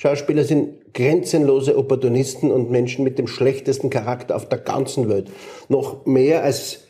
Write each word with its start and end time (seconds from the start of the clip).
Schauspieler 0.00 0.44
sind 0.44 0.94
grenzenlose 0.94 1.76
Opportunisten 1.76 2.50
und 2.50 2.70
Menschen 2.70 3.04
mit 3.04 3.18
dem 3.18 3.26
schlechtesten 3.26 3.90
Charakter 3.90 4.34
auf 4.34 4.48
der 4.48 4.56
ganzen 4.56 5.10
Welt. 5.10 5.30
Noch 5.68 6.06
mehr 6.06 6.42
als 6.42 6.84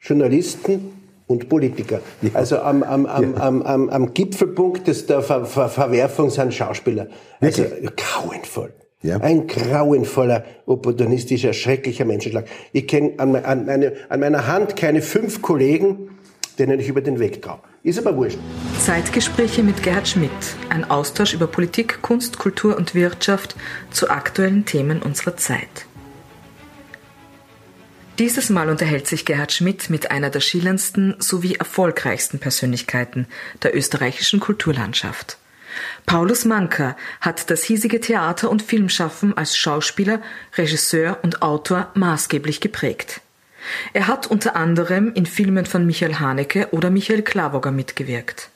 Journalisten 0.00 0.90
und 1.28 1.48
Politiker. 1.48 2.00
Ja. 2.22 2.30
Also 2.34 2.58
am, 2.58 2.82
am, 2.82 3.06
am, 3.06 3.34
ja. 3.34 3.40
am, 3.40 3.62
am, 3.62 3.88
am 3.88 4.14
Gipfelpunkt 4.14 4.88
des, 4.88 5.06
der 5.06 5.22
Ver 5.22 5.46
Ver 5.46 5.68
Verwerfung 5.68 6.30
sind 6.30 6.52
Schauspieler. 6.52 7.06
Also 7.40 7.62
grauenvoll. 7.94 8.72
Ja. 9.00 9.18
Ein 9.18 9.46
grauenvoller, 9.46 10.44
opportunistischer, 10.66 11.52
schrecklicher 11.52 12.04
Menschenschlag. 12.04 12.46
Ich 12.72 12.88
kenne 12.88 13.12
an, 13.18 13.36
an, 13.36 13.66
meine, 13.66 13.92
an 14.08 14.18
meiner 14.18 14.48
Hand 14.48 14.74
keine 14.74 15.02
fünf 15.02 15.40
Kollegen, 15.40 16.10
denen 16.58 16.80
ich 16.80 16.88
über 16.88 17.00
den 17.00 17.20
Weg 17.20 17.42
traue. 17.42 17.60
Ist 17.84 18.04
aber 18.04 18.16
wurscht. 18.16 18.38
Zeitgespräche 18.86 19.64
mit 19.64 19.82
Gerhard 19.82 20.06
Schmidt. 20.06 20.30
Ein 20.68 20.88
Austausch 20.88 21.34
über 21.34 21.48
Politik, 21.48 22.02
Kunst, 22.02 22.38
Kultur 22.38 22.76
und 22.76 22.94
Wirtschaft 22.94 23.56
zu 23.90 24.10
aktuellen 24.10 24.64
Themen 24.64 25.02
unserer 25.02 25.36
Zeit. 25.36 25.86
Dieses 28.20 28.48
Mal 28.48 28.68
unterhält 28.68 29.08
sich 29.08 29.24
Gerhard 29.24 29.50
Schmidt 29.50 29.90
mit 29.90 30.12
einer 30.12 30.30
der 30.30 30.38
schillerndsten 30.38 31.16
sowie 31.18 31.56
erfolgreichsten 31.56 32.38
Persönlichkeiten 32.38 33.26
der 33.64 33.76
österreichischen 33.76 34.38
Kulturlandschaft. 34.38 35.36
Paulus 36.06 36.44
Manka 36.44 36.96
hat 37.20 37.50
das 37.50 37.64
hiesige 37.64 38.00
Theater- 38.00 38.50
und 38.50 38.62
Filmschaffen 38.62 39.36
als 39.36 39.56
Schauspieler, 39.56 40.22
Regisseur 40.56 41.18
und 41.22 41.42
Autor 41.42 41.90
maßgeblich 41.94 42.60
geprägt. 42.60 43.20
Er 43.94 44.06
hat 44.06 44.28
unter 44.28 44.54
anderem 44.54 45.12
in 45.12 45.26
Filmen 45.26 45.66
von 45.66 45.84
Michael 45.86 46.20
Haneke 46.20 46.68
oder 46.70 46.90
Michael 46.90 47.22
Klawoger 47.22 47.72
mitgewirkt. 47.72 48.50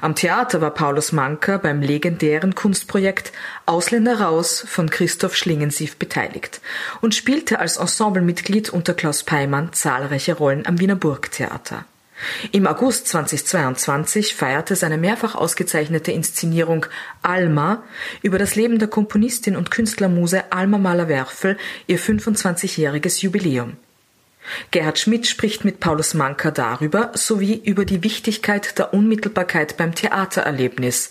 Am 0.00 0.14
Theater 0.14 0.60
war 0.60 0.72
Paulus 0.72 1.12
Manka 1.12 1.58
beim 1.58 1.82
legendären 1.82 2.54
Kunstprojekt 2.54 3.32
Ausländer 3.66 4.20
raus 4.20 4.64
von 4.66 4.90
Christoph 4.90 5.36
Schlingensief 5.36 5.96
beteiligt 5.96 6.60
und 7.00 7.14
spielte 7.14 7.58
als 7.58 7.76
Ensemblemitglied 7.76 8.70
unter 8.70 8.94
Klaus 8.94 9.22
Peimann 9.22 9.72
zahlreiche 9.72 10.34
Rollen 10.34 10.66
am 10.66 10.80
Wiener 10.80 10.96
Burgtheater. 10.96 11.84
Im 12.52 12.66
August 12.66 13.08
2022 13.08 14.34
feierte 14.34 14.74
seine 14.74 14.96
mehrfach 14.96 15.34
ausgezeichnete 15.34 16.12
Inszenierung 16.12 16.86
Alma 17.22 17.82
über 18.22 18.38
das 18.38 18.56
Leben 18.56 18.78
der 18.78 18.88
Komponistin 18.88 19.56
und 19.56 19.70
Künstlermuse 19.70 20.50
Alma 20.50 20.78
Mahler-Werfel 20.78 21.58
ihr 21.86 21.98
25-jähriges 21.98 23.22
Jubiläum. 23.22 23.76
Gerhard 24.70 24.98
Schmidt 24.98 25.26
spricht 25.26 25.64
mit 25.64 25.80
Paulus 25.80 26.14
Manka 26.14 26.50
darüber 26.50 27.10
sowie 27.14 27.60
über 27.64 27.84
die 27.84 28.02
Wichtigkeit 28.02 28.78
der 28.78 28.94
Unmittelbarkeit 28.94 29.76
beim 29.76 29.94
Theatererlebnis. 29.94 31.10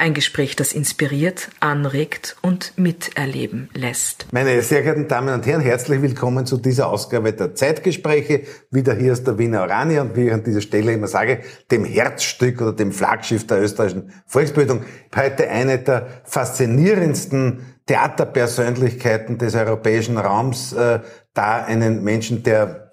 Ein 0.00 0.14
Gespräch, 0.14 0.54
das 0.54 0.72
inspiriert, 0.72 1.50
anregt 1.58 2.36
und 2.40 2.72
miterleben 2.76 3.68
lässt. 3.74 4.26
Meine 4.30 4.62
sehr 4.62 4.82
geehrten 4.82 5.08
Damen 5.08 5.34
und 5.34 5.44
Herren, 5.44 5.60
herzlich 5.60 6.00
willkommen 6.00 6.46
zu 6.46 6.56
dieser 6.56 6.88
Ausgabe 6.88 7.32
der 7.32 7.56
Zeitgespräche. 7.56 8.42
Wieder 8.70 8.94
hier 8.94 9.12
ist 9.12 9.26
der 9.26 9.38
Wiener 9.38 9.62
Oranier 9.62 10.02
und 10.02 10.14
wie 10.14 10.28
ich 10.28 10.32
an 10.32 10.44
dieser 10.44 10.60
Stelle 10.60 10.92
immer 10.92 11.08
sage, 11.08 11.40
dem 11.72 11.84
Herzstück 11.84 12.60
oder 12.60 12.74
dem 12.74 12.92
Flaggschiff 12.92 13.48
der 13.48 13.60
österreichischen 13.60 14.12
Volksbildung. 14.26 14.84
Heute 15.16 15.48
eine 15.48 15.78
der 15.78 16.06
faszinierendsten 16.22 17.66
Theaterpersönlichkeiten 17.86 19.38
des 19.38 19.56
europäischen 19.56 20.16
Raums 20.16 20.74
äh, 20.74 21.00
da 21.34 21.64
einen 21.64 22.04
Menschen, 22.04 22.44
der 22.44 22.87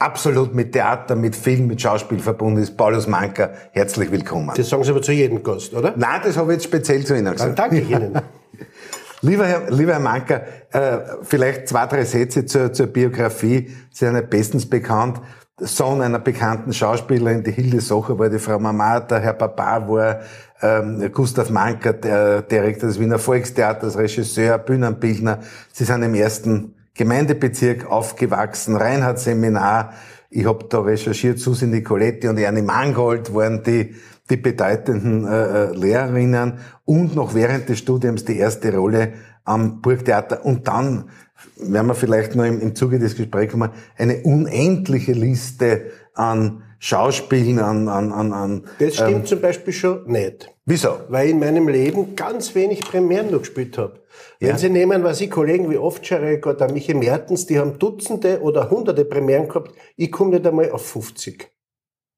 absolut 0.00 0.54
mit 0.54 0.72
Theater, 0.72 1.14
mit 1.14 1.36
Film, 1.36 1.66
mit 1.66 1.80
Schauspiel 1.80 2.18
verbunden 2.18 2.60
ist, 2.60 2.76
Paulus 2.76 3.06
Manka, 3.06 3.50
herzlich 3.72 4.10
willkommen. 4.10 4.50
Das 4.56 4.68
sagen 4.68 4.82
Sie 4.82 4.90
aber 4.90 5.02
zu 5.02 5.12
jedem 5.12 5.42
Gast, 5.42 5.74
oder? 5.74 5.94
Nein, 5.96 6.20
das 6.24 6.36
habe 6.36 6.52
ich 6.52 6.56
jetzt 6.56 6.64
speziell 6.64 7.04
zu 7.04 7.14
Ihnen 7.14 7.32
gesagt. 7.32 7.58
Dann 7.58 7.70
danke 7.70 7.80
ich 7.80 7.90
Ihnen. 7.90 8.18
Lieber 9.22 9.46
Herr, 9.46 9.70
lieber 9.70 9.92
Herr 9.92 10.00
Manka, 10.00 10.40
äh, 10.72 10.98
vielleicht 11.22 11.68
zwei, 11.68 11.84
drei 11.84 12.04
Sätze 12.04 12.46
zur, 12.46 12.72
zur 12.72 12.86
Biografie. 12.86 13.70
Sie 13.90 14.06
sind 14.06 14.14
ja 14.14 14.22
bestens 14.22 14.64
bekannt. 14.64 15.20
Sohn 15.58 16.00
einer 16.00 16.18
bekannten 16.18 16.72
Schauspielerin, 16.72 17.44
die 17.44 17.50
Hilde 17.50 17.82
Socher 17.82 18.18
war 18.18 18.30
die 18.30 18.38
Frau 18.38 18.58
Mama, 18.58 19.00
der 19.00 19.20
Herr 19.20 19.34
Papa 19.34 19.86
war 19.86 20.20
ähm, 20.62 21.12
Gustav 21.12 21.50
Manka, 21.50 21.92
der 21.92 22.40
Direktor 22.40 22.88
des 22.88 22.98
Wiener 22.98 23.18
Volkstheaters, 23.18 23.98
Regisseur, 23.98 24.56
Bühnenbildner. 24.56 25.40
Sie 25.70 25.84
sind 25.84 26.02
im 26.02 26.14
ersten 26.14 26.74
Gemeindebezirk 26.94 27.86
aufgewachsen, 27.90 28.76
Reinhard-Seminar. 28.76 29.94
Ich 30.30 30.46
habe 30.46 30.66
da 30.68 30.80
recherchiert, 30.80 31.38
Susi 31.38 31.66
Nicoletti 31.66 32.28
und 32.28 32.38
Ernie 32.38 32.62
Mangold 32.62 33.34
waren 33.34 33.62
die, 33.62 33.94
die 34.28 34.36
bedeutenden 34.36 35.26
äh, 35.26 35.44
äh, 35.44 35.76
Lehrerinnen 35.76 36.58
und 36.84 37.16
noch 37.16 37.34
während 37.34 37.68
des 37.68 37.78
Studiums 37.78 38.24
die 38.24 38.38
erste 38.38 38.74
Rolle 38.74 39.12
am 39.44 39.80
Burgtheater 39.80 40.44
und 40.44 40.68
dann 40.68 41.10
werden 41.56 41.86
wir 41.86 41.94
vielleicht 41.94 42.36
noch 42.36 42.44
im, 42.44 42.60
im 42.60 42.74
Zuge 42.74 42.98
des 42.98 43.16
Gesprächs 43.16 43.52
kommen, 43.52 43.70
eine 43.96 44.18
unendliche 44.18 45.12
Liste 45.12 45.90
an 46.14 46.62
Schauspielen, 46.82 47.58
an... 47.58 47.88
an, 47.88 48.10
an, 48.10 48.32
an 48.32 48.64
das 48.78 48.94
stimmt 48.94 49.10
ähm, 49.10 49.26
zum 49.26 49.40
Beispiel 49.42 49.72
schon 49.72 50.10
nicht. 50.10 50.48
Wieso? 50.64 50.96
Weil 51.10 51.26
ich 51.26 51.32
in 51.32 51.38
meinem 51.38 51.68
Leben 51.68 52.16
ganz 52.16 52.54
wenig 52.54 52.80
Premieren 52.80 53.30
noch 53.30 53.40
gespielt 53.40 53.76
habe. 53.76 54.00
Wenn 54.38 54.48
ja. 54.48 54.58
Sie 54.58 54.70
nehmen, 54.70 55.04
was 55.04 55.20
ich 55.20 55.30
Kollegen 55.30 55.70
wie 55.70 55.76
Ovtcharek 55.76 56.46
oder 56.46 56.72
Michi 56.72 56.94
Mertens, 56.94 57.44
die 57.44 57.58
haben 57.58 57.78
Dutzende 57.78 58.40
oder 58.40 58.70
Hunderte 58.70 59.04
Premieren 59.04 59.46
gehabt, 59.46 59.74
ich 59.96 60.10
komme 60.10 60.30
nicht 60.30 60.46
einmal 60.46 60.70
auf 60.70 60.86
50. 60.86 61.50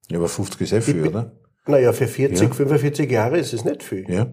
Ja, 0.09 0.19
aber 0.19 0.29
50 0.29 0.61
ist 0.61 0.73
eh 0.73 0.81
viel, 0.81 1.09
oder? 1.09 1.33
Naja, 1.67 1.93
für 1.93 2.07
40, 2.07 2.49
ja. 2.49 2.55
45 2.55 3.11
Jahre 3.11 3.39
ist 3.39 3.53
es 3.53 3.65
nicht 3.65 3.83
viel. 3.83 4.09
Ja. 4.09 4.33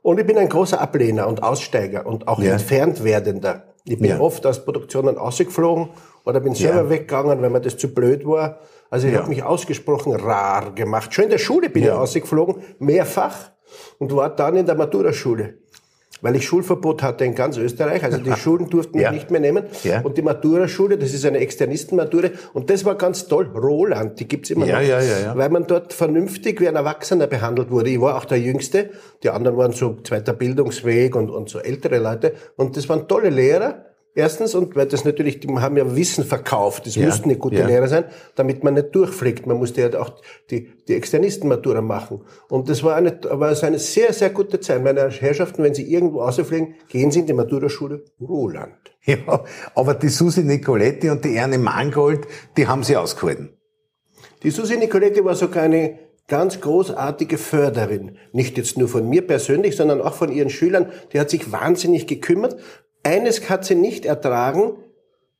Und 0.00 0.18
ich 0.18 0.26
bin 0.26 0.38
ein 0.38 0.48
großer 0.48 0.80
Ablehner 0.80 1.26
und 1.28 1.42
Aussteiger 1.42 2.06
und 2.06 2.28
auch 2.28 2.40
ja. 2.40 2.52
entfernt 2.52 3.04
werdender. 3.04 3.74
Ich 3.84 3.98
bin 3.98 4.10
ja. 4.10 4.20
oft 4.20 4.46
aus 4.46 4.64
Produktionen 4.64 5.18
ausgeflogen 5.18 5.90
oder 6.24 6.40
bin 6.40 6.54
selber 6.54 6.88
weggegangen, 6.88 7.42
weil 7.42 7.50
mir 7.50 7.60
das 7.60 7.76
zu 7.76 7.92
blöd 7.92 8.24
war. 8.24 8.60
Also 8.90 9.06
ich 9.06 9.14
ja. 9.14 9.20
habe 9.20 9.28
mich 9.28 9.42
ausgesprochen 9.42 10.14
rar 10.14 10.74
gemacht. 10.74 11.14
Schon 11.14 11.24
in 11.24 11.30
der 11.30 11.38
Schule 11.38 11.70
bin 11.70 11.84
ich 11.84 11.90
ausgeflogen, 11.90 12.56
mehrfach, 12.78 13.52
und 13.98 14.14
war 14.14 14.34
dann 14.34 14.56
in 14.56 14.66
der 14.66 14.74
Maturaschule 14.74 15.54
weil 16.22 16.36
ich 16.36 16.44
Schulverbot 16.44 17.02
hatte 17.02 17.24
in 17.24 17.34
ganz 17.34 17.56
Österreich. 17.56 18.04
Also 18.04 18.18
die 18.18 18.32
Schulen 18.36 18.68
durften 18.68 18.96
mich 18.96 19.04
ja. 19.04 19.12
nicht 19.12 19.30
mehr 19.30 19.40
nehmen. 19.40 19.64
Ja. 19.84 20.00
Und 20.02 20.16
die 20.18 20.22
Matura-Schule, 20.22 20.98
das 20.98 21.12
ist 21.12 21.24
eine 21.24 21.38
Externistenmatura. 21.38 22.28
Und 22.52 22.70
das 22.70 22.84
war 22.84 22.96
ganz 22.96 23.26
toll. 23.26 23.46
Roland, 23.54 24.20
die 24.20 24.28
gibt's 24.28 24.50
immer 24.50 24.66
ja, 24.66 24.80
noch. 24.80 24.86
Ja, 24.86 25.00
ja, 25.00 25.18
ja. 25.18 25.36
Weil 25.36 25.50
man 25.50 25.66
dort 25.66 25.92
vernünftig 25.92 26.60
wie 26.60 26.68
ein 26.68 26.76
Erwachsener 26.76 27.26
behandelt 27.26 27.70
wurde. 27.70 27.90
Ich 27.90 28.00
war 28.00 28.16
auch 28.16 28.24
der 28.24 28.38
Jüngste. 28.38 28.90
Die 29.22 29.30
anderen 29.30 29.56
waren 29.56 29.72
so 29.72 29.96
zweiter 30.02 30.32
Bildungsweg 30.32 31.16
und, 31.16 31.30
und 31.30 31.48
so 31.48 31.58
ältere 31.58 31.98
Leute. 31.98 32.34
Und 32.56 32.76
das 32.76 32.88
waren 32.88 33.08
tolle 33.08 33.30
Lehrer. 33.30 33.86
Erstens, 34.14 34.56
und 34.56 34.74
weil 34.74 34.86
das 34.86 35.04
natürlich, 35.04 35.38
die 35.38 35.48
haben 35.48 35.76
ja 35.76 35.94
Wissen 35.94 36.24
verkauft, 36.24 36.86
das 36.86 36.96
ja, 36.96 37.06
mussten 37.06 37.28
nicht 37.28 37.40
gute 37.40 37.60
ja. 37.60 37.66
Lehrer 37.66 37.86
sein, 37.86 38.04
damit 38.34 38.64
man 38.64 38.74
nicht 38.74 38.92
durchfliegt. 38.94 39.46
Man 39.46 39.58
musste 39.58 39.82
ja 39.82 40.00
auch 40.00 40.10
die, 40.50 40.68
die 40.88 40.94
Externistenmatura 40.94 41.80
machen. 41.80 42.22
Und 42.48 42.68
das 42.68 42.82
war 42.82 42.96
eine, 42.96 43.18
war 43.22 43.48
also 43.48 43.66
eine 43.66 43.78
sehr, 43.78 44.12
sehr 44.12 44.30
gute 44.30 44.58
Zeit. 44.58 44.82
Meine 44.82 45.08
Herrschaften, 45.10 45.62
wenn 45.62 45.74
Sie 45.74 45.90
irgendwo 45.90 46.22
rausfliegen, 46.22 46.74
gehen 46.88 47.12
Sie 47.12 47.20
in 47.20 47.26
die 47.26 47.34
Maturaschule 47.34 48.04
Roland. 48.20 48.74
Ja, 49.06 49.44
aber 49.74 49.94
die 49.94 50.10
Susi 50.10 50.42
Nicoletti 50.42 51.08
und 51.08 51.24
die 51.24 51.34
Erne 51.34 51.56
Mangold, 51.56 52.26
die 52.58 52.66
haben 52.66 52.84
Sie 52.84 52.98
ausgehalten. 52.98 53.56
Die 54.42 54.50
Susi 54.50 54.76
Nicoletti 54.76 55.24
war 55.24 55.34
sogar 55.34 55.62
eine 55.62 55.98
ganz 56.28 56.60
großartige 56.60 57.38
Förderin. 57.38 58.18
Nicht 58.32 58.58
jetzt 58.58 58.78
nur 58.78 58.88
von 58.88 59.08
mir 59.08 59.26
persönlich, 59.26 59.76
sondern 59.76 60.00
auch 60.00 60.14
von 60.14 60.30
ihren 60.30 60.50
Schülern. 60.50 60.92
Die 61.12 61.20
hat 61.20 61.30
sich 61.30 61.50
wahnsinnig 61.50 62.06
gekümmert. 62.06 62.56
Eines 63.02 63.48
hat 63.48 63.64
sie 63.64 63.74
nicht 63.74 64.04
ertragen, 64.04 64.74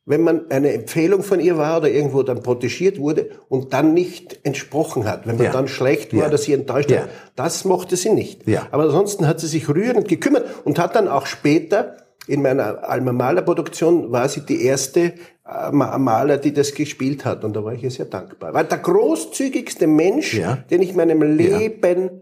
wenn 0.05 0.21
man 0.21 0.49
eine 0.49 0.73
Empfehlung 0.73 1.21
von 1.21 1.39
ihr 1.39 1.57
war 1.57 1.77
oder 1.77 1.89
irgendwo 1.89 2.23
dann 2.23 2.41
protegiert 2.41 2.99
wurde 2.99 3.29
und 3.49 3.73
dann 3.73 3.93
nicht 3.93 4.39
entsprochen 4.43 5.05
hat, 5.05 5.27
wenn 5.27 5.37
man 5.37 5.45
ja. 5.45 5.51
dann 5.51 5.67
schlecht 5.67 6.13
war, 6.13 6.23
ja. 6.23 6.29
dass 6.29 6.43
sie 6.43 6.53
enttäuscht 6.53 6.89
ja. 6.89 7.01
hat. 7.01 7.09
Das 7.35 7.65
mochte 7.65 7.95
sie 7.95 8.09
nicht. 8.09 8.47
Aber 8.71 8.83
ansonsten 8.83 9.27
hat 9.27 9.39
sie 9.39 9.47
sich 9.47 9.69
rührend 9.69 10.07
gekümmert 10.07 10.45
und 10.65 10.79
hat 10.79 10.95
dann 10.95 11.07
auch 11.07 11.27
später 11.27 11.97
in 12.27 12.41
meiner 12.41 12.87
Alma 12.87 13.11
Maler 13.11 13.41
Produktion 13.41 14.11
war 14.11 14.29
sie 14.29 14.41
die 14.41 14.63
erste 14.63 15.13
äh, 15.45 15.71
Maler, 15.71 16.37
die 16.37 16.53
das 16.53 16.73
gespielt 16.73 17.25
hat 17.25 17.43
und 17.43 17.55
da 17.55 17.63
war 17.63 17.73
ich 17.73 17.83
ihr 17.83 17.91
sehr 17.91 18.05
dankbar. 18.05 18.53
War 18.53 18.63
der 18.63 18.77
großzügigste 18.77 19.87
Mensch, 19.87 20.39
den 20.69 20.81
ich 20.81 20.91
in 20.91 20.95
meinem 20.97 21.21
Leben 21.21 22.21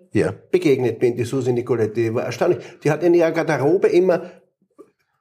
begegnet 0.52 1.00
bin, 1.00 1.16
die 1.16 1.25
Susi 1.25 1.52
Nicoletti, 1.52 2.04
die 2.04 2.13
war 2.13 2.24
erstaunlich. 2.24 2.60
Die 2.84 2.92
hat 2.92 3.04
in 3.04 3.13
ihrer 3.13 3.31
Garderobe 3.31 3.88
immer 3.88 4.22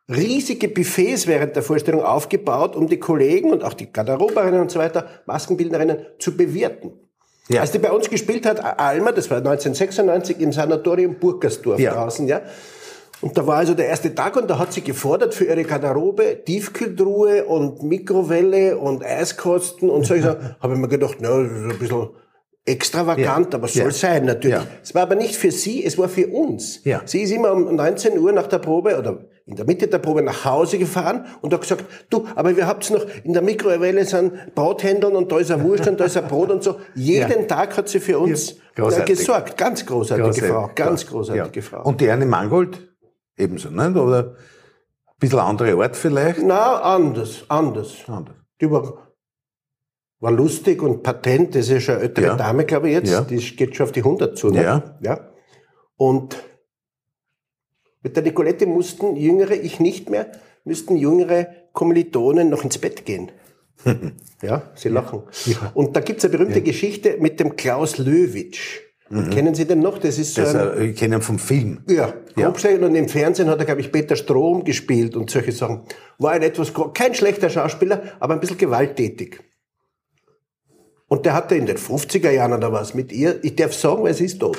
riesige 0.08 0.68
Buffets 0.68 1.26
während 1.26 1.54
der 1.56 1.62
Vorstellung 1.62 2.02
aufgebaut, 2.02 2.74
um 2.76 2.86
die 2.88 2.98
Kollegen 2.98 3.50
und 3.52 3.62
auch 3.62 3.74
die 3.74 3.92
Garderoberinnen 3.92 4.60
und 4.60 4.70
so 4.70 4.78
weiter, 4.78 5.06
Maskenbildnerinnen 5.26 5.98
zu 6.18 6.36
bewirten. 6.36 6.92
Ja. 7.48 7.62
Als 7.62 7.72
die 7.72 7.78
bei 7.78 7.90
uns 7.90 8.10
gespielt 8.10 8.44
hat, 8.46 8.62
Alma, 8.78 9.12
das 9.12 9.30
war 9.30 9.38
1996 9.38 10.40
im 10.40 10.52
Sanatorium 10.52 11.16
Burgersdorf 11.18 11.80
ja. 11.80 11.94
draußen, 11.94 12.26
ja. 12.28 12.42
Und 13.20 13.36
da 13.36 13.46
war 13.46 13.56
also 13.56 13.74
der 13.74 13.88
erste 13.88 14.14
Tag 14.14 14.36
und 14.36 14.48
da 14.48 14.58
hat 14.58 14.72
sie 14.72 14.82
gefordert 14.82 15.34
für 15.34 15.44
ihre 15.44 15.64
Garderobe 15.64 16.44
Tiefkühltruhe 16.44 17.44
und 17.46 17.82
Mikrowelle 17.82 18.76
und 18.78 19.04
Eiskosten 19.04 19.90
und 19.90 20.06
so. 20.06 20.14
Ich 20.14 20.22
so, 20.22 20.28
habe 20.60 20.74
ich 20.74 20.78
mir 20.78 20.88
gedacht, 20.88 21.16
na, 21.20 21.30
ein 21.36 21.74
bisschen 21.80 22.10
extravagant, 22.64 23.52
Ja. 23.52 23.58
aber 23.58 23.66
soll 23.68 23.84
Ja. 23.86 23.90
sein 23.90 24.24
natürlich. 24.26 24.58
Ja. 24.58 24.66
Es 24.82 24.94
war 24.94 25.02
aber 25.02 25.14
nicht 25.16 25.34
für 25.36 25.50
sie, 25.50 25.84
es 25.84 25.98
war 25.98 26.08
für 26.08 26.28
uns. 26.28 26.84
Ja. 26.84 27.00
Sie 27.06 27.22
ist 27.22 27.32
immer 27.32 27.52
um 27.52 27.74
19 27.74 28.18
Uhr 28.18 28.30
nach 28.32 28.46
der 28.46 28.58
Probe 28.58 28.96
oder 28.98 29.24
in 29.48 29.56
der 29.56 29.64
Mitte 29.64 29.88
der 29.88 29.98
Probe 29.98 30.20
nach 30.20 30.44
Hause 30.44 30.78
gefahren 30.78 31.24
und 31.40 31.52
hat 31.54 31.62
gesagt, 31.62 31.84
du, 32.10 32.26
aber 32.34 32.54
wir 32.54 32.66
habt 32.66 32.90
noch 32.90 33.04
in 33.24 33.32
der 33.32 33.40
Mikrowelle 33.40 34.04
sind 34.04 34.54
Brothändlern 34.54 35.16
und 35.16 35.32
da 35.32 35.38
ist 35.38 35.50
ein 35.50 35.64
Wurst 35.64 35.88
und 35.88 35.98
da 35.98 36.04
ist 36.04 36.18
ein 36.18 36.28
Brot 36.28 36.50
und 36.50 36.62
so. 36.62 36.76
Jeden 36.94 37.48
Tag 37.48 37.74
hat 37.78 37.88
sie 37.88 37.98
für 37.98 38.18
uns 38.18 38.56
Ja. 38.76 38.90
Äh, 38.90 39.04
gesorgt. 39.06 39.56
Ganz 39.56 39.86
großartige 39.86 40.28
Großartig. 40.28 40.50
Frau, 40.54 40.70
ganz 40.74 41.02
Ja. 41.04 41.08
großartige 41.10 41.60
Ja. 41.60 41.66
Frau. 41.66 41.82
Und 41.88 42.00
die 42.00 42.10
Anne 42.10 42.26
Mangold 42.26 42.88
ebenso, 43.38 43.70
nicht? 43.70 43.96
Oder 43.96 44.36
ein 45.06 45.16
bisschen 45.18 45.38
andere 45.38 45.82
Art 45.82 45.96
vielleicht? 45.96 46.40
Na, 46.42 46.80
anders, 46.82 47.44
anders. 47.48 47.94
Anders. 48.06 48.36
Die 48.60 48.70
war, 48.70 49.08
war 50.20 50.30
lustig 50.30 50.82
und 50.82 51.02
patent. 51.02 51.54
Das 51.54 51.62
ist 51.62 51.70
ja 51.70 51.80
schon 51.80 51.94
eine 51.94 52.04
ältere 52.04 52.26
Ja. 52.26 52.36
Dame, 52.36 52.66
glaube 52.66 52.88
ich 52.88 52.94
jetzt. 52.94 53.10
Ja. 53.10 53.22
Die 53.22 53.38
geht 53.56 53.74
schon 53.74 53.84
auf 53.86 53.92
die 53.92 54.00
100 54.04 54.36
zu. 54.36 54.50
Ne? 54.50 54.62
Ja. 54.62 54.98
ja. 55.00 55.30
Und 55.96 56.36
mit 58.02 58.16
der 58.16 58.22
Nicolette 58.22 58.66
mussten 58.66 59.16
jüngere, 59.16 59.52
ich 59.52 59.80
nicht 59.80 60.10
mehr, 60.10 60.30
müssten 60.64 60.96
jüngere 60.96 61.48
Kommilitonen 61.72 62.48
noch 62.48 62.64
ins 62.64 62.78
Bett 62.78 63.04
gehen. 63.04 63.30
ja, 64.42 64.70
sie 64.74 64.88
lachen. 64.88 65.22
Und 65.74 65.96
da 65.96 66.00
gibt's 66.00 66.24
eine 66.24 66.36
berühmte 66.36 66.62
Geschichte 66.62 67.16
mit 67.20 67.38
dem 67.40 67.56
Klaus 67.56 67.98
Löwitsch. 67.98 68.80
Kennen 69.30 69.54
Sie 69.54 69.64
den 69.64 69.80
noch? 69.80 69.96
Das 69.96 70.18
ist 70.18 70.34
so 70.34 70.42
Das, 70.42 70.54
ein, 70.54 70.68
äh, 70.78 70.84
ich 70.88 70.96
kenne 70.96 71.16
ihn 71.16 71.22
vom 71.22 71.38
Film. 71.38 71.80
ja, 71.88 72.12
Ja. 72.36 72.44
Grobschläger 72.44 72.84
und 72.84 72.94
im 72.94 73.08
Fernsehen 73.08 73.48
hat 73.48 73.58
er, 73.58 73.64
glaube 73.64 73.80
ich, 73.80 73.90
Peter 73.90 74.16
Strom 74.16 74.64
gespielt 74.64 75.16
und 75.16 75.30
solche 75.30 75.52
Sachen. 75.52 75.84
War 76.18 76.32
ein 76.32 76.42
etwas, 76.42 76.74
kein 76.92 77.14
schlechter 77.14 77.48
Schauspieler, 77.48 78.02
aber 78.20 78.34
ein 78.34 78.40
bisschen 78.40 78.58
gewalttätig. 78.58 79.40
Und 81.06 81.24
der 81.24 81.32
hatte 81.32 81.54
in 81.54 81.64
den 81.64 81.78
50er 81.78 82.30
Jahren 82.30 82.52
oder 82.52 82.70
was 82.70 82.92
mit 82.92 83.10
ihr, 83.10 83.42
ich 83.42 83.56
darf 83.56 83.72
sagen, 83.72 84.02
weil 84.02 84.12
sie 84.12 84.26
ist 84.26 84.40
tot, 84.40 84.58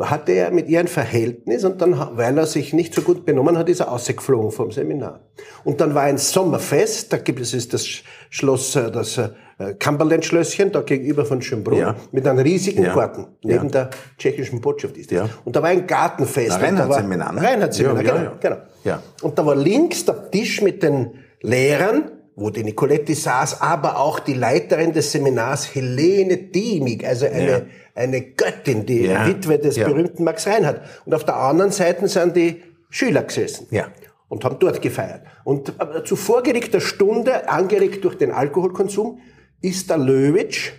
hatte 0.00 0.32
er 0.32 0.50
mit 0.50 0.68
ihr 0.68 0.80
ein 0.80 0.88
Verhältnis 0.88 1.64
und 1.64 1.80
dann, 1.82 1.98
weil 2.14 2.36
er 2.38 2.46
sich 2.46 2.72
nicht 2.72 2.94
so 2.94 3.02
gut 3.02 3.26
benommen 3.26 3.58
hat, 3.58 3.68
ist 3.68 3.80
er 3.80 3.92
ausgeflogen 3.92 4.50
vom 4.50 4.70
Seminar. 4.72 5.20
Und 5.64 5.80
dann 5.80 5.94
war 5.94 6.02
ein 6.04 6.16
Sommerfest, 6.18 7.12
da 7.12 7.18
gibt 7.18 7.40
es 7.40 7.68
das 7.68 7.86
Schloss, 8.30 8.76
äh, 8.76 8.90
das 8.90 9.18
äh, 9.18 9.30
Cumberland-Schlösschen, 9.78 10.72
da 10.72 10.80
gegenüber 10.80 11.24
von 11.26 11.42
Schönbrunn, 11.42 11.78
Ja. 11.78 11.96
mit 12.12 12.26
einem 12.26 12.38
riesigen 12.38 12.84
Ja. 12.84 12.94
Garten, 12.94 13.26
neben 13.42 13.64
Ja. 13.66 13.70
der 13.70 13.90
tschechischen 14.16 14.60
Botschaft 14.60 14.96
ist 14.96 15.10
das. 15.12 15.18
Ja. 15.18 15.28
Und 15.44 15.54
da 15.54 15.62
war 15.62 15.68
ein 15.68 15.86
Gartenfest. 15.86 16.60
Reinhardt-Seminar, 16.60 17.32
ne? 17.34 17.42
Ja, 17.42 17.92
genau, 17.92 18.32
genau. 18.40 18.56
Ja. 18.84 19.02
Und 19.22 19.38
da 19.38 19.44
war 19.44 19.54
links 19.56 20.04
der 20.06 20.30
Tisch 20.30 20.62
mit 20.62 20.82
den 20.82 21.10
Lehrern, 21.42 22.10
wo 22.36 22.48
die 22.48 22.64
Nicoletti 22.64 23.14
saß, 23.14 23.60
aber 23.60 23.98
auch 23.98 24.18
die 24.20 24.32
Leiterin 24.32 24.92
des 24.92 25.12
Seminars, 25.12 25.74
Helene 25.74 26.38
Diemig, 26.38 27.06
also 27.06 27.26
eine. 27.26 27.66
Eine 27.94 28.20
Göttin, 28.22 28.86
die 28.86 29.06
Ja. 29.06 29.26
Witwe 29.26 29.58
des 29.58 29.76
Ja. 29.76 29.88
berühmten 29.88 30.24
Max 30.24 30.46
Reinhardt. 30.46 30.80
Und 31.04 31.14
auf 31.14 31.24
der 31.24 31.36
anderen 31.36 31.72
Seite 31.72 32.06
sind 32.08 32.36
die 32.36 32.62
Schüler 32.88 33.22
gesessen. 33.22 33.66
Ja. 33.70 33.88
Und 34.28 34.44
haben 34.44 34.58
dort 34.60 34.80
gefeiert. 34.80 35.22
Und 35.44 35.70
äh, 35.80 36.04
zu 36.04 36.14
vorgelegter 36.16 36.80
Stunde, 36.80 37.48
angeregt 37.48 38.04
durch 38.04 38.16
den 38.16 38.30
Alkoholkonsum, 38.30 39.18
ist 39.60 39.90
der 39.90 39.98
Löwitsch 39.98 40.72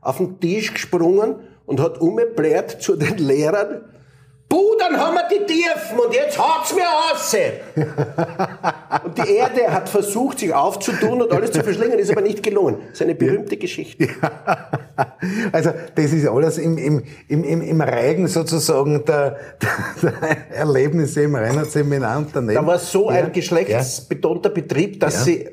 auf 0.00 0.18
den 0.18 0.38
Tisch 0.40 0.72
gesprungen 0.72 1.36
und 1.66 1.80
hat 1.80 2.00
umgebläht 2.00 2.70
zu 2.80 2.96
den 2.96 3.18
Lehrern, 3.18 3.82
Puh, 4.52 4.76
dann 4.78 5.00
haben 5.00 5.14
wir 5.14 5.26
die 5.30 5.46
Tiefen 5.46 5.98
und 5.98 6.12
jetzt 6.12 6.38
haut's 6.38 6.74
mir 6.74 6.82
aus. 6.86 7.34
und 9.04 9.16
die 9.16 9.34
Erde 9.36 9.72
hat 9.72 9.88
versucht, 9.88 10.40
sich 10.40 10.52
aufzutun 10.52 11.22
und 11.22 11.32
alles 11.32 11.52
zu 11.52 11.64
verschlingen, 11.64 11.98
ist 11.98 12.10
aber 12.10 12.20
nicht 12.20 12.42
gelungen. 12.42 12.76
Das 12.90 13.00
ist 13.00 13.02
eine 13.02 13.14
berühmte 13.14 13.56
Geschichte. 13.56 14.08
Also 15.52 15.70
das 15.94 16.12
ist 16.12 16.28
alles 16.28 16.58
im, 16.58 16.76
im, 16.76 17.02
im, 17.28 17.44
im, 17.44 17.62
im 17.62 17.80
Reigen 17.80 18.28
sozusagen 18.28 19.02
der, 19.06 19.38
der 20.02 20.12
Erlebnisse 20.50 21.22
im 21.22 21.34
Reinhardt-Seminar 21.34 22.18
und 22.18 22.28
daneben. 22.34 22.54
Da 22.54 22.66
war 22.66 22.78
so 22.78 23.10
Ja. 23.10 23.24
ein 23.24 23.32
geschlechtsbetonter 23.32 24.50
Betrieb, 24.50 25.00
dass 25.00 25.24
sie 25.24 25.48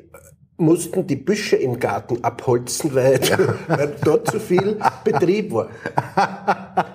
mussten 0.60 1.06
die 1.06 1.16
Büsche 1.16 1.56
im 1.56 1.80
Garten 1.80 2.22
abholzen, 2.22 2.94
weil, 2.94 3.18
weil 3.68 3.96
dort 4.04 4.30
zu 4.30 4.38
viel 4.38 4.76
Betrieb 5.04 5.52
war. 5.52 5.68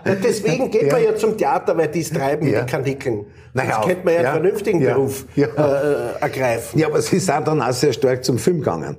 Und 0.05 0.23
deswegen 0.23 0.69
geht 0.71 0.91
man 0.91 1.03
ja 1.03 1.15
zum 1.15 1.37
Theater, 1.37 1.75
weil 1.77 1.87
die 1.89 2.01
es 2.01 2.09
treiben 2.11 2.47
Ja. 2.47 2.61
mit 2.61 2.69
den 2.69 2.71
Kanickeln. 2.71 3.25
Na, 3.53 3.63
hör 3.63 3.69
Sonst 3.71 3.79
auf. 3.79 3.87
könnte 3.87 4.05
man 4.05 4.13
ja 4.13 4.19
einen 4.19 4.25
Ja. 4.27 4.31
vernünftigen 4.33 4.81
Ja. 4.81 4.93
Beruf 4.93 5.25
Ja. 5.35 5.47
Äh, 5.47 6.19
ergreifen. 6.21 6.79
Ja, 6.79 6.87
aber 6.87 7.01
Sie 7.01 7.19
sind 7.19 7.47
dann 7.47 7.61
auch 7.61 7.71
sehr 7.73 7.93
stark 7.93 8.23
zum 8.23 8.37
Film 8.37 8.59
gegangen. 8.59 8.97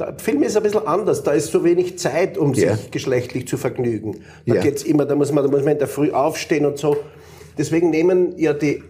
Der 0.00 0.14
Film 0.18 0.42
ist 0.42 0.56
ein 0.56 0.62
bisschen 0.62 0.86
anders. 0.86 1.22
Da 1.22 1.32
ist 1.32 1.52
so 1.52 1.62
wenig 1.64 1.98
Zeit, 1.98 2.36
um 2.38 2.54
Ja. 2.54 2.76
sich 2.76 2.90
geschlechtlich 2.90 3.46
zu 3.46 3.56
vergnügen. 3.56 4.20
Da 4.46 4.54
Ja. 4.56 4.60
geht's 4.62 4.82
immer, 4.82 5.04
da 5.04 5.14
muss 5.14 5.30
man, 5.32 5.44
da 5.44 5.50
muss 5.50 5.62
man 5.62 5.72
in 5.74 5.78
der 5.78 5.88
Früh 5.88 6.10
aufstehen 6.10 6.66
und 6.66 6.78
so. 6.78 6.96
Deswegen 7.58 7.90
nehmen 7.90 8.34
ja 8.38 8.52
die 8.54 8.82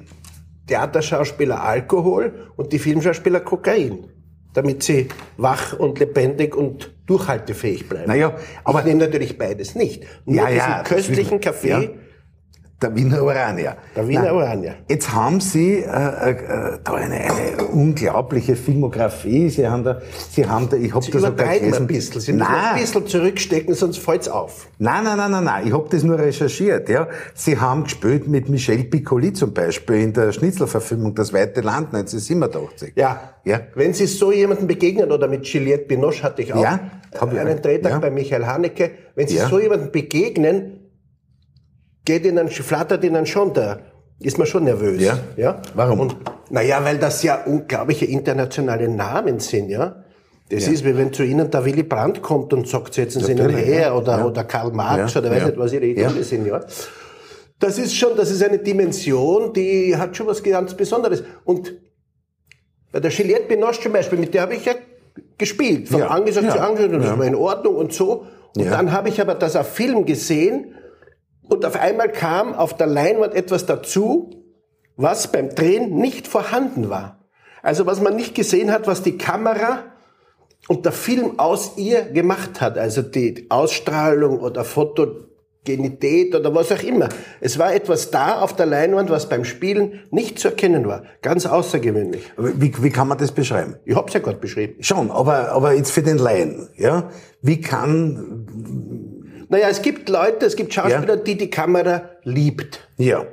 Theaterschauspieler 0.68 1.62
Alkohol 1.62 2.32
und 2.56 2.72
die 2.72 2.78
Filmschauspieler 2.78 3.40
Kokain, 3.40 4.06
damit 4.54 4.82
sie 4.82 5.08
wach 5.36 5.78
und 5.78 5.98
lebendig 5.98 6.54
und 6.56 6.92
durchhaltefähig 7.06 7.88
bleiben. 7.88 8.08
Naja, 8.08 8.36
aber- 8.64 8.80
ich 8.80 8.84
nehme 8.86 9.00
natürlich 9.00 9.38
beides 9.38 9.74
nicht. 9.74 10.04
Nur 10.24 10.36
Ja, 10.36 10.46
diesen 10.46 10.58
ja, 10.58 10.82
köstlichen. 10.82 11.40
Kaffee. 11.40 11.90
Der 12.82 12.94
Wiener 12.96 13.22
Orania. 13.22 13.76
der 13.94 14.08
Wiener 14.08 14.22
Nein. 14.22 14.32
Orania. 14.32 14.74
Jetzt 14.88 15.12
haben 15.12 15.40
Sie 15.40 15.78
äh, 15.78 15.82
äh, 15.84 16.78
da 16.82 16.94
eine, 16.94 17.14
eine 17.14 17.64
unglaubliche 17.72 18.56
Filmografie. 18.56 19.48
Sie 19.50 19.66
haben 19.66 19.84
da, 19.84 20.00
Sie 20.30 20.46
haben 20.46 20.68
da, 20.68 20.76
ich 20.76 20.92
habe 20.94 21.04
das 21.10 21.22
sogar 21.22 21.32
gelesen. 21.58 21.74
ein 21.82 21.86
bisschen. 21.86 22.20
Sie 22.20 22.32
müssen 22.32 22.44
Nein, 22.50 22.74
ein 22.74 22.80
bisschen 22.80 23.06
zurückstecken, 23.06 23.74
sonst 23.74 23.98
fällt's 23.98 24.28
auf. 24.28 24.66
Nein, 24.78 25.04
nein, 25.04 25.16
nein, 25.16 25.30
nein, 25.30 25.44
nein. 25.44 25.66
Ich 25.66 25.72
habe 25.72 25.86
das 25.90 26.02
nur 26.02 26.18
recherchiert. 26.18 26.88
Ja, 26.88 27.08
Sie 27.34 27.58
haben 27.58 27.84
gespielt 27.84 28.26
mit 28.26 28.48
Michel 28.48 28.84
Piccoli 28.84 29.32
zum 29.32 29.52
Beispiel 29.54 29.96
in 30.02 30.12
der 30.12 30.32
Schnitzler-Verfilmung 30.32 31.14
Das 31.14 31.32
weite 31.32 31.60
Land 31.60 31.94
1987. 31.94 32.92
Ja. 32.96 33.34
Ja. 33.44 33.60
Wenn 33.74 33.92
Sie 33.92 34.06
so 34.06 34.32
jemandem 34.32 34.66
begegnen, 34.66 35.10
oder 35.12 35.28
mit 35.28 35.46
Juliette 35.46 35.84
Binoche 35.86 36.22
hatte 36.22 36.42
ich 36.42 36.52
auch 36.52 36.62
Ja, 36.62 36.80
hab 37.18 37.32
ich 37.32 37.38
einen. 37.38 37.60
Drehtag 37.62 37.92
Ja. 37.92 37.98
bei 37.98 38.10
Michael 38.10 38.46
Haneke, 38.46 38.90
wenn 39.14 39.26
Sie 39.28 39.36
Ja. 39.36 39.48
so 39.48 39.58
jemandem 39.60 39.90
begegnen, 39.90 40.78
geht 42.04 42.24
Ihnen, 42.24 42.48
flattert 42.48 43.04
Ihnen 43.04 43.26
schon 43.26 43.52
der, 43.54 43.80
ist 44.20 44.38
man 44.38 44.46
schon 44.46 44.64
nervös. 44.64 45.02
Ja. 45.02 45.18
ja? 45.36 45.62
Warum? 45.74 46.00
Und, 46.00 46.16
naja, 46.50 46.84
weil 46.84 46.98
das 46.98 47.22
ja 47.22 47.42
unglaubliche 47.44 48.06
internationale 48.06 48.88
Namen 48.88 49.40
sind, 49.40 49.68
ja. 49.68 50.04
Das 50.50 50.66
Ja. 50.66 50.72
ist, 50.72 50.84
wie 50.84 50.96
wenn 50.96 51.12
zu 51.12 51.22
Ihnen 51.22 51.50
der 51.50 51.64
Willy 51.64 51.82
Brandt 51.82 52.20
kommt 52.20 52.52
und 52.52 52.68
sagt, 52.68 52.94
setzen 52.94 53.22
Sie 53.22 53.32
ihn 53.32 53.48
her, 53.48 53.96
oder, 53.96 54.18
Ja. 54.18 54.26
oder 54.26 54.44
Karl 54.44 54.70
Marx, 54.72 55.16
oder 55.16 55.30
weiß 55.30 55.46
nicht, 55.46 55.58
was 55.58 55.72
Ihre 55.72 55.86
Idole 55.86 56.22
sind, 56.24 56.46
ja. 56.46 56.60
Das 57.58 57.78
ist 57.78 57.94
schon, 57.94 58.16
das 58.16 58.30
ist 58.30 58.42
eine 58.42 58.58
Dimension, 58.58 59.52
die 59.52 59.96
hat 59.96 60.16
schon 60.16 60.26
was 60.26 60.42
ganz 60.42 60.74
Besonderes. 60.74 61.22
Und 61.44 61.72
bei 62.90 63.00
der 63.00 63.10
Juliette 63.10 63.44
Binoche 63.44 63.80
zum 63.80 63.92
Beispiel, 63.92 64.18
mit 64.18 64.34
der 64.34 64.42
habe 64.42 64.54
ich 64.54 64.64
ja 64.64 64.74
gespielt, 65.38 65.88
von 65.88 66.02
angesagt 66.02 66.50
zu 66.52 66.60
angesagt, 66.60 66.92
und 66.92 67.02
das 67.02 67.18
war 67.18 67.24
in 67.24 67.34
Ordnung 67.36 67.76
und 67.76 67.92
so. 67.92 68.26
Und 68.56 68.70
dann 68.70 68.92
habe 68.92 69.08
ich 69.08 69.20
aber 69.20 69.34
das 69.34 69.56
auf 69.56 69.68
Film 69.68 70.04
gesehen 70.04 70.74
und 71.48 71.64
auf 71.64 71.78
einmal 71.78 72.10
kam 72.10 72.54
auf 72.54 72.76
der 72.76 72.86
Leinwand 72.86 73.34
etwas 73.34 73.66
dazu, 73.66 74.30
was 74.96 75.32
beim 75.32 75.54
Drehen 75.54 75.96
nicht 75.96 76.28
vorhanden 76.28 76.90
war. 76.90 77.18
Also 77.62 77.86
was 77.86 78.00
man 78.00 78.16
nicht 78.16 78.34
gesehen 78.34 78.72
hat, 78.72 78.86
was 78.86 79.02
die 79.02 79.16
Kamera 79.16 79.84
und 80.68 80.84
der 80.84 80.92
Film 80.92 81.38
aus 81.38 81.72
ihr 81.76 82.02
gemacht 82.02 82.60
hat, 82.60 82.78
also 82.78 83.02
die 83.02 83.46
Ausstrahlung 83.50 84.40
oder 84.40 84.64
Fotogenität 84.64 86.34
oder 86.34 86.54
was 86.54 86.70
auch 86.72 86.82
immer. 86.82 87.08
Es 87.40 87.58
war 87.58 87.74
etwas 87.74 88.10
da 88.10 88.40
auf 88.40 88.54
der 88.54 88.66
Leinwand, 88.66 89.10
was 89.10 89.28
beim 89.28 89.44
Spielen 89.44 90.00
nicht 90.10 90.38
zu 90.38 90.48
erkennen 90.48 90.86
war. 90.86 91.04
Ganz 91.20 91.46
außergewöhnlich. 91.46 92.32
Wie, 92.36 92.72
wie 92.82 92.90
kann 92.90 93.08
man 93.08 93.18
das 93.18 93.32
beschreiben? 93.32 93.76
Ich 93.84 93.96
hab's 93.96 94.14
ja 94.14 94.20
gerade 94.20 94.38
beschrieben. 94.38 94.74
Schon, 94.80 95.10
aber, 95.10 95.50
aber 95.50 95.74
jetzt 95.74 95.90
für 95.90 96.02
den 96.02 96.18
Laien, 96.18 96.68
ja? 96.76 97.10
Wie 97.40 97.60
kann, 97.60 98.46
Naja, 99.52 99.68
es 99.68 99.82
gibt 99.82 100.08
Leute, 100.08 100.46
es 100.46 100.56
gibt 100.56 100.72
Schauspieler, 100.72 101.18
die 101.18 101.36
die 101.36 101.50
Kamera 101.50 102.08
liebt. 102.24 102.80
ja, 102.96 103.24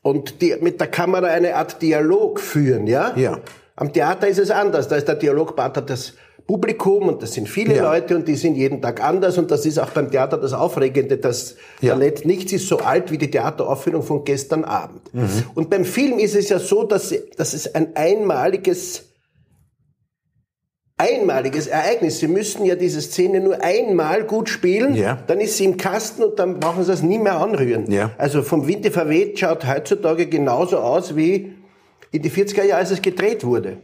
und 0.00 0.40
die 0.40 0.56
mit 0.60 0.80
der 0.80 0.86
Kamera 0.86 1.26
eine 1.26 1.54
Art 1.54 1.82
Dialog 1.82 2.40
führen, 2.40 2.86
ja? 2.86 3.12
Ja. 3.16 3.40
Am 3.76 3.92
Theater 3.92 4.26
ist 4.28 4.38
es 4.38 4.50
anders. 4.50 4.88
Da 4.88 4.96
ist 4.96 5.06
der 5.06 5.16
Dialogpart 5.16 5.76
hat 5.76 5.90
das 5.90 6.14
Publikum 6.46 7.08
und 7.08 7.22
das 7.22 7.34
sind 7.34 7.46
viele 7.48 7.76
Ja. 7.76 7.82
Leute 7.92 8.16
und 8.16 8.26
die 8.26 8.36
sind 8.36 8.54
jeden 8.54 8.80
Tag 8.80 9.04
anders 9.04 9.36
und 9.36 9.50
das 9.50 9.66
ist 9.66 9.78
auch 9.78 9.90
beim 9.90 10.10
Theater 10.10 10.38
das 10.38 10.54
Aufregende, 10.54 11.18
dass 11.18 11.56
Ja. 11.82 11.94
Let 11.94 12.24
nichts 12.24 12.52
ist 12.52 12.68
so 12.68 12.78
alt 12.78 13.10
wie 13.10 13.18
die 13.18 13.30
Theateraufführung 13.30 14.02
von 14.02 14.24
gestern 14.24 14.64
Abend. 14.64 15.12
Mhm. 15.12 15.28
Und 15.54 15.68
beim 15.68 15.84
Film 15.84 16.18
ist 16.18 16.34
es 16.34 16.48
ja 16.48 16.58
so, 16.58 16.84
dass, 16.84 17.12
dass 17.36 17.52
es 17.52 17.74
ein 17.74 17.94
einmaliges 17.94 19.07
einmaliges 20.98 21.66
Ereignis. 21.68 22.18
Sie 22.18 22.28
müssen 22.28 22.64
ja 22.64 22.74
diese 22.74 23.00
Szene 23.00 23.40
nur 23.40 23.62
einmal 23.62 24.24
gut 24.24 24.48
spielen, 24.48 24.94
Ja. 24.94 25.18
dann 25.26 25.40
ist 25.40 25.56
sie 25.56 25.64
im 25.64 25.76
Kasten 25.76 26.22
und 26.24 26.38
dann 26.38 26.60
brauchen 26.60 26.84
sie 26.84 26.92
es 26.92 27.02
nie 27.02 27.18
mehr 27.18 27.38
anrühren. 27.38 27.90
Ja. 27.90 28.10
Also 28.18 28.42
vom 28.42 28.66
Winde 28.66 28.90
verweht 28.90 29.38
schaut 29.38 29.66
heutzutage 29.66 30.26
genauso 30.26 30.78
aus 30.78 31.16
wie 31.16 31.54
in 32.10 32.22
die 32.22 32.30
40er 32.30 32.64
Jahre, 32.64 32.80
als 32.80 32.90
es 32.90 33.00
gedreht 33.00 33.44
wurde. 33.44 33.78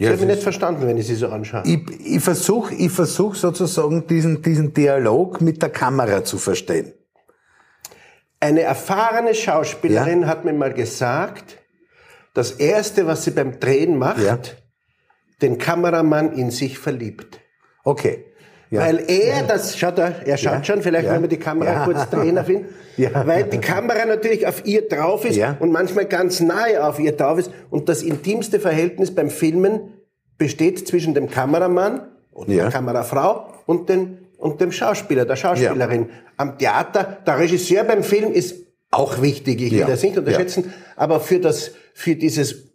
Ich 0.00 0.06
habe 0.06 0.16
mich 0.18 0.26
nicht 0.26 0.42
verstanden, 0.42 0.86
wenn 0.86 0.96
ich 0.96 1.08
sie 1.08 1.16
so 1.16 1.28
anschaue. 1.28 1.62
Ich, 1.64 1.80
ich 2.06 2.22
versuche 2.22 2.72
ich 2.74 2.92
versuch 2.92 3.34
sozusagen 3.34 4.06
diesen, 4.06 4.42
diesen 4.42 4.72
Dialog 4.72 5.40
mit 5.40 5.60
der 5.60 5.70
Kamera 5.70 6.22
zu 6.22 6.38
verstehen. 6.38 6.92
Eine 8.38 8.60
erfahrene 8.60 9.34
Schauspielerin 9.34 10.22
ja. 10.22 10.28
hat 10.28 10.44
mir 10.44 10.52
mal 10.52 10.72
gesagt, 10.72 11.58
das 12.34 12.52
erste, 12.52 13.08
was 13.08 13.24
sie 13.24 13.32
beim 13.32 13.58
Drehen 13.58 13.98
macht, 13.98 14.22
ja. 14.22 14.38
Den 15.42 15.58
Kameramann 15.58 16.32
in 16.32 16.50
sich 16.50 16.78
verliebt. 16.78 17.40
Okay. 17.84 18.24
Ja. 18.70 18.82
Weil 18.82 19.04
er, 19.08 19.44
das 19.44 19.78
schaut 19.78 19.98
er, 19.98 20.26
er 20.26 20.36
schaut 20.36 20.66
schon, 20.66 20.82
vielleicht 20.82 21.08
wenn 21.08 21.22
wir 21.22 21.28
die 21.28 21.38
Kamera 21.38 21.84
kurz 21.84 22.10
drehen 22.10 22.36
auf 22.36 22.50
ihn, 22.50 22.66
weil 23.24 23.44
die 23.44 23.58
Kamera 23.58 24.04
natürlich 24.04 24.46
auf 24.46 24.66
ihr 24.66 24.86
drauf 24.86 25.24
ist 25.24 25.40
und 25.58 25.72
manchmal 25.72 26.04
ganz 26.04 26.40
nahe 26.40 26.84
auf 26.84 26.98
ihr 26.98 27.12
drauf 27.12 27.38
ist. 27.38 27.50
Und 27.70 27.88
das 27.88 28.02
intimste 28.02 28.60
Verhältnis 28.60 29.14
beim 29.14 29.30
Filmen 29.30 29.94
besteht 30.36 30.86
zwischen 30.86 31.14
dem 31.14 31.30
Kameramann 31.30 32.08
oder 32.32 32.52
der 32.52 32.68
Kamerafrau 32.68 33.48
und, 33.64 33.88
den, 33.88 34.18
und 34.36 34.60
dem 34.60 34.70
Schauspieler, 34.70 35.24
der 35.24 35.36
Schauspielerin. 35.36 36.10
Am 36.36 36.58
Theater, 36.58 37.18
der 37.26 37.38
Regisseur 37.38 37.84
beim 37.84 38.02
Film 38.02 38.32
ist 38.32 38.66
auch 38.90 39.22
wichtig, 39.22 39.60
ich 39.60 39.72
will 39.72 39.84
das 39.86 40.02
nicht 40.02 40.16
unterschätzen, 40.16 40.72
aber 40.96 41.20
für 41.20 41.40
das, 41.40 41.72
für 41.94 42.16
dieses 42.16 42.67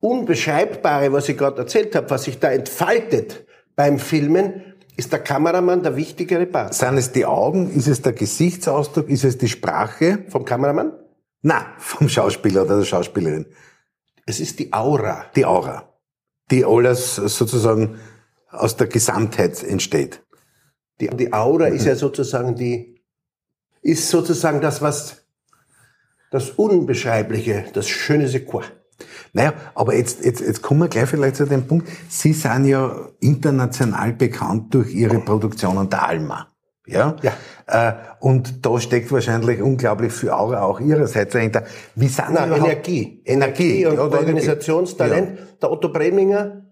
Unbeschreibbare, 0.00 1.12
was 1.12 1.28
ich 1.28 1.36
gerade 1.36 1.58
erzählt 1.58 1.94
habe, 1.94 2.08
was 2.10 2.24
sich 2.24 2.38
da 2.38 2.50
entfaltet 2.50 3.46
beim 3.74 3.98
Filmen, 3.98 4.74
ist 4.96 5.12
der 5.12 5.20
Kameramann 5.20 5.82
der 5.82 5.96
wichtigere 5.96 6.46
Part. 6.46 6.74
Sind 6.74 6.98
es 6.98 7.12
die 7.12 7.24
Augen? 7.24 7.70
Ist 7.70 7.86
es 7.86 8.02
der 8.02 8.12
Gesichtsausdruck? 8.12 9.08
Ist 9.08 9.24
es 9.24 9.38
die 9.38 9.48
Sprache? 9.48 10.24
Vom 10.28 10.44
Kameramann? 10.44 10.92
Na, 11.42 11.66
vom 11.78 12.08
Schauspieler 12.08 12.62
oder 12.62 12.78
der 12.78 12.84
Schauspielerin. 12.84 13.46
Es 14.26 14.40
ist 14.40 14.58
die 14.58 14.72
Aura. 14.72 15.26
Die 15.36 15.46
Aura. 15.46 15.88
Die 16.50 16.64
alles 16.64 17.14
sozusagen 17.16 17.98
aus 18.50 18.76
der 18.76 18.88
Gesamtheit 18.88 19.62
entsteht. 19.62 20.22
Die, 21.00 21.08
die 21.08 21.32
Aura 21.32 21.70
mhm. 21.70 21.76
ist 21.76 21.86
ja 21.86 21.94
sozusagen 21.94 22.56
die, 22.56 23.00
ist 23.82 24.08
sozusagen 24.08 24.60
das, 24.60 24.82
was, 24.82 25.24
das 26.30 26.50
Unbeschreibliche, 26.50 27.66
das 27.72 27.88
schöne 27.88 28.28
Sequoia. 28.28 28.66
Naja, 29.32 29.52
aber 29.74 29.94
jetzt, 29.94 30.24
jetzt, 30.24 30.40
jetzt 30.40 30.62
kommen 30.62 30.80
wir 30.80 30.88
gleich 30.88 31.08
vielleicht 31.08 31.36
zu 31.36 31.46
dem 31.46 31.66
Punkt. 31.66 31.88
Sie 32.08 32.32
sind 32.32 32.64
ja 32.66 33.08
international 33.20 34.12
bekannt 34.12 34.74
durch 34.74 34.92
Ihre 34.94 35.18
Produktionen 35.20 35.88
der 35.90 36.06
Alma. 36.06 36.48
Ja? 36.88 37.16
ja. 37.22 37.32
Äh, 37.66 37.94
und 38.20 38.64
da 38.64 38.80
steckt 38.80 39.12
wahrscheinlich 39.12 39.60
unglaublich 39.60 40.12
viel 40.12 40.30
Aura 40.30 40.62
auch 40.62 40.80
Ihrerseits 40.80 41.32
dahinter. 41.32 41.64
Wie 41.94 42.08
sind 42.08 42.32
Nein, 42.32 42.52
Energie. 42.52 43.22
Energie 43.24 43.86
und 43.86 43.96
ja, 43.96 44.02
Organisationstalent. 44.02 45.38
Ja. 45.38 45.44
Der 45.60 45.70
Otto 45.70 45.90
Breminger, 45.90 46.62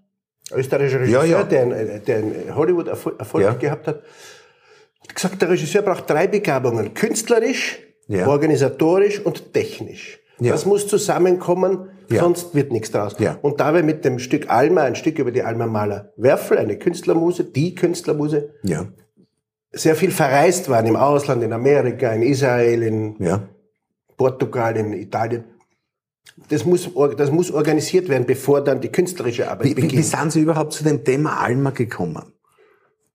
österreichischer 0.53 1.01
Regisseur, 1.01 1.25
ja, 1.25 1.43
der, 1.43 1.63
in, 1.63 2.05
der 2.05 2.19
in 2.19 2.55
Hollywood 2.55 2.89
Erfolg 2.89 3.61
gehabt 3.61 3.87
hat, 3.87 3.97
hat 3.97 5.15
gesagt, 5.15 5.43
der 5.43 5.51
Regisseur 5.51 5.83
braucht 5.83 6.09
drei 6.09 6.27
Begabungen. 6.27 6.95
Künstlerisch, 6.95 7.79
organisatorisch 8.09 9.21
und 9.25 9.53
technisch. 9.53 10.19
Das 10.39 10.67
muss 10.67 10.87
zusammenkommen, 10.87 11.89
ja. 12.11 12.21
Sonst 12.21 12.55
wird 12.55 12.73
nichts 12.73 12.91
draus. 12.91 13.17
Ja. 13.19 13.39
Und 13.43 13.61
dabei 13.61 13.83
mit 13.83 14.05
dem 14.05 14.19
Stück 14.19 14.51
Alma, 14.51 14.83
ein 14.83 14.95
Stück 14.95 15.19
über 15.19 15.31
die 15.31 15.43
Alma 15.43 15.67
Maler 15.67 16.13
Werfel, 16.17 16.59
eine 16.59 16.79
Künstlermuse, 16.79 17.45
die 17.45 17.75
Künstlermuse, 17.75 18.51
ja. 18.63 18.87
sehr 19.73 19.97
viel 19.97 20.11
verreist 20.11 20.69
waren 20.69 20.87
im 20.87 20.97
Ausland, 20.97 21.43
in 21.43 21.53
Amerika, 21.53 22.13
in 22.13 22.23
Israel, 22.23 22.83
in 22.83 23.17
ja. 23.19 23.49
Portugal, 24.17 24.77
in 24.77 24.93
Italien. 24.93 25.45
Das 26.49 26.65
muss, 26.65 26.91
das 27.17 27.31
muss 27.31 27.51
organisiert 27.51 28.09
werden, 28.09 28.27
bevor 28.27 28.63
dann 28.63 28.81
die 28.81 28.91
künstlerische 28.91 29.51
Arbeit 29.51 29.69
wie, 29.69 29.75
beginnt. 29.75 29.93
Wie 29.93 30.03
sind 30.03 30.33
Sie 30.33 30.41
überhaupt 30.41 30.73
zu 30.73 30.85
dem 30.85 31.05
Thema 31.05 31.41
Alma 31.41 31.71
gekommen? 31.71 32.23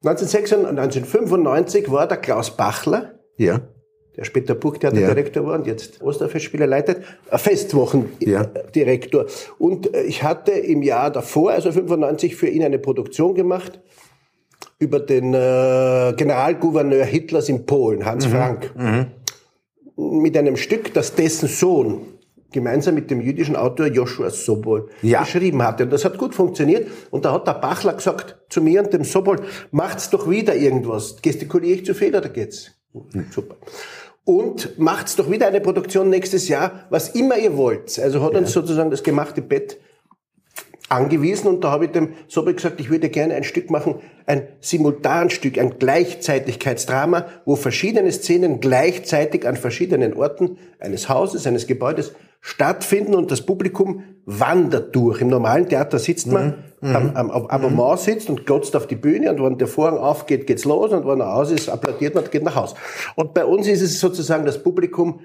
1995 0.03 1.91
war 1.91 2.07
der 2.07 2.17
Klaus 2.17 2.57
Bachler, 2.57 3.19
ja 3.37 3.61
der 4.17 4.25
später 4.25 4.55
Burgtheaterdirektor 4.55 5.43
ja. 5.43 5.49
war 5.49 5.59
und 5.59 5.67
jetzt 5.67 6.01
Osterfestspiele 6.01 6.65
leitet, 6.65 7.03
Festwochendirektor. 7.31 9.25
Ja. 9.25 9.29
Und 9.57 9.93
äh, 9.93 10.03
ich 10.03 10.23
hatte 10.23 10.51
im 10.51 10.83
Jahr 10.83 11.11
davor, 11.11 11.51
also 11.51 11.71
95, 11.71 12.35
für 12.35 12.47
ihn 12.47 12.63
eine 12.63 12.79
Produktion 12.79 13.35
gemacht 13.35 13.79
über 14.79 14.99
den 14.99 15.33
äh, 15.33 16.13
Generalgouverneur 16.17 17.05
Hitlers 17.05 17.49
in 17.49 17.65
Polen, 17.65 18.05
Hans 18.05 18.27
mhm. 18.27 18.31
Frank, 18.31 18.71
mhm. 18.75 20.21
mit 20.21 20.35
einem 20.35 20.57
Stück, 20.57 20.93
das 20.93 21.15
dessen 21.15 21.47
Sohn 21.47 22.01
gemeinsam 22.51 22.95
mit 22.95 23.09
dem 23.09 23.21
jüdischen 23.21 23.55
Autor 23.55 23.87
Joshua 23.87 24.29
Sobol 24.29 24.89
ja. 25.01 25.21
geschrieben 25.21 25.63
hatte. 25.63 25.83
Und 25.83 25.91
das 25.91 26.03
hat 26.03 26.17
gut 26.17 26.35
funktioniert. 26.35 26.87
Und 27.09 27.23
da 27.23 27.31
hat 27.31 27.47
der 27.47 27.53
Bachler 27.53 27.93
gesagt 27.93 28.37
zu 28.49 28.61
mir 28.61 28.83
und 28.83 28.91
dem 28.91 29.05
Sobol, 29.05 29.39
macht's 29.71 30.09
doch 30.09 30.29
wieder 30.29 30.53
irgendwas. 30.53 31.21
Gestikuliere 31.21 31.75
ich 31.75 31.85
zu 31.85 31.93
viel 31.95 32.13
oder 32.13 32.27
geht's? 32.27 32.71
Mhm. 32.93 33.25
Super 33.31 33.55
und 34.23 34.77
macht's 34.77 35.15
doch 35.15 35.29
wieder 35.31 35.47
eine 35.47 35.61
Produktion 35.61 36.09
nächstes 36.09 36.47
Jahr, 36.47 36.85
was 36.89 37.09
immer 37.09 37.37
ihr 37.37 37.57
wollt. 37.57 37.97
Also 37.99 38.21
hat 38.21 38.33
ja. 38.33 38.39
uns 38.39 38.51
sozusagen 38.51 38.91
das 38.91 39.03
gemachte 39.03 39.41
Bett 39.41 39.79
angewiesen 40.91 41.47
und 41.47 41.63
da 41.63 41.71
habe 41.71 41.85
ich 41.85 41.91
dem 41.91 42.13
Sobel 42.27 42.53
gesagt, 42.53 42.79
ich 42.79 42.89
würde 42.89 43.09
gerne 43.09 43.33
ein 43.33 43.43
Stück 43.43 43.69
machen, 43.71 43.95
ein 44.25 44.47
Simultanstück, 44.59 45.57
ein 45.57 45.79
Gleichzeitigkeitsdrama, 45.79 47.25
wo 47.45 47.55
verschiedene 47.55 48.11
Szenen 48.11 48.59
gleichzeitig 48.59 49.47
an 49.47 49.55
verschiedenen 49.55 50.13
Orten 50.13 50.57
eines 50.79 51.09
Hauses, 51.09 51.47
eines 51.47 51.67
Gebäudes 51.67 52.13
stattfinden 52.41 53.15
und 53.15 53.31
das 53.31 53.45
Publikum 53.45 54.03
wandert 54.25 54.95
durch. 54.95 55.21
Im 55.21 55.29
normalen 55.29 55.69
Theater 55.69 55.99
sitzt 55.99 56.27
man, 56.27 56.63
mhm. 56.81 56.95
am, 56.95 57.15
am, 57.15 57.31
am 57.31 57.47
Abonnement 57.47 57.99
mhm. 57.99 58.03
sitzt 58.03 58.29
und 58.29 58.45
glotzt 58.45 58.75
auf 58.75 58.87
die 58.87 58.95
Bühne 58.95 59.31
und 59.31 59.43
wenn 59.43 59.57
der 59.57 59.67
Vorhang 59.67 59.97
aufgeht, 59.97 60.47
geht's 60.47 60.65
los 60.65 60.91
und 60.91 61.07
wenn 61.07 61.19
er 61.19 61.35
aus 61.35 61.51
ist, 61.51 61.69
applaudiert 61.69 62.15
man 62.15 62.23
und 62.23 62.31
geht 62.31 62.43
nach 62.43 62.55
Hause. 62.55 62.75
Und 63.15 63.33
bei 63.33 63.45
uns 63.45 63.67
ist 63.67 63.81
es 63.81 63.99
sozusagen 63.99 64.45
das 64.45 64.61
Publikum 64.61 65.21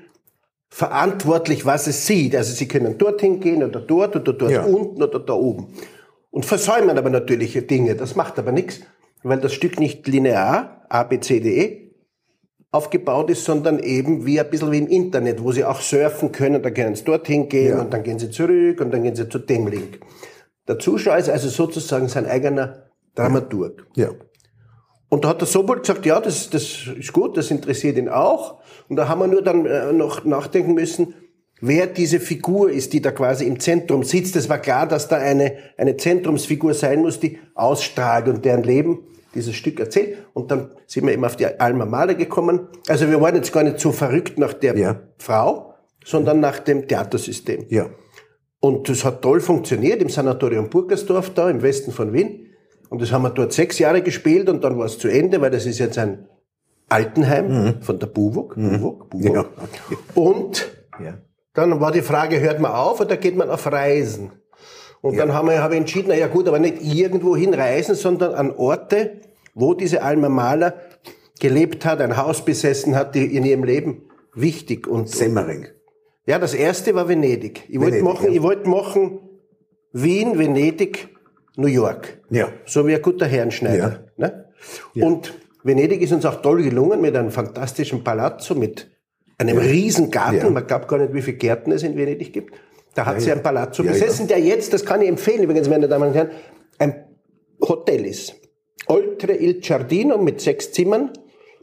verantwortlich, 0.68 1.64
was 1.64 1.86
es 1.86 2.06
sieht. 2.06 2.34
Also 2.34 2.54
sie 2.54 2.68
können 2.68 2.98
dorthin 2.98 3.40
gehen 3.40 3.62
oder 3.62 3.80
dort 3.80 4.16
oder 4.16 4.32
dort 4.32 4.50
ja. 4.50 4.64
unten 4.64 5.02
oder 5.02 5.18
da 5.20 5.32
oben. 5.32 5.68
Und 6.30 6.44
versäumen 6.44 6.98
aber 6.98 7.10
natürliche 7.10 7.62
Dinge. 7.62 7.94
Das 7.94 8.14
macht 8.14 8.38
aber 8.38 8.52
nichts, 8.52 8.80
weil 9.22 9.40
das 9.40 9.54
Stück 9.54 9.80
nicht 9.80 10.06
linear, 10.06 10.84
A, 10.88 11.04
B, 11.04 11.20
C, 11.20 11.40
D, 11.40 11.60
E, 11.60 11.86
aufgebaut 12.70 13.30
ist, 13.30 13.44
sondern 13.44 13.78
eben 13.78 14.26
wie 14.26 14.38
ein 14.38 14.50
bisschen 14.50 14.70
wie 14.70 14.78
im 14.78 14.88
Internet, 14.88 15.42
wo 15.42 15.52
sie 15.52 15.64
auch 15.64 15.80
surfen 15.80 16.30
können, 16.32 16.62
da 16.62 16.70
können 16.70 16.94
sie 16.94 17.04
dorthin 17.04 17.48
gehen 17.48 17.70
ja. 17.70 17.80
und 17.80 17.92
dann 17.92 18.02
gehen 18.02 18.18
sie 18.18 18.30
zurück 18.30 18.80
und 18.80 18.92
dann 18.92 19.02
gehen 19.02 19.16
sie 19.16 19.28
zu 19.28 19.38
dem 19.38 19.66
Link. 19.66 20.00
Der 20.68 20.78
Zuschauer 20.78 21.16
ist 21.16 21.30
also 21.30 21.48
sozusagen 21.48 22.08
sein 22.08 22.26
eigener 22.26 22.90
Dramaturg. 23.14 23.86
Ja. 23.96 24.10
Und 25.16 25.24
da 25.24 25.30
hat 25.30 25.40
der 25.40 25.48
Sobol 25.48 25.80
gesagt, 25.80 26.04
ja, 26.04 26.20
das, 26.20 26.50
das 26.50 26.88
ist 26.94 27.10
gut, 27.10 27.38
das 27.38 27.50
interessiert 27.50 27.96
ihn 27.96 28.10
auch. 28.10 28.58
Und 28.86 28.96
da 28.96 29.08
haben 29.08 29.22
wir 29.22 29.26
nur 29.26 29.40
dann 29.40 29.64
äh, 29.64 29.90
noch 29.94 30.26
nachdenken 30.26 30.74
müssen, 30.74 31.14
wer 31.62 31.86
diese 31.86 32.20
Figur 32.20 32.68
ist, 32.70 32.92
die 32.92 33.00
da 33.00 33.12
quasi 33.12 33.46
im 33.46 33.58
Zentrum 33.58 34.02
sitzt. 34.02 34.36
Es 34.36 34.50
war 34.50 34.58
klar, 34.58 34.86
dass 34.86 35.08
da 35.08 35.16
eine, 35.16 35.54
eine 35.78 35.96
Zentrumsfigur 35.96 36.74
sein 36.74 37.00
muss, 37.00 37.18
die 37.18 37.38
ausstrahlt 37.54 38.28
und 38.28 38.44
deren 38.44 38.62
Leben 38.62 39.06
dieses 39.34 39.54
Stück 39.54 39.80
erzählt. 39.80 40.18
Und 40.34 40.50
dann 40.50 40.72
sind 40.86 41.06
wir 41.06 41.14
eben 41.14 41.24
auf 41.24 41.36
die 41.36 41.46
Alma 41.46 41.86
Maler 41.86 42.12
gekommen. 42.12 42.68
Also 42.86 43.08
wir 43.08 43.18
waren 43.18 43.36
jetzt 43.36 43.54
gar 43.54 43.62
nicht 43.62 43.80
so 43.80 43.92
verrückt 43.92 44.38
nach 44.38 44.52
der 44.52 44.76
ja. 44.76 45.00
Frau, 45.16 45.76
sondern 46.04 46.40
nach 46.40 46.58
dem 46.58 46.86
Theatersystem. 46.86 47.64
Ja. 47.70 47.88
Und 48.60 48.90
das 48.90 49.02
hat 49.02 49.22
toll 49.22 49.40
funktioniert 49.40 50.02
im 50.02 50.10
Sanatorium 50.10 50.68
Burgersdorf 50.68 51.30
da 51.32 51.48
im 51.48 51.62
Westen 51.62 51.90
von 51.90 52.12
Wien. 52.12 52.45
Und 52.88 53.02
das 53.02 53.12
haben 53.12 53.22
wir 53.22 53.30
dort 53.30 53.52
sechs 53.52 53.78
Jahre 53.78 54.02
gespielt 54.02 54.48
und 54.48 54.62
dann 54.64 54.78
war 54.78 54.86
es 54.86 54.98
zu 54.98 55.08
Ende, 55.08 55.40
weil 55.40 55.50
das 55.50 55.66
ist 55.66 55.78
jetzt 55.78 55.98
ein 55.98 56.28
Altenheim 56.88 57.48
mhm. 57.48 57.82
von 57.82 57.98
der 57.98 58.06
Buwok. 58.06 58.56
Mhm. 58.56 58.80
Buwok, 58.80 59.10
Buwok. 59.10 59.34
Ja, 59.34 59.40
okay. 59.40 59.98
Und 60.14 60.66
ja. 61.02 61.18
dann 61.54 61.80
war 61.80 61.92
die 61.92 62.02
Frage, 62.02 62.40
hört 62.40 62.60
man 62.60 62.72
auf 62.72 63.00
oder 63.00 63.16
geht 63.16 63.36
man 63.36 63.50
auf 63.50 63.66
Reisen? 63.66 64.32
Und 65.02 65.14
ja. 65.14 65.26
dann 65.26 65.34
haben 65.34 65.48
wir, 65.48 65.62
habe 65.62 65.74
ich 65.74 65.80
entschieden, 65.80 66.06
na 66.08 66.16
ja 66.16 66.26
gut, 66.26 66.48
aber 66.48 66.58
nicht 66.58 66.82
irgendwo 66.82 67.36
hinreisen, 67.36 67.94
sondern 67.94 68.34
an 68.34 68.50
Orte, 68.50 69.20
wo 69.54 69.74
diese 69.74 70.02
Alma 70.02 70.28
Maler 70.28 70.74
gelebt 71.40 71.84
hat, 71.84 72.00
ein 72.00 72.16
Haus 72.16 72.44
besessen 72.44 72.96
hat, 72.96 73.14
die 73.14 73.36
in 73.36 73.44
ihrem 73.44 73.64
Leben 73.64 74.02
wichtig 74.34 74.86
und 74.86 75.08
Semmering. 75.08 75.66
Ja, 76.26 76.38
das 76.38 76.54
erste 76.54 76.94
war 76.94 77.08
Venedig. 77.08 77.64
Ich 77.68 77.80
wollte 77.80 78.02
machen, 78.02 78.26
ja. 78.26 78.32
ich 78.32 78.42
wollte 78.42 78.68
machen 78.68 79.20
Wien, 79.92 80.38
Venedig, 80.38 81.15
New 81.56 81.68
York. 81.68 82.22
Ja. 82.30 82.48
So 82.64 82.86
wie 82.86 82.94
ein 82.94 83.02
guter 83.02 83.26
Herrenschneider. 83.26 84.04
Ja. 84.16 84.28
Ne? 84.28 84.44
Ja. 84.94 85.06
Und 85.06 85.34
Venedig 85.62 86.02
ist 86.02 86.12
uns 86.12 86.24
auch 86.24 86.42
toll 86.42 86.62
gelungen 86.62 87.00
mit 87.00 87.16
einem 87.16 87.30
fantastischen 87.30 88.04
Palazzo, 88.04 88.54
mit 88.54 88.88
einem 89.38 89.56
ja. 89.58 89.64
riesen 89.64 90.10
Garten. 90.10 90.36
Ja. 90.36 90.50
Man 90.50 90.66
glaubt 90.66 90.88
gar 90.88 90.98
nicht, 90.98 91.12
wie 91.12 91.22
viele 91.22 91.36
Gärten 91.36 91.72
es 91.72 91.82
in 91.82 91.96
Venedig 91.96 92.32
gibt. 92.32 92.54
Da 92.94 93.04
hat 93.04 93.14
ja, 93.14 93.20
sie 93.20 93.32
ein 93.32 93.42
Palazzo 93.42 93.82
besessen, 93.82 94.26
der 94.26 94.40
jetzt, 94.40 94.72
das 94.72 94.84
kann 94.84 95.02
ich 95.02 95.08
empfehlen, 95.08 95.42
übrigens, 95.42 95.68
meine 95.68 95.86
Damen 95.86 96.08
und 96.08 96.14
Herren, 96.14 96.30
ein 96.78 97.04
Hotel 97.60 98.06
ist. 98.06 98.34
Oltre 98.86 99.34
il 99.34 99.60
Giardino 99.60 100.16
mit 100.16 100.40
sechs 100.40 100.72
Zimmern, 100.72 101.10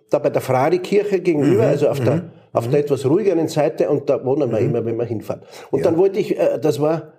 da 0.10 0.20
bei 0.20 0.30
der 0.30 0.42
Frari-Kirche 0.42 1.22
gegenüber, 1.22 1.64
mhm, 1.64 1.70
also 1.70 1.88
auf 1.88 2.00
der, 2.00 2.16
mhm. 2.16 2.32
auf 2.52 2.66
der 2.66 2.80
mhm. 2.80 2.86
etwas 2.86 3.06
ruhigeren 3.06 3.48
Seite, 3.48 3.90
und 3.90 4.10
da 4.10 4.24
wohnen 4.24 4.52
wir 4.52 4.60
mhm. 4.60 4.68
immer, 4.68 4.86
wenn 4.86 4.98
wir 4.98 5.06
hinfahren. 5.06 5.42
Und 5.72 5.86
dann 5.86 5.98
wollte 5.98 6.20
ich, 6.20 6.38
äh, 6.38 6.60
das 6.60 6.80
war 6.80 7.14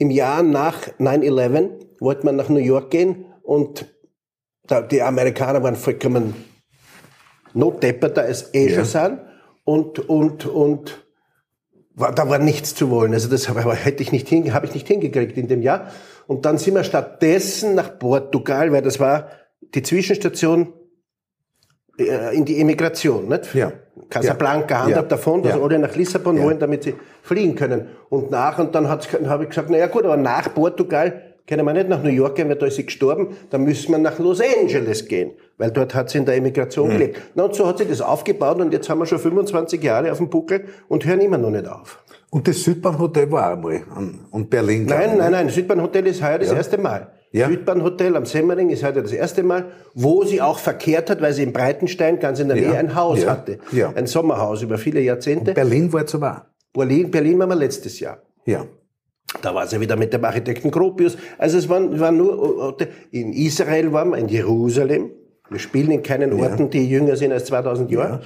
im 0.00 0.10
Jahr 0.10 0.42
nach 0.42 0.88
9-11 0.98 2.00
wollte 2.00 2.24
man 2.24 2.34
nach 2.34 2.48
New 2.48 2.58
York 2.58 2.90
gehen 2.90 3.26
und 3.42 3.86
die 4.90 5.02
Amerikaner 5.02 5.62
waren 5.62 5.76
vollkommen 5.76 6.34
notdepperter 7.52 8.22
als 8.22 8.54
eh 8.54 8.74
schon 8.74 8.84
sind 8.86 9.20
und, 9.64 9.98
und, 10.08 10.46
und 10.46 11.04
war, 11.94 12.14
da 12.14 12.30
war 12.30 12.38
nichts 12.38 12.74
zu 12.74 12.88
wollen. 12.88 13.12
Also 13.12 13.28
das 13.28 13.50
habe 13.50 13.74
hätte 13.74 14.02
ich 14.02 14.10
nicht 14.10 14.26
hin, 14.26 14.54
habe 14.54 14.64
ich 14.64 14.72
nicht 14.72 14.88
hingekriegt 14.88 15.36
in 15.36 15.48
dem 15.48 15.60
Jahr. 15.60 15.90
Und 16.26 16.46
dann 16.46 16.56
sind 16.56 16.76
wir 16.76 16.84
stattdessen 16.84 17.74
nach 17.74 17.98
Portugal, 17.98 18.72
weil 18.72 18.82
das 18.82 19.00
war 19.00 19.28
die 19.74 19.82
Zwischenstation 19.82 20.72
in 21.96 22.44
die 22.44 22.60
Emigration, 22.60 23.28
nicht? 23.28 23.54
Ja. 23.54 23.72
Casablanca, 24.08 24.74
ja. 24.74 24.84
handhabt 24.84 25.10
ja. 25.10 25.16
davon, 25.16 25.42
dass 25.42 25.54
ja. 25.56 25.62
alle 25.62 25.78
nach 25.78 25.94
Lissabon 25.94 26.36
Ja. 26.36 26.42
wollen, 26.44 26.58
damit 26.58 26.82
sie 26.84 26.94
fliegen 27.22 27.54
können. 27.54 27.86
Und 28.08 28.30
nach, 28.30 28.58
und 28.58 28.74
dann 28.74 28.88
habe 28.88 29.02
ich 29.42 29.48
gesagt, 29.48 29.68
na 29.70 29.78
ja 29.78 29.86
gut, 29.86 30.04
aber 30.04 30.16
nach 30.16 30.52
Portugal 30.54 31.22
können 31.46 31.64
wir 31.66 31.72
nicht 31.72 31.88
nach 31.88 32.02
New 32.02 32.10
York 32.10 32.36
gehen, 32.36 32.48
weil 32.48 32.56
da 32.56 32.66
ist 32.66 32.76
sie 32.76 32.86
gestorben, 32.86 33.36
dann 33.50 33.64
müssen 33.64 33.90
wir 33.90 33.98
nach 33.98 34.18
Los 34.18 34.40
Angeles 34.40 35.06
gehen, 35.06 35.32
weil 35.58 35.70
dort 35.72 35.94
hat 35.94 36.08
sie 36.08 36.18
in 36.18 36.24
der 36.24 36.36
Emigration 36.36 36.88
Mhm. 36.88 36.92
gelebt. 36.92 37.20
Na, 37.34 37.42
und 37.44 37.54
so 37.54 37.66
hat 37.66 37.78
sie 37.78 37.86
das 37.86 38.00
aufgebaut 38.00 38.60
und 38.60 38.72
jetzt 38.72 38.88
haben 38.88 38.98
wir 39.00 39.06
schon 39.06 39.18
25 39.18 39.82
Jahre 39.82 40.10
auf 40.12 40.18
dem 40.18 40.30
Buckel 40.30 40.64
und 40.88 41.04
hören 41.04 41.20
immer 41.20 41.38
noch 41.38 41.50
nicht 41.50 41.66
auf. 41.68 42.02
Und 42.30 42.46
das 42.46 42.62
Südbahnhotel 42.62 43.30
war 43.32 43.48
auch 43.48 43.56
einmal. 43.56 43.82
Und 44.30 44.48
Berlin. 44.48 44.86
glaub 44.86 45.00
Nein, 45.00 45.18
nein, 45.18 45.30
ne? 45.32 45.36
nein, 45.38 45.48
Südbahnhotel 45.48 46.06
ist 46.06 46.22
heuer 46.22 46.38
das 46.38 46.52
erste 46.52 46.78
Mal. 46.78 47.08
Ja. 47.32 47.48
Südbahnhotel 47.48 48.16
am 48.16 48.26
Semmering 48.26 48.70
ist 48.70 48.82
heute 48.82 49.02
das 49.02 49.12
erste 49.12 49.42
Mal, 49.44 49.66
wo 49.94 50.24
sie 50.24 50.40
auch 50.42 50.58
verkehrt 50.58 51.10
hat, 51.10 51.22
weil 51.22 51.32
sie 51.32 51.44
in 51.44 51.52
Breitenstein 51.52 52.18
ganz 52.18 52.40
in 52.40 52.48
der 52.48 52.56
Ja. 52.56 52.70
Nähe 52.70 52.78
ein 52.78 52.94
Haus 52.96 53.22
Ja. 53.22 53.30
hatte. 53.30 53.58
Ja. 53.70 53.92
Ein 53.94 54.06
Sommerhaus 54.06 54.62
über 54.62 54.78
viele 54.78 55.00
Jahrzehnte. 55.00 55.52
Berlin 55.54 55.92
war 55.92 56.06
zu 56.06 56.20
wahr. 56.20 56.50
Berlin, 56.72 57.10
Berlin 57.10 57.38
waren 57.38 57.48
wir 57.50 57.56
letztes 57.56 58.00
Jahr. 58.00 58.18
Ja. 58.46 58.66
Da 59.42 59.54
war 59.54 59.66
sie 59.68 59.80
wieder 59.80 59.94
mit 59.96 60.12
dem 60.12 60.24
Architekten 60.24 60.72
Gropius. 60.72 61.16
Also 61.38 61.58
es 61.58 61.68
waren, 61.68 62.00
waren 62.00 62.16
nur 62.16 62.58
Orte. 62.58 62.88
In 63.12 63.32
Israel 63.32 63.92
waren 63.92 64.10
wir, 64.10 64.18
in 64.18 64.28
Jerusalem. 64.28 65.10
Wir 65.48 65.58
spielen 65.60 65.90
in 65.92 66.02
keinen 66.02 66.32
Orten, 66.32 66.70
die 66.70 66.88
jünger 66.88 67.14
sind 67.16 67.32
als 67.32 67.44
2000 67.46 67.90
Jahre. 67.92 68.20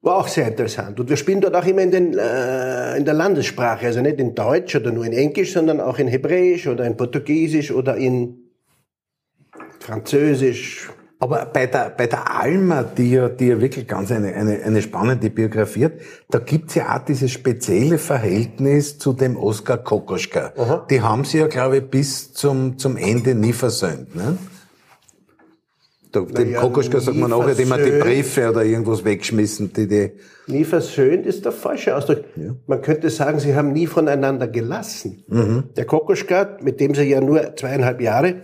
War 0.00 0.16
auch 0.16 0.28
sehr 0.28 0.46
interessant. 0.46 1.00
Und 1.00 1.08
wir 1.08 1.16
spielen 1.16 1.40
dort 1.40 1.56
auch 1.56 1.66
immer 1.66 1.82
in, 1.82 1.90
den, 1.90 2.16
äh, 2.16 2.96
in 2.96 3.04
der 3.04 3.14
Landessprache. 3.14 3.86
Also 3.86 4.00
nicht 4.00 4.20
in 4.20 4.34
Deutsch 4.34 4.76
oder 4.76 4.92
nur 4.92 5.04
in 5.04 5.12
Englisch, 5.12 5.52
sondern 5.52 5.80
auch 5.80 5.98
in 5.98 6.06
Hebräisch 6.06 6.68
oder 6.68 6.84
in 6.84 6.96
Portugiesisch 6.96 7.72
oder 7.72 7.96
in 7.96 8.36
Französisch. 9.80 10.88
Aber 11.20 11.46
bei 11.46 11.66
der, 11.66 11.90
bei 11.90 12.06
der 12.06 12.30
Alma, 12.32 12.84
die 12.84 13.10
ja, 13.10 13.28
die 13.28 13.48
ja 13.48 13.60
wirklich 13.60 13.88
ganz 13.88 14.12
eine, 14.12 14.32
eine, 14.34 14.62
eine 14.62 14.82
spannende 14.82 15.30
Biografie 15.30 15.86
hat, 15.86 15.92
da 16.30 16.38
gibt's 16.38 16.76
ja 16.76 16.94
auch 16.94 17.04
dieses 17.04 17.32
spezielle 17.32 17.98
Verhältnis 17.98 18.98
zu 18.98 19.12
dem 19.12 19.36
Oskar 19.36 19.78
Kokoschka. 19.78 20.84
Die 20.90 21.00
haben 21.00 21.24
sie 21.24 21.38
ja, 21.38 21.48
glaube 21.48 21.78
ich, 21.78 21.90
bis 21.90 22.32
zum, 22.32 22.78
zum 22.78 22.96
Ende 22.96 23.34
nie 23.34 23.52
versöhnt. 23.52 24.14
Ne? 24.14 24.38
Da, 26.26 26.42
dem 26.42 26.52
ja, 26.52 26.60
Kokoschka 26.60 27.00
sagt 27.00 27.16
man 27.16 27.30
nachher 27.30 27.58
immer 27.58 27.76
die 27.76 27.84
versöhnt. 27.84 28.04
Briefe 28.04 28.50
oder 28.50 28.64
irgendwas 28.64 29.04
weggeschmissen, 29.04 29.72
die 29.72 29.86
die... 29.86 30.12
Nie 30.46 30.64
versöhnt 30.64 31.26
ist 31.26 31.44
der 31.44 31.52
falsche 31.52 31.96
Ausdruck. 31.96 32.24
Man 32.66 32.82
könnte 32.82 33.10
sagen, 33.10 33.38
sie 33.38 33.54
haben 33.54 33.72
nie 33.72 33.86
voneinander 33.86 34.48
gelassen. 34.48 35.24
Der 35.76 35.84
Kokoschka, 35.84 36.56
mit 36.62 36.80
dem 36.80 36.94
sie 36.94 37.02
ja 37.04 37.20
nur 37.20 37.54
zweieinhalb 37.56 38.00
Jahre, 38.00 38.36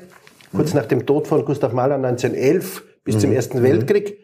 kurz 0.55 0.75
nach 0.75 0.87
dem 0.87 1.07
Tod 1.07 1.27
von 1.27 1.45
Gustav 1.45 1.73
Mahler 1.73 1.97
1911 1.97 2.83
bis 3.05 3.19
zum 3.19 3.33
Ersten 3.33 3.63
Weltkrieg, 3.63 4.19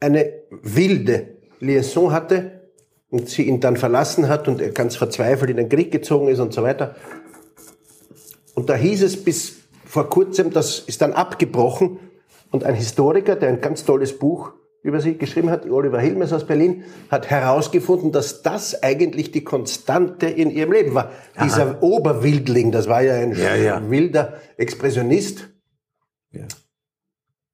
eine 0.00 0.32
wilde 0.62 1.28
Liaison 1.60 2.12
hatte 2.12 2.60
und 3.10 3.28
sie 3.28 3.44
ihn 3.44 3.60
dann 3.60 3.76
verlassen 3.76 4.28
hat 4.28 4.48
und 4.48 4.60
er 4.60 4.70
ganz 4.70 4.96
verzweifelt 4.96 5.50
in 5.50 5.56
den 5.56 5.68
Krieg 5.68 5.90
gezogen 5.92 6.28
ist 6.28 6.40
und 6.40 6.52
so 6.52 6.62
weiter. 6.62 6.96
Und 8.54 8.68
da 8.68 8.74
hieß 8.74 9.02
es 9.02 9.22
bis 9.22 9.56
vor 9.84 10.08
kurzem, 10.08 10.50
das 10.50 10.80
ist 10.80 11.00
dann 11.02 11.12
abgebrochen. 11.12 11.98
Und 12.54 12.62
ein 12.62 12.76
Historiker, 12.76 13.34
der 13.34 13.48
ein 13.48 13.60
ganz 13.60 13.84
tolles 13.84 14.16
Buch 14.16 14.52
über 14.80 15.00
sie 15.00 15.18
geschrieben 15.18 15.50
hat, 15.50 15.68
Oliver 15.68 15.98
Hilmes 15.98 16.32
aus 16.32 16.46
Berlin, 16.46 16.84
hat 17.10 17.28
herausgefunden, 17.28 18.12
dass 18.12 18.42
das 18.42 18.80
eigentlich 18.80 19.32
die 19.32 19.42
Konstante 19.42 20.26
in 20.26 20.50
ihrem 20.52 20.70
Leben 20.70 20.94
war. 20.94 21.10
Dieser 21.42 21.82
Oberwildling, 21.82 22.70
das 22.70 22.88
war 22.88 23.02
ja 23.02 23.14
ein 23.14 23.34
Ja, 23.36 23.56
ja. 23.56 23.90
wilder 23.90 24.34
Expressionist. 24.56 25.48
Ja. 26.30 26.42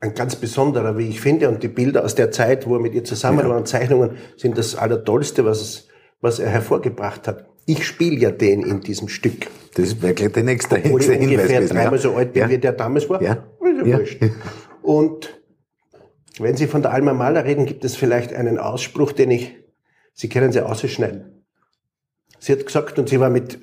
Ein 0.01 0.13
ganz 0.13 0.37
besonderer, 0.37 0.99
wie 0.99 1.09
ich 1.09 1.23
finde. 1.23 1.49
Und 1.49 1.63
die 1.63 1.69
Bilder 1.69 2.05
aus 2.05 2.15
der 2.15 2.31
Zeit, 2.31 2.67
wo 2.67 2.75
er 2.75 2.81
mit 2.83 2.93
ihr 2.93 3.05
zusammen 3.05 3.49
war 3.49 3.57
und 3.57 3.67
Zeichnungen, 3.67 4.19
sind 4.37 4.59
das 4.59 4.77
Allertollste, 4.77 5.47
was, 5.47 5.63
es, 5.63 5.89
was 6.21 6.41
er 6.41 6.51
hervorgebracht 6.51 7.27
hat. 7.27 7.47
Ich 7.65 7.87
spiele 7.87 8.17
ja 8.17 8.33
den 8.33 8.65
in 8.67 8.81
diesem 8.81 9.09
Stück. 9.09 9.47
Das 9.77 9.87
ist 9.87 10.03
wirklich 10.03 10.31
der 10.33 10.43
nächste, 10.43 10.77
Obwohl 10.77 10.91
nächste 10.93 11.15
ich 11.15 11.21
Hinweis 11.21 11.49
ungefähr 11.49 11.67
dreimal 11.69 11.99
so 11.99 12.15
alt 12.17 12.35
bin, 12.35 12.51
wie 12.51 12.59
der 12.59 12.73
damals 12.73 13.09
war. 13.09 13.23
Ja. 13.23 13.45
Ist 13.63 13.87
ja 13.87 13.99
Ja. 14.27 14.31
Und 14.83 15.41
wenn 16.39 16.57
Sie 16.57 16.67
von 16.67 16.83
der 16.83 16.93
Alma 16.93 17.13
Mahler 17.13 17.45
reden, 17.45 17.67
gibt 17.67 17.85
es 17.85 17.97
vielleicht 17.97 18.33
einen 18.33 18.59
Ausspruch, 18.59 19.13
den 19.13 19.31
ich, 19.31 19.57
Sie 20.15 20.29
können 20.29 20.53
sie 20.53 20.61
ausschneiden. 20.61 21.45
Sie 22.39 22.53
hat 22.53 22.65
gesagt, 22.65 22.99
und 22.99 23.09
sie 23.09 23.21
war 23.21 23.31
mit 23.31 23.59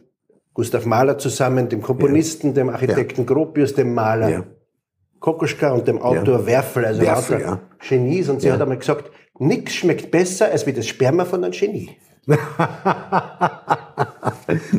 Gustav 0.53 0.85
Mahler 0.85 1.17
zusammen, 1.17 1.69
dem 1.69 1.81
Komponisten, 1.81 2.53
dem 2.53 2.69
Architekten 2.69 3.25
Gropius, 3.25 3.73
dem 3.73 3.93
Maler 3.93 4.29
Ja. 4.29 4.43
Kokoschka 5.19 5.71
und 5.71 5.87
dem 5.87 5.99
Autor 6.01 6.45
Werfel, 6.45 6.85
also 6.85 7.01
Werfel, 7.01 7.39
lauter 7.39 7.45
ja. 7.47 7.61
Genies. 7.87 8.29
Und 8.29 8.41
sie 8.41 8.51
hat 8.51 8.61
einmal 8.61 8.77
gesagt, 8.77 9.11
nichts 9.39 9.73
schmeckt 9.73 10.11
besser 10.11 10.51
als 10.51 10.65
wie 10.67 10.73
das 10.73 10.87
Sperma 10.87 11.25
von 11.25 11.43
einem 11.43 11.53
Genie. 11.53 11.97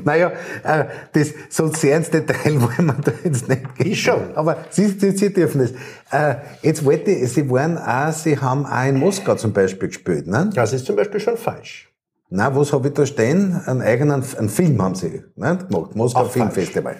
Naja, 0.04 0.32
äh, 0.62 0.84
das, 1.12 1.32
so 1.50 1.68
sehr 1.68 1.96
ins 1.98 2.10
Detail 2.10 2.60
wollen 2.60 2.86
wir 2.86 2.96
da 3.04 3.12
jetzt 3.24 3.48
nicht 3.48 3.74
gehen. 3.76 3.92
Ich 3.92 4.02
schon. 4.02 4.34
Aber 4.34 4.56
Sie, 4.70 4.86
Sie, 4.88 5.10
Sie 5.12 5.32
dürfen 5.32 5.60
es. 5.60 5.72
Äh, 6.10 6.36
jetzt 6.62 6.84
wollte 6.84 7.10
ich, 7.10 7.32
Sie 7.32 7.48
waren 7.50 7.76
auch, 7.78 8.12
Sie 8.12 8.38
haben 8.38 8.64
auch 8.66 8.84
in 8.86 8.96
Moskau 8.98 9.34
zum 9.34 9.52
Beispiel 9.52 9.88
gespielt, 9.88 10.26
ne? 10.26 10.50
Das 10.54 10.72
ist 10.72 10.86
zum 10.86 10.96
Beispiel 10.96 11.20
schon 11.20 11.36
falsch. 11.36 11.90
Na, 12.30 12.54
was 12.54 12.72
habe 12.72 12.88
ich 12.88 12.94
da 12.94 13.06
stehen? 13.06 13.60
Einen 13.66 13.82
eigenen, 13.82 14.24
einen 14.38 14.48
Film 14.48 14.80
haben 14.82 14.94
Sie 14.94 15.22
ne, 15.36 15.58
gemacht. 15.68 15.94
Moskau 15.94 16.20
Auch. 16.20 16.30
Filmfestival. 16.30 16.96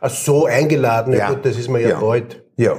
Ach 0.00 0.10
so, 0.10 0.46
eingeladen, 0.46 1.12
ja, 1.12 1.18
Ja. 1.20 1.28
gut, 1.30 1.44
das 1.44 1.56
ist 1.58 1.68
mir 1.68 1.80
ja, 1.80 1.88
Ja. 1.90 2.00
bald. 2.00 2.44
Ja. 2.56 2.76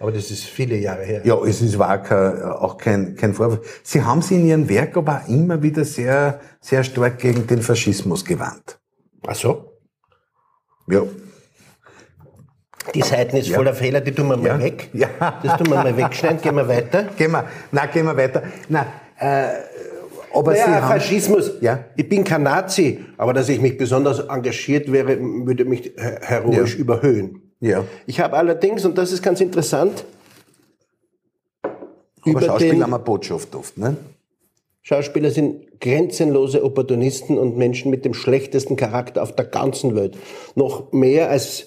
Aber 0.00 0.12
das 0.12 0.30
ist 0.30 0.44
viele 0.44 0.76
Jahre 0.76 1.02
her. 1.04 1.20
Ja, 1.24 1.36
es 1.44 1.60
ist 1.60 1.78
war 1.78 2.02
kein, 2.02 2.42
auch 2.42 2.78
kein, 2.78 3.14
kein 3.16 3.34
Vorwurf. 3.34 3.80
Sie 3.82 4.02
haben 4.02 4.22
sich 4.22 4.38
in 4.38 4.46
Ihrem 4.46 4.68
Werk 4.68 4.96
aber 4.96 5.22
auch 5.24 5.28
immer 5.28 5.62
wieder 5.62 5.84
sehr, 5.84 6.40
sehr 6.60 6.82
stark 6.82 7.18
gegen 7.18 7.46
den 7.46 7.60
Faschismus 7.60 8.24
gewandt. 8.24 8.78
Ach 9.26 9.34
so? 9.34 9.72
Ja. 10.88 11.02
Die 12.94 13.02
Seiten 13.02 13.36
ist 13.36 13.50
voller 13.52 13.74
Fehler, 13.74 14.00
die 14.00 14.12
tun 14.12 14.28
wir 14.28 14.36
mal 14.38 14.46
Ja. 14.46 14.58
weg. 14.58 14.88
Ja. 14.94 15.08
Das 15.42 15.58
tun 15.58 15.68
wir 15.68 15.76
mal 15.76 15.94
wegschneiden, 15.96 16.40
gehen 16.40 16.54
wir 16.56 16.66
weiter. 16.66 17.04
Gehen 17.18 17.30
wir, 17.32 17.44
na, 17.70 17.86
gehen 17.86 18.06
wir 18.06 18.16
weiter. 18.16 18.42
Na, 18.70 18.86
äh, 19.18 19.48
aber 20.32 20.54
Sie 20.54 20.60
Naja, 20.60 20.82
haben, 20.82 20.98
Faschismus. 20.98 21.52
Ja. 21.60 21.84
Ich 21.94 22.08
bin 22.08 22.24
kein 22.24 22.42
Nazi, 22.42 23.04
aber 23.18 23.34
dass 23.34 23.48
ich 23.50 23.60
mich 23.60 23.76
besonders 23.76 24.20
engagiert 24.20 24.90
wäre, 24.90 25.18
würde 25.20 25.64
mich 25.66 25.92
her- 25.98 26.20
heroisch 26.22 26.74
Ja. 26.74 26.80
überhöhen. 26.80 27.39
Ja. 27.60 27.84
Ich 28.06 28.20
habe 28.20 28.36
allerdings, 28.36 28.84
und 28.84 28.98
das 28.98 29.12
ist 29.12 29.22
ganz 29.22 29.40
interessant, 29.40 30.04
Aber 31.62 31.74
über 32.24 32.42
Schauspieler 32.42 32.72
den 32.72 32.82
haben 32.82 32.94
eine 32.94 33.02
Botschaft 33.02 33.54
oft, 33.54 33.78
ne? 33.78 33.96
Schauspieler 34.82 35.30
sind 35.30 35.80
grenzenlose 35.80 36.64
Opportunisten 36.64 37.38
und 37.38 37.56
Menschen 37.56 37.90
mit 37.90 38.04
dem 38.04 38.14
schlechtesten 38.14 38.76
Charakter 38.76 39.22
auf 39.22 39.34
der 39.34 39.44
ganzen 39.44 39.94
Welt. 39.94 40.16
Noch 40.54 40.92
mehr 40.92 41.28
als 41.28 41.66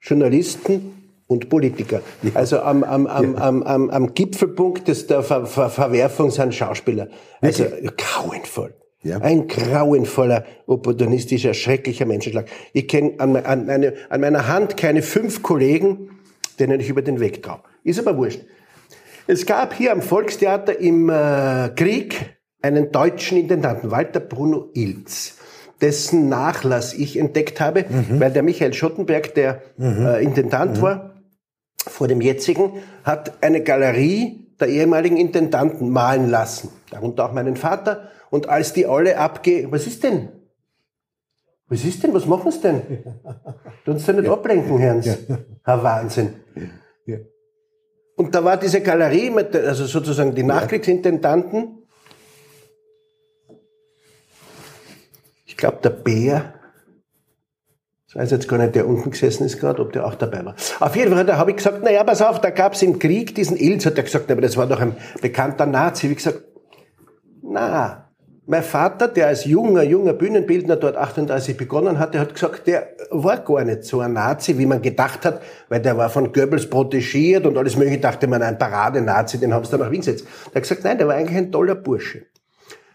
Journalisten 0.00 1.00
und 1.26 1.48
Politiker. 1.48 2.02
Also 2.34 2.60
am, 2.60 2.84
am, 2.84 3.06
am, 3.06 3.36
am, 3.36 3.62
am, 3.62 3.90
am 3.90 4.14
Gipfelpunkt 4.14 4.88
des, 4.88 5.06
der 5.06 5.22
Ver, 5.22 5.46
Ver, 5.46 5.70
Verwerfung 5.70 6.30
sind 6.30 6.54
Schauspieler. 6.54 7.08
Also 7.40 7.64
grauenvoll. 7.96 8.74
Ja. 9.02 9.18
Ein 9.18 9.48
grauenvoller, 9.48 10.44
opportunistischer, 10.66 11.54
schrecklicher 11.54 12.04
Menschenschlag. 12.04 12.46
Ich 12.74 12.86
kenne 12.86 13.14
an, 13.18 13.34
an, 13.36 13.66
meine, 13.66 13.94
an 14.10 14.20
meiner 14.20 14.46
Hand 14.46 14.76
keine 14.76 15.02
fünf 15.02 15.42
Kollegen, 15.42 16.10
denen 16.58 16.80
ich 16.80 16.90
über 16.90 17.00
den 17.00 17.18
Weg 17.18 17.42
traue. 17.42 17.60
Ist 17.82 17.98
aber 17.98 18.18
wurscht. 18.18 18.40
Es 19.26 19.46
gab 19.46 19.72
hier 19.72 19.92
am 19.92 20.02
Volkstheater 20.02 20.78
im 20.78 21.08
äh, 21.08 21.70
Krieg 21.76 22.36
einen 22.60 22.92
deutschen 22.92 23.38
Intendanten, 23.38 23.90
Walter 23.90 24.20
Bruno 24.20 24.68
Ilz, 24.74 25.38
dessen 25.80 26.28
Nachlass 26.28 26.92
ich 26.92 27.18
entdeckt 27.18 27.58
habe, 27.58 27.86
weil 28.10 28.32
der 28.32 28.42
Michael 28.42 28.74
Schottenberg, 28.74 29.34
der 29.34 29.62
äh, 29.78 30.22
Intendant 30.22 30.82
war, 30.82 31.22
vor 31.78 32.06
dem 32.06 32.20
jetzigen, 32.20 32.72
hat 33.04 33.42
eine 33.42 33.62
Galerie 33.62 34.48
der 34.60 34.68
ehemaligen 34.68 35.16
Intendanten 35.16 35.88
malen 35.88 36.28
lassen. 36.28 36.68
Darunter 36.90 37.24
auch 37.24 37.32
meinen 37.32 37.56
Vater. 37.56 38.10
Und 38.30 38.48
als 38.48 38.72
die 38.72 38.86
alle 38.86 39.18
abge... 39.18 39.70
Was 39.70 39.86
ist 39.86 40.02
denn? 40.04 40.28
Was 41.68 41.84
ist 41.84 42.02
denn? 42.02 42.12
Was 42.14 42.26
machen 42.26 42.50
sie 42.50 42.60
denn? 42.60 42.82
Du 43.84 43.92
uns 43.92 44.06
da 44.06 44.12
nicht 44.12 44.28
ablenken, 44.28 44.78
Herrn. 44.78 45.02
Herr 45.64 45.82
Wahnsinn. 45.82 46.34
Ja. 47.06 47.18
Und 48.16 48.34
da 48.34 48.44
war 48.44 48.56
diese 48.56 48.80
Galerie 48.80 49.30
mit, 49.30 49.54
der- 49.54 49.68
also 49.68 49.86
sozusagen 49.86 50.34
die 50.34 50.42
Nachkriegsintendanten. 50.42 51.78
Ich 55.46 55.56
glaube, 55.56 55.78
der 55.82 55.90
Bär, 55.90 56.54
Ich 58.08 58.16
weiß 58.16 58.30
jetzt 58.32 58.48
gar 58.48 58.58
nicht, 58.58 58.74
der 58.74 58.88
unten 58.88 59.10
gesessen 59.12 59.44
ist 59.46 59.60
gerade, 59.60 59.80
ob 59.80 59.92
der 59.92 60.04
auch 60.04 60.16
dabei 60.16 60.44
war. 60.44 60.56
Auf 60.80 60.96
jeden 60.96 61.12
Fall, 61.14 61.24
da 61.24 61.36
habe 61.36 61.50
ich 61.52 61.58
gesagt, 61.58 61.82
naja, 61.84 62.02
pass 62.02 62.20
auf, 62.22 62.40
da 62.40 62.50
gab 62.50 62.72
es 62.72 62.82
im 62.82 62.98
Krieg 62.98 63.36
diesen 63.36 63.56
Ilz, 63.56 63.86
hat 63.86 63.96
er 63.96 64.02
gesagt, 64.02 64.28
aber 64.32 64.40
das 64.40 64.56
war 64.56 64.66
doch 64.66 64.80
ein 64.80 64.96
bekannter 65.22 65.66
Nazi. 65.66 66.10
Wie 66.10 66.16
gesagt, 66.16 66.42
na, 67.42 68.09
mein 68.46 68.62
Vater, 68.62 69.06
der 69.06 69.28
als 69.28 69.44
junger, 69.44 69.82
junger 69.82 70.12
Bühnenbildner 70.12 70.76
dort 70.76 70.96
38 70.96 71.56
begonnen 71.56 71.98
hatte, 71.98 72.18
hat 72.18 72.34
gesagt, 72.34 72.66
der 72.66 72.88
war 73.10 73.38
gar 73.38 73.64
nicht 73.64 73.84
so 73.84 74.00
ein 74.00 74.12
Nazi, 74.12 74.58
wie 74.58 74.66
man 74.66 74.82
gedacht 74.82 75.24
hat, 75.24 75.42
weil 75.68 75.80
der 75.80 75.96
war 75.96 76.10
von 76.10 76.32
Goebbels 76.32 76.68
protegiert 76.68 77.46
und 77.46 77.56
alles 77.56 77.76
mögliche, 77.76 78.00
dachte 78.00 78.26
man, 78.26 78.42
ein 78.42 78.58
Parade-Nazi, 78.58 79.38
den 79.38 79.54
haben 79.54 79.64
sie 79.64 79.70
dann 79.72 79.80
nach 79.80 79.90
Wien 79.90 80.00
gesetzt. 80.00 80.26
Der 80.46 80.54
hat 80.56 80.62
gesagt, 80.62 80.84
nein, 80.84 80.98
der 80.98 81.06
war 81.06 81.14
eigentlich 81.14 81.38
ein 81.38 81.52
toller 81.52 81.74
Bursche. 81.74 82.22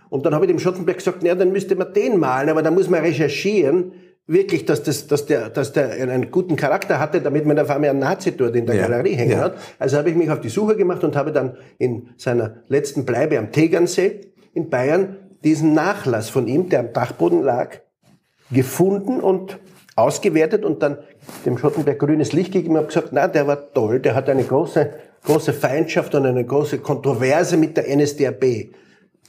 Und 0.09 0.25
dann 0.25 0.33
habe 0.33 0.45
ich 0.45 0.51
dem 0.51 0.59
Schottenberg 0.59 0.97
gesagt, 0.97 1.23
naja, 1.23 1.35
dann 1.35 1.51
müsste 1.51 1.75
man 1.75 1.93
den 1.93 2.19
malen, 2.19 2.49
aber 2.49 2.61
da 2.61 2.71
muss 2.71 2.89
man 2.89 3.01
recherchieren, 3.01 3.93
wirklich, 4.27 4.65
dass, 4.65 4.83
das, 4.83 5.07
dass, 5.07 5.25
der, 5.25 5.49
dass 5.49 5.73
der 5.73 5.91
einen 5.91 6.31
guten 6.31 6.55
Charakter 6.55 6.99
hatte, 6.99 7.21
damit 7.21 7.45
man 7.45 7.59
auf 7.59 7.69
einmal 7.69 7.91
einen 7.91 7.99
Nazi 7.99 8.35
dort 8.35 8.55
in 8.55 8.65
der 8.65 8.75
ja. 8.75 8.87
Galerie 8.87 9.13
hängen 9.13 9.37
ja. 9.37 9.39
hat. 9.39 9.57
Also 9.77 9.97
habe 9.97 10.09
ich 10.09 10.15
mich 10.15 10.29
auf 10.29 10.41
die 10.41 10.49
Suche 10.49 10.75
gemacht 10.75 11.03
und 11.03 11.15
habe 11.15 11.31
dann 11.31 11.57
in 11.77 12.09
seiner 12.17 12.63
letzten 12.67 13.05
Bleibe 13.05 13.37
am 13.37 13.51
Tegernsee 13.51 14.21
in 14.53 14.69
Bayern 14.69 15.17
diesen 15.45 15.73
Nachlass 15.73 16.29
von 16.29 16.47
ihm, 16.47 16.67
der 16.67 16.81
am 16.81 16.91
Dachboden 16.91 17.41
lag, 17.41 17.77
gefunden 18.51 19.21
und 19.21 19.59
ausgewertet 19.95 20.65
und 20.65 20.83
dann 20.83 20.97
dem 21.45 21.57
Schottenberg 21.57 21.99
grünes 21.99 22.33
Licht 22.33 22.51
gegeben 22.51 22.75
und 22.75 22.87
gesagt, 22.87 23.09
na, 23.11 23.27
der 23.27 23.47
war 23.47 23.71
toll, 23.71 23.99
der 23.99 24.15
hat 24.15 24.27
eine 24.27 24.43
große, 24.43 24.93
große 25.23 25.53
Feindschaft 25.53 26.13
und 26.15 26.25
eine 26.25 26.43
große 26.43 26.79
Kontroverse 26.79 27.55
mit 27.55 27.77
der 27.77 27.95
NSDAP 27.95 28.73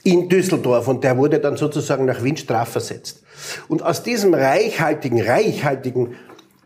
in 0.03 0.27
Düsseldorf 0.27 0.87
und 0.87 1.03
der 1.03 1.17
wurde 1.17 1.39
dann 1.39 1.55
sozusagen 1.55 2.05
nach 2.05 2.23
Wien 2.23 2.37
strafversetzt. 2.37 3.23
Und 3.67 3.83
aus 3.83 4.03
diesem 4.03 4.33
reichhaltigen, 4.33 5.21
reichhaltigen 5.21 6.15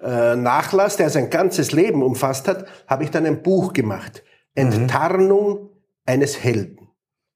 äh, 0.02 0.36
Nachlass, 0.36 0.98
der 0.98 1.10
sein 1.10 1.30
ganzes 1.30 1.72
Leben 1.72 2.04
umfasst 2.04 2.48
hat, 2.48 2.66
habe 2.88 3.04
ich 3.04 3.12
dann 3.12 3.26
ein 3.26 3.44
Buch 3.44 3.74
gemacht. 3.74 4.24
Enttarnung 4.56 5.50
mhm. 5.50 5.70
eines 6.06 6.44
Helden. 6.44 6.90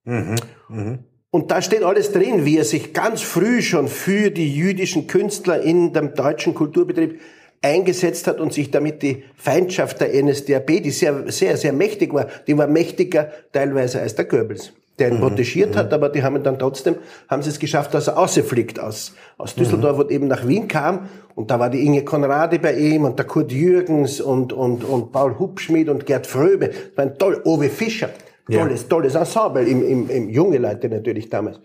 Mhm. 0.04 0.36
Mhm. 0.70 1.00
Und 1.32 1.52
da 1.52 1.62
steht 1.62 1.84
alles 1.84 2.12
drin, 2.12 2.46
wie 2.46 2.58
er 2.58 2.64
sich 2.64 2.94
ganz 2.94 3.22
früh 3.22 3.62
schon 3.62 3.88
für 3.88 4.30
die 4.30 4.56
jüdischen 4.56 5.08
Künstler 5.08 5.62
in 5.62 5.92
dem 5.92 6.14
deutschen 6.14 6.54
Kulturbetrieb 6.54 7.20
eingesetzt 7.62 8.28
hat 8.28 8.40
und 8.40 8.54
sich 8.54 8.72
damit 8.72 9.02
die 9.02 9.24
Feindschaft 9.36 10.00
der 10.00 10.14
NSDAP, 10.14 10.84
die 10.84 10.92
sehr, 10.92 11.32
sehr, 11.32 11.58
sehr 11.58 11.74
mächtig 11.74 12.14
war, 12.14 12.28
die 12.48 12.58
war 12.58 12.68
mächtiger 12.68 13.32
teilweise 13.52 14.02
als 14.02 14.16
der 14.16 14.26
Goebbels 14.26 14.72
der 15.00 15.10
ihn 15.10 15.16
mhm. 15.16 15.22
protegiert 15.22 15.76
mhm. 15.76 15.80
hat, 15.80 15.94
aber 15.94 16.10
die 16.10 16.24
haben 16.24 16.38
ihn 16.38 16.44
dann 16.44 16.60
trotzdem, 16.60 16.96
haben 17.28 17.42
sie 17.42 17.50
es 17.50 17.60
geschafft, 17.60 17.94
dass 17.94 18.08
er 18.08 18.18
ausgefliegt 18.18 18.80
aus, 18.80 19.14
aus 19.38 19.56
Düsseldorf 19.56 19.98
mhm. 19.98 20.04
und 20.04 20.12
eben 20.12 20.28
nach 20.28 20.48
Wien 20.48 20.68
kam. 20.68 21.10
Und 21.36 21.52
da 21.52 21.60
war 21.60 21.70
die 21.70 21.86
Inge 21.86 22.04
Konradi 22.04 22.60
bei 22.60 22.76
ihm 22.76 23.04
und 23.04 23.20
der 23.20 23.26
Kurt 23.26 23.52
Jürgens 23.52 24.22
und, 24.22 24.54
und, 24.54 24.86
und 24.86 25.12
Paul 25.12 25.38
Hubschmidt 25.38 25.90
und 25.90 26.06
Gerd 26.06 26.28
Fröbe. 26.28 26.70
Das 26.70 26.78
war 26.96 27.06
ein 27.06 27.18
toll, 27.18 27.42
Owe 27.44 27.70
Fischer. 27.70 28.10
Tolles, 28.52 28.84
ja. 28.84 28.88
tolles 28.88 29.16
Ensemble, 29.16 29.68
im, 29.68 29.84
im, 29.88 30.10
im 30.10 30.30
junge 30.30 30.60
Leute 30.60 30.88
natürlich 30.88 31.30
damals. 31.30 31.60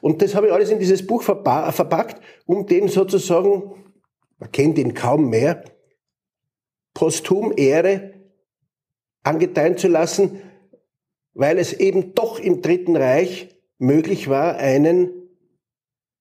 Und 0.00 0.20
das 0.20 0.34
habe 0.34 0.48
ich 0.48 0.52
alles 0.52 0.70
in 0.70 0.80
dieses 0.80 1.06
Buch 1.06 1.22
verpackt, 1.22 2.20
um 2.46 2.66
dem 2.66 2.88
sozusagen, 2.88 3.72
man 4.38 4.50
kennt 4.50 4.78
ihn 4.78 4.94
kaum 4.94 5.30
mehr, 5.30 5.62
posthum 6.92 7.52
Ehre 7.56 8.14
angedeihen 9.22 9.76
zu 9.76 9.88
lassen, 9.88 10.40
weil 11.34 11.58
es 11.58 11.72
eben 11.72 12.14
doch 12.14 12.38
im 12.38 12.62
Dritten 12.62 12.96
Reich 12.96 13.56
möglich 13.78 14.28
war, 14.28 14.56
einen 14.56 15.10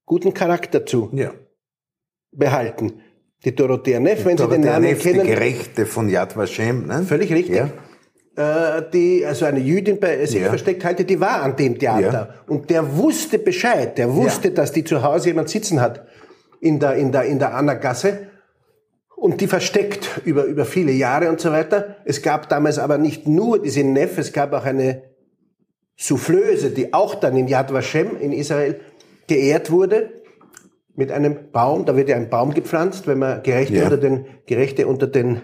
guten 0.06 0.34
Charakter 0.34 0.86
zu 0.86 1.10
ja. 1.13 1.34
behalten. 2.32 3.02
Die 3.45 3.54
Dorothea 3.54 3.99
Neff, 3.99 4.26
wenn 4.26 4.38
Dorothea 4.38 4.58
Sie 4.58 4.62
den 4.62 4.71
Namen 4.71 4.86
Neff, 4.86 5.02
kennen. 5.02 5.21
Die 5.21 5.28
Gerechte 5.28 5.86
von 5.86 6.08
Yad 6.08 6.38
Vashem, 6.38 6.88
ne? 6.88 7.04
Völlig 7.04 7.32
richtig. 7.32 7.56
Ja. 7.56 7.71
Äh, 8.36 8.82
die, 8.91 9.26
also 9.26 9.46
eine 9.46 9.60
Jüdin 9.60 10.00
bei 10.00 10.26
sich 10.26 10.41
ja. 10.41 10.50
versteckt 10.50 10.84
halte, 10.84 11.06
die 11.06 11.19
war 11.19 11.43
an 11.43 11.56
dem 11.56 11.78
Theater. 11.78 12.12
Ja. 12.12 12.34
Und 12.48 12.69
der 12.72 12.98
wusste 12.98 13.38
Bescheid. 13.38 13.98
Der 13.98 14.13
wusste, 14.13 14.52
dass 14.52 14.72
die 14.72 14.84
zu 14.84 15.04
Hause 15.04 15.30
jemand 15.30 15.50
sitzen 15.50 15.80
hat 15.80 16.08
in 16.60 16.80
der, 16.80 16.96
in 16.96 17.12
der, 17.12 17.24
in 17.26 17.38
der 17.38 17.54
Anna-Gasse 17.54 18.28
und 19.15 19.39
die 19.39 19.48
versteckt 19.48 20.22
über, 20.26 20.46
über 20.46 20.65
viele 20.65 20.91
Jahre 20.91 21.30
und 21.30 21.39
so 21.39 21.52
weiter. 21.52 21.98
Es 22.06 22.24
gab 22.24 22.50
damals 22.50 22.80
aber 22.80 22.98
nicht 22.98 23.28
nur 23.28 23.62
diese 23.62 23.84
Neff, 23.84 24.17
es 24.17 24.34
gab 24.34 24.52
auch 24.54 24.65
eine 24.65 25.04
Soufflöse, 25.96 26.72
die 26.72 26.93
auch 26.93 27.15
dann 27.15 27.38
in 27.38 27.48
Yad 27.48 27.72
Vashem 27.72 28.19
in 28.19 28.34
Israel 28.34 28.80
geehrt 29.28 29.69
wurde 29.69 30.24
mit 30.96 31.12
einem 31.12 31.52
Baum. 31.52 31.86
Da 31.86 31.96
wird 31.96 32.10
ja 32.10 32.15
ein 32.15 32.30
Baum 32.30 32.54
gepflanzt, 32.54 33.06
wenn 33.06 33.19
man 33.19 33.43
Gerechte 33.43 33.76
ja. 33.76 33.84
unter 33.84 33.98
den 33.98 34.26
Gerechte 34.48 34.88
unter 34.88 35.08
den 35.08 35.41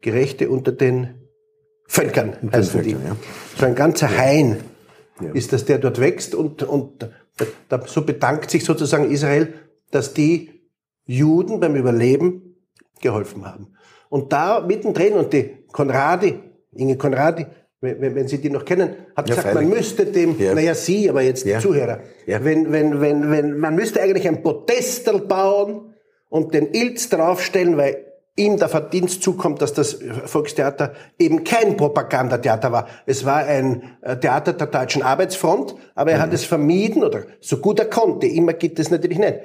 Gerechte 0.00 0.48
unter 0.48 0.70
den 0.70 1.27
Völkern 1.88 2.36
heißen 2.52 2.82
die. 2.82 2.92
Ja. 2.92 3.16
So 3.58 3.66
ein 3.66 3.74
ganzer 3.74 4.16
Hain 4.16 4.60
ja. 5.20 5.32
ist 5.32 5.52
das, 5.52 5.64
der 5.64 5.78
dort 5.78 6.00
wächst 6.00 6.34
und 6.34 6.62
und 6.62 7.08
da, 7.68 7.80
so 7.86 8.02
bedankt 8.02 8.50
sich 8.50 8.64
sozusagen 8.64 9.10
Israel, 9.10 9.54
dass 9.90 10.14
die 10.14 10.50
Juden 11.06 11.60
beim 11.60 11.74
Überleben 11.74 12.56
geholfen 13.00 13.46
haben. 13.46 13.74
Und 14.10 14.32
da 14.32 14.60
mittendrin, 14.60 15.14
und 15.14 15.32
die 15.32 15.64
Konradi, 15.72 16.38
Inge 16.72 16.96
Konradi, 16.96 17.46
wenn, 17.80 18.14
wenn 18.14 18.28
Sie 18.28 18.38
die 18.38 18.50
noch 18.50 18.64
kennen, 18.64 18.90
hat 19.16 19.28
ja, 19.28 19.36
gesagt, 19.36 19.52
freilich. 19.52 19.68
man 19.68 19.78
müsste 19.78 20.06
dem, 20.06 20.38
ja. 20.38 20.54
naja, 20.54 20.74
Sie, 20.74 21.08
aber 21.08 21.22
jetzt 21.22 21.46
ja. 21.46 21.60
Zuhörer, 21.60 22.00
ja. 22.26 22.44
Wenn, 22.44 22.72
wenn, 22.72 23.00
wenn, 23.00 23.30
wenn, 23.30 23.58
man 23.58 23.74
müsste 23.76 24.02
eigentlich 24.02 24.26
ein 24.26 24.42
Podestel 24.42 25.20
bauen 25.20 25.94
und 26.28 26.54
den 26.54 26.72
Ilz 26.72 27.08
draufstellen, 27.08 27.76
weil 27.76 28.07
ihm 28.38 28.56
der 28.56 28.68
Verdienst 28.68 29.22
zukommt, 29.22 29.60
dass 29.60 29.74
das 29.74 29.98
Volkstheater 30.24 30.94
eben 31.18 31.44
kein 31.44 31.76
Propagandatheater 31.76 32.72
war. 32.72 32.86
Es 33.04 33.24
war 33.24 33.38
ein 33.38 33.96
äh, 34.00 34.16
Theater 34.16 34.52
der 34.52 34.68
Deutschen 34.68 35.02
Arbeitsfront, 35.02 35.74
aber 35.94 36.12
er 36.12 36.18
mhm. 36.18 36.22
hat 36.22 36.32
es 36.32 36.44
vermieden, 36.44 37.04
oder 37.04 37.24
so 37.40 37.58
gut 37.58 37.78
er 37.78 37.86
konnte, 37.86 38.26
immer 38.26 38.54
gibt 38.54 38.78
es 38.78 38.90
natürlich 38.90 39.18
nicht, 39.18 39.40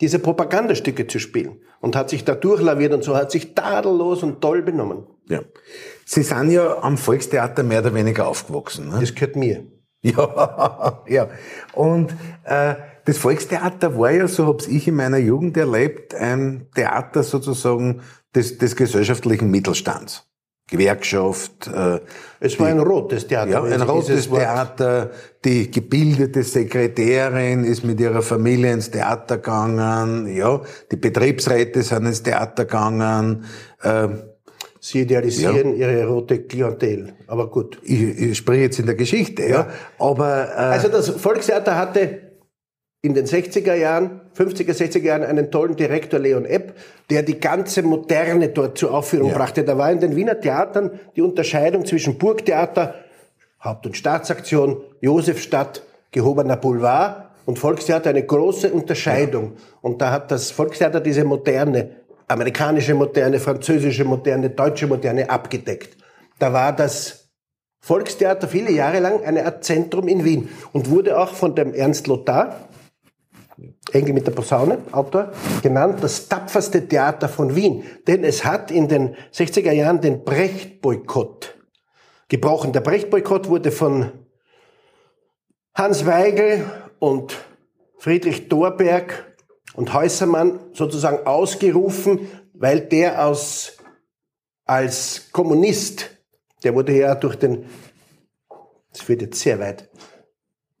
diese 0.00 0.18
Propagandastücke 0.18 1.06
zu 1.06 1.18
spielen 1.18 1.60
und 1.80 1.96
hat 1.96 2.10
sich 2.10 2.24
da 2.24 2.34
durchlaviert 2.34 2.92
und 2.92 3.04
so 3.04 3.16
hat 3.16 3.30
sich 3.30 3.54
tadellos 3.54 4.22
und 4.22 4.40
toll 4.40 4.62
benommen. 4.62 5.04
Ja. 5.28 5.40
Sie 6.04 6.22
sind 6.22 6.50
ja 6.50 6.82
am 6.82 6.96
Volkstheater 6.96 7.62
mehr 7.62 7.80
oder 7.80 7.94
weniger 7.94 8.28
aufgewachsen. 8.28 8.88
Ne? 8.88 8.98
Das 9.00 9.14
gehört 9.14 9.36
mir. 9.36 9.66
Ja, 10.00 11.02
ja. 11.08 11.28
Und 11.72 12.14
äh, 12.44 12.76
das 13.04 13.18
Volkstheater 13.18 13.98
war 13.98 14.12
ja, 14.12 14.28
so 14.28 14.46
hab's 14.46 14.68
ich 14.68 14.86
in 14.86 14.94
meiner 14.94 15.18
Jugend 15.18 15.56
erlebt, 15.56 16.14
ein 16.14 16.66
Theater 16.74 17.24
sozusagen 17.24 18.02
des, 18.38 18.58
des 18.58 18.76
gesellschaftlichen 18.76 19.50
Mittelstands. 19.50 20.24
Gewerkschaft. 20.70 21.66
Äh, 21.66 22.00
es 22.40 22.60
war 22.60 22.68
ein 22.68 22.78
rotes 22.78 23.26
Theater. 23.26 23.50
Ja, 23.50 23.62
ein 23.62 23.80
rotes 23.82 24.28
Theater. 24.28 25.10
Die 25.42 25.70
gebildete 25.70 26.42
Sekretärin 26.42 27.64
ist 27.64 27.84
mit 27.84 27.98
ihrer 28.00 28.20
Familie 28.20 28.72
ins 28.72 28.90
Theater 28.90 29.38
gegangen. 29.38 30.26
Ja, 30.34 30.60
die 30.92 30.96
Betriebsräte 30.96 31.82
sind 31.82 32.04
ins 32.06 32.22
Theater 32.22 32.66
gegangen. 32.66 33.44
Äh, 33.82 34.08
Sie 34.80 35.00
idealisieren 35.00 35.76
ja. 35.76 35.90
ihre 35.90 36.06
rote 36.06 36.44
Klientel. 36.44 37.14
Aber 37.26 37.50
gut. 37.50 37.80
Ich, 37.82 38.00
ich 38.00 38.38
spreche 38.38 38.62
jetzt 38.62 38.78
in 38.78 38.86
der 38.86 38.94
Geschichte, 38.94 39.42
ja. 39.42 39.48
ja. 39.48 39.68
Aber 39.98 40.48
äh, 40.50 40.74
also 40.74 40.88
das 40.88 41.08
Volkstheater 41.08 41.76
hatte 41.76 42.28
in 43.02 43.14
den 43.14 43.26
60er 43.26 43.74
Jahren, 43.74 44.20
50er, 44.38 44.72
60er 44.72 45.02
Jahren 45.02 45.24
einen 45.24 45.50
tollen 45.50 45.74
Direktor, 45.74 46.20
Leon 46.20 46.44
Epp, 46.44 46.74
der 47.10 47.22
die 47.22 47.40
ganze 47.40 47.82
Moderne 47.82 48.50
dort 48.50 48.78
zur 48.78 48.94
Aufführung 48.94 49.30
ja. 49.30 49.36
brachte. 49.36 49.64
Da 49.64 49.76
war 49.76 49.90
in 49.90 50.00
den 50.00 50.14
Wiener 50.14 50.38
Theatern 50.38 51.00
die 51.16 51.22
Unterscheidung 51.22 51.84
zwischen 51.84 52.18
Burgtheater, 52.18 52.94
Haupt- 53.62 53.86
und 53.86 53.96
Staatsaktion, 53.96 54.80
Josefstadt, 55.00 55.82
gehobener 56.12 56.56
Boulevard 56.56 57.30
und 57.44 57.58
Volkstheater 57.58 58.10
eine 58.10 58.24
große 58.24 58.70
Unterscheidung. 58.70 59.54
Ja. 59.54 59.62
Und 59.82 60.00
da 60.00 60.12
hat 60.12 60.30
das 60.30 60.50
Volkstheater 60.50 61.00
diese 61.00 61.24
Moderne, 61.24 61.96
amerikanische 62.28 62.94
Moderne, 62.94 63.40
französische 63.40 64.04
Moderne, 64.04 64.50
deutsche 64.50 64.86
Moderne 64.86 65.28
abgedeckt. 65.28 65.96
Da 66.38 66.52
war 66.52 66.74
das 66.74 67.28
Volkstheater 67.80 68.48
viele 68.48 68.70
Jahre 68.70 69.00
lang 69.00 69.24
eine 69.24 69.46
Art 69.46 69.64
Zentrum 69.64 70.08
in 70.08 70.24
Wien 70.24 70.48
und 70.72 70.90
wurde 70.90 71.18
auch 71.18 71.32
von 71.32 71.54
dem 71.54 71.72
Ernst 71.72 72.06
Lothar, 72.06 72.67
Engel 73.92 74.12
mit 74.12 74.26
der 74.26 74.32
Posaune, 74.32 74.78
Autor, 74.92 75.32
genannt 75.62 75.98
das 76.02 76.28
tapferste 76.28 76.86
Theater 76.86 77.28
von 77.28 77.56
Wien. 77.56 77.84
Denn 78.06 78.22
es 78.22 78.44
hat 78.44 78.70
in 78.70 78.88
den 78.88 79.16
60er 79.32 79.72
Jahren 79.72 80.00
den 80.00 80.24
Brecht-Boykott 80.24 81.56
gebrochen. 82.28 82.72
Der 82.72 82.80
Brecht-Boykott 82.80 83.48
wurde 83.48 83.72
von 83.72 84.12
Hans 85.74 86.06
Weigel 86.06 86.64
und 86.98 87.36
Friedrich 87.98 88.48
Thorberg 88.48 89.36
und 89.74 89.92
Häusermann 89.92 90.60
sozusagen 90.72 91.26
ausgerufen, 91.26 92.28
weil 92.52 92.80
der 92.80 93.26
aus, 93.26 93.76
als 94.64 95.30
Kommunist, 95.32 96.10
der 96.62 96.74
wurde 96.74 96.96
ja 96.96 97.14
durch 97.14 97.36
den, 97.36 97.64
das 98.92 99.08
wird 99.08 99.22
jetzt 99.22 99.40
sehr 99.40 99.58
weit, 99.58 99.87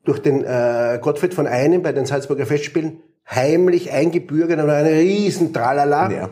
durch 0.08 0.20
den 0.20 0.42
äh, 0.42 0.98
Gottfried 1.02 1.34
von 1.34 1.46
Einem 1.46 1.82
bei 1.82 1.92
den 1.92 2.06
Salzburger 2.06 2.46
Festspielen 2.46 3.02
heimlich 3.28 3.92
eingebürgert 3.92 4.58
und 4.58 4.70
eine 4.70 4.90
riesen 4.90 5.52
Tralala. 5.52 6.10
Ja. 6.10 6.30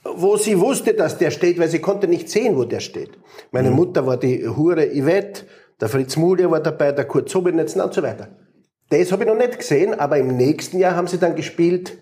wo 0.03 0.37
sie 0.37 0.59
wusste, 0.59 0.93
dass 0.93 1.17
der 1.17 1.31
steht, 1.31 1.59
weil 1.59 1.67
sie 1.67 1.79
konnte 1.79 2.07
nicht 2.07 2.29
sehen, 2.29 2.55
wo 2.55 2.63
der 2.63 2.79
steht. 2.79 3.11
Meine 3.51 3.71
Mutter 3.71 4.05
war 4.05 4.17
die 4.17 4.47
Hure 4.47 4.87
Yvette, 4.93 5.43
der 5.79 5.89
Fritz 5.89 6.15
Mulder 6.15 6.49
war 6.49 6.59
dabei, 6.61 6.91
der 6.91 7.05
Kurt 7.05 7.29
Sobenetzen 7.29 7.81
und 7.81 7.93
so 7.93 8.01
weiter. 8.01 8.29
Das 8.89 9.11
habe 9.11 9.23
ich 9.23 9.29
noch 9.29 9.37
nicht 9.37 9.59
gesehen, 9.59 9.93
aber 9.99 10.17
im 10.17 10.37
nächsten 10.37 10.79
Jahr 10.79 10.95
haben 10.95 11.07
sie 11.07 11.17
dann 11.17 11.35
gespielt 11.35 11.97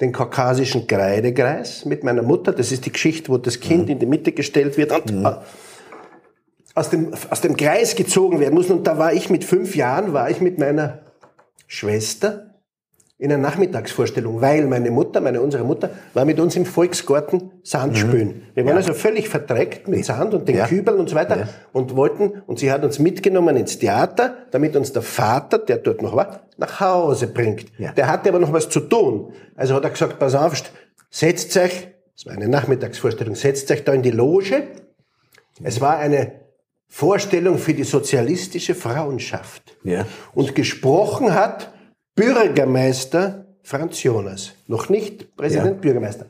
den 0.00 0.12
kaukasischen 0.12 0.86
Kreidekreis 0.86 1.84
mit 1.84 2.04
meiner 2.04 2.22
Mutter. 2.22 2.52
Das 2.52 2.72
ist 2.72 2.84
die 2.86 2.92
Geschichte, 2.92 3.30
wo 3.30 3.38
das 3.38 3.60
Kind 3.60 3.88
in 3.90 3.98
die 3.98 4.06
Mitte 4.06 4.32
gestellt 4.32 4.76
wird 4.76 4.92
und 4.92 5.24
äh, 5.24 5.30
aus 6.74 6.90
dem, 6.90 7.12
aus 7.30 7.40
dem 7.40 7.56
Kreis 7.56 7.96
gezogen 7.96 8.40
werden 8.40 8.54
muss. 8.54 8.70
Und 8.70 8.86
da 8.86 8.98
war 8.98 9.12
ich 9.12 9.30
mit 9.30 9.44
fünf 9.44 9.76
Jahren, 9.76 10.12
war 10.12 10.30
ich 10.30 10.40
mit 10.40 10.58
meiner 10.58 11.00
Schwester 11.66 12.46
in 13.18 13.30
einer 13.30 13.42
Nachmittagsvorstellung, 13.42 14.40
weil 14.40 14.66
meine 14.66 14.90
Mutter, 14.90 15.20
meine 15.20 15.42
unsere 15.42 15.62
Mutter, 15.62 15.90
war 16.14 16.24
mit 16.24 16.40
uns 16.40 16.56
im 16.56 16.64
Volksgarten 16.64 17.50
Sand 17.62 17.98
spülen. 17.98 18.44
Wir 18.54 18.64
waren 18.64 18.76
also 18.78 18.94
völlig 18.94 19.28
verdreckt 19.28 19.88
mit 19.88 20.06
Sand 20.06 20.32
und 20.32 20.48
den 20.48 20.56
Ja. 20.56 20.66
Kübeln 20.66 20.98
und 20.98 21.10
so 21.10 21.16
weiter 21.16 21.36
Ja. 21.40 21.48
und 21.74 21.94
wollten, 21.96 22.42
und 22.46 22.58
sie 22.58 22.72
hat 22.72 22.82
uns 22.82 22.98
mitgenommen 22.98 23.58
ins 23.58 23.78
Theater, 23.78 24.36
damit 24.52 24.74
uns 24.74 24.94
der 24.94 25.02
Vater, 25.02 25.58
der 25.58 25.76
dort 25.76 26.00
noch 26.00 26.16
war, 26.16 26.46
nach 26.56 26.80
Hause 26.80 27.26
bringt. 27.26 27.66
Ja. 27.76 27.92
Der 27.92 28.08
hatte 28.08 28.30
aber 28.30 28.38
noch 28.38 28.54
was 28.54 28.70
zu 28.70 28.80
tun. 28.80 29.34
Also 29.54 29.74
hat 29.74 29.84
er 29.84 29.90
gesagt, 29.90 30.18
pass 30.18 30.34
auf, 30.34 30.54
setzt 31.10 31.54
euch, 31.58 31.88
es 32.16 32.24
war 32.24 32.32
eine 32.32 32.48
Nachmittagsvorstellung, 32.48 33.34
setzt 33.34 33.70
euch 33.70 33.84
da 33.84 33.92
in 33.92 34.00
die 34.02 34.12
Loge. 34.12 34.62
Es 35.62 35.82
war 35.82 35.98
eine 35.98 36.39
Vorstellung 36.90 37.56
für 37.56 37.72
die 37.72 37.84
sozialistische 37.84 38.74
Frauenschaft. 38.74 39.76
Ja. 39.84 40.04
Und 40.34 40.54
gesprochen 40.56 41.32
hat 41.32 41.72
Bürgermeister 42.16 43.46
Franz 43.62 44.02
Jonas. 44.02 44.52
Noch 44.66 44.88
nicht 44.88 45.36
Präsident, 45.36 45.76
Ja. 45.76 45.80
Bürgermeister. 45.80 46.26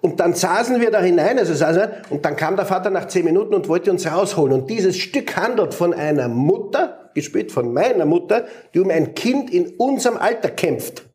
Und 0.00 0.20
dann 0.20 0.34
saßen 0.34 0.80
wir 0.80 0.92
da 0.92 1.00
hinein, 1.00 1.38
also 1.38 1.52
saßen 1.52 1.80
wir, 1.80 2.02
und 2.10 2.24
dann 2.24 2.36
kam 2.36 2.56
der 2.56 2.66
Vater 2.66 2.90
nach 2.90 3.08
zehn 3.08 3.24
Minuten 3.24 3.54
und 3.54 3.68
wollte 3.68 3.90
uns 3.90 4.06
rausholen. 4.06 4.52
Und 4.52 4.70
dieses 4.70 4.96
Stück 4.96 5.36
handelt 5.36 5.74
von 5.74 5.92
einer 5.92 6.28
Mutter, 6.28 7.10
gespielt 7.14 7.50
von 7.50 7.72
meiner 7.72 8.04
Mutter, 8.04 8.44
die 8.72 8.80
um 8.80 8.90
ein 8.90 9.14
Kind 9.14 9.50
in 9.52 9.74
unserem 9.78 10.16
Alter 10.16 10.50
kämpft. 10.50 11.06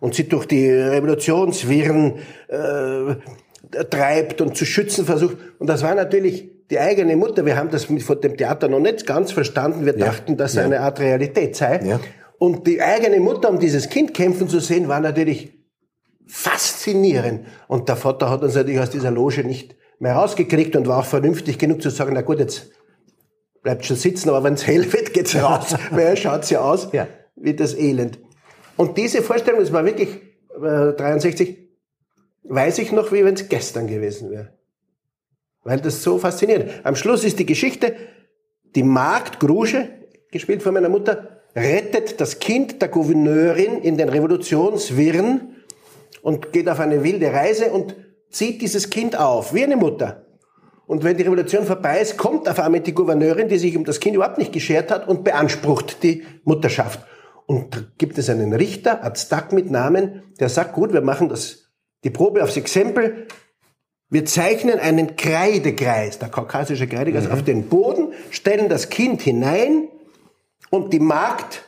Und 0.00 0.14
sie 0.14 0.28
durch 0.28 0.46
die 0.46 0.68
Revolutionswirren 0.68 2.14
äh, 2.48 3.84
treibt 3.84 4.40
und 4.40 4.56
zu 4.56 4.64
schützen 4.64 5.04
versucht. 5.04 5.36
Und 5.58 5.68
das 5.68 5.82
war 5.82 5.94
natürlich 5.94 6.50
die 6.70 6.78
eigene 6.78 7.16
Mutter. 7.16 7.44
Wir 7.44 7.56
haben 7.56 7.70
das 7.70 7.88
mit- 7.90 8.02
von 8.02 8.20
dem 8.20 8.36
Theater 8.36 8.68
noch 8.68 8.80
nicht 8.80 9.06
ganz 9.06 9.32
verstanden. 9.32 9.84
Wir 9.86 9.92
dachten, 9.94 10.36
dass 10.36 10.54
Ja. 10.54 10.62
eine 10.62 10.80
Art 10.80 11.00
Realität 11.00 11.56
sei. 11.56 11.80
Ja. 11.84 12.00
Und 12.38 12.66
die 12.66 12.80
eigene 12.80 13.20
Mutter, 13.20 13.50
um 13.50 13.58
dieses 13.58 13.88
Kind 13.88 14.14
kämpfen 14.14 14.48
zu 14.48 14.60
sehen, 14.60 14.88
war 14.88 15.00
natürlich 15.00 15.52
faszinierend. 16.26 17.46
Und 17.68 17.88
der 17.88 17.96
Vater 17.96 18.30
hat 18.30 18.42
uns 18.42 18.54
natürlich 18.54 18.80
aus 18.80 18.90
dieser 18.90 19.10
Loge 19.10 19.44
nicht 19.44 19.76
mehr 19.98 20.14
rausgekriegt 20.14 20.76
und 20.76 20.86
war 20.86 21.00
auch 21.00 21.04
vernünftig 21.04 21.58
genug 21.58 21.82
zu 21.82 21.90
sagen, 21.90 22.12
na 22.14 22.22
gut, 22.22 22.38
jetzt 22.38 22.70
bleibt 23.62 23.84
schon 23.84 23.96
sitzen, 23.96 24.30
aber 24.30 24.42
wenn 24.44 24.54
es 24.54 24.66
hell 24.66 24.90
wird, 24.92 25.12
geht's 25.12 25.34
raus, 25.36 25.74
weil 25.90 26.06
er 26.06 26.16
schaut 26.16 26.48
ja 26.50 26.60
aus 26.60 26.88
Ja. 26.92 27.08
wie 27.36 27.54
das 27.54 27.74
Elend. 27.74 28.18
Und 28.76 28.96
diese 28.96 29.20
Vorstellung, 29.22 29.60
das 29.60 29.72
war 29.72 29.84
wirklich 29.84 30.08
äh, 30.56 30.92
63, 30.94 31.58
weiß 32.44 32.78
ich 32.78 32.92
noch, 32.92 33.12
wie 33.12 33.24
wenn 33.24 33.34
es 33.34 33.48
gestern 33.48 33.86
gewesen 33.86 34.30
wäre. 34.30 34.54
Weil 35.62 35.80
das 35.80 36.02
so 36.02 36.18
faszinierend. 36.18 36.70
Am 36.84 36.96
Schluss 36.96 37.24
ist 37.24 37.38
die 37.38 37.46
Geschichte, 37.46 37.94
die 38.74 38.82
Magd 38.82 39.40
Grusche, 39.40 39.88
gespielt 40.30 40.62
von 40.62 40.74
meiner 40.74 40.88
Mutter, 40.88 41.40
rettet 41.54 42.20
das 42.20 42.38
Kind 42.38 42.80
der 42.80 42.88
Gouverneurin 42.88 43.82
in 43.82 43.98
den 43.98 44.08
Revolutionswirren 44.08 45.56
und 46.22 46.52
geht 46.52 46.68
auf 46.68 46.80
eine 46.80 47.02
wilde 47.02 47.32
Reise 47.32 47.70
und 47.70 47.96
zieht 48.30 48.62
dieses 48.62 48.90
Kind 48.90 49.18
auf, 49.18 49.52
wie 49.52 49.64
eine 49.64 49.76
Mutter. 49.76 50.26
Und 50.86 51.04
wenn 51.04 51.16
die 51.16 51.22
Revolution 51.22 51.64
vorbei 51.64 52.00
ist, 52.00 52.16
kommt 52.16 52.48
auf 52.48 52.58
einmal 52.58 52.80
die 52.80 52.94
Gouverneurin, 52.94 53.48
die 53.48 53.58
sich 53.58 53.76
um 53.76 53.84
das 53.84 54.00
Kind 54.00 54.16
überhaupt 54.16 54.38
nicht 54.38 54.52
geschert 54.52 54.90
hat 54.90 55.06
und 55.06 55.24
beansprucht 55.24 56.02
die 56.02 56.24
Mutterschaft. 56.44 57.00
Und 57.46 57.74
da 57.74 57.80
gibt 57.98 58.18
es 58.18 58.28
einen 58.28 58.52
Richter, 58.52 59.04
Aztak 59.04 59.52
mit 59.52 59.70
Namen, 59.70 60.22
der 60.38 60.48
sagt, 60.48 60.72
gut, 60.72 60.92
wir 60.92 61.00
machen 61.00 61.28
das, 61.28 61.70
die 62.04 62.10
Probe 62.10 62.42
aufs 62.42 62.56
Exempel, 62.56 63.26
wir 64.10 64.24
zeichnen 64.26 64.80
einen 64.80 65.16
Kreidekreis, 65.16 66.18
der 66.18 66.28
kaukasische 66.28 66.88
Kreidekreis, 66.88 67.30
auf 67.30 67.44
den 67.44 67.68
Boden, 67.68 68.12
stellen 68.30 68.68
das 68.68 68.90
Kind 68.90 69.22
hinein 69.22 69.88
und 70.70 70.92
die 70.92 70.98
Magd 70.98 71.62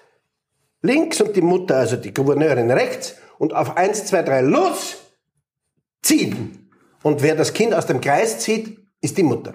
links 0.83 1.20
und 1.20 1.37
die 1.37 1.40
Mutter, 1.40 1.76
also 1.76 1.96
die 1.96 2.12
Gouverneurin 2.12 2.70
rechts 2.70 3.14
und 3.38 3.55
auf 3.55 3.76
eins, 3.76 4.07
zwei, 4.07 4.22
drei 4.22 4.40
los, 4.40 4.96
ziehen. 6.02 6.68
Und 7.05 7.22
wer 7.22 7.37
das 7.37 7.52
Kind 7.52 7.74
aus 7.74 7.87
dem 7.87 8.00
Kreis 8.00 8.40
zieht, 8.40 8.78
ist 9.00 9.18
die 9.18 9.22
Mutter. 9.22 9.55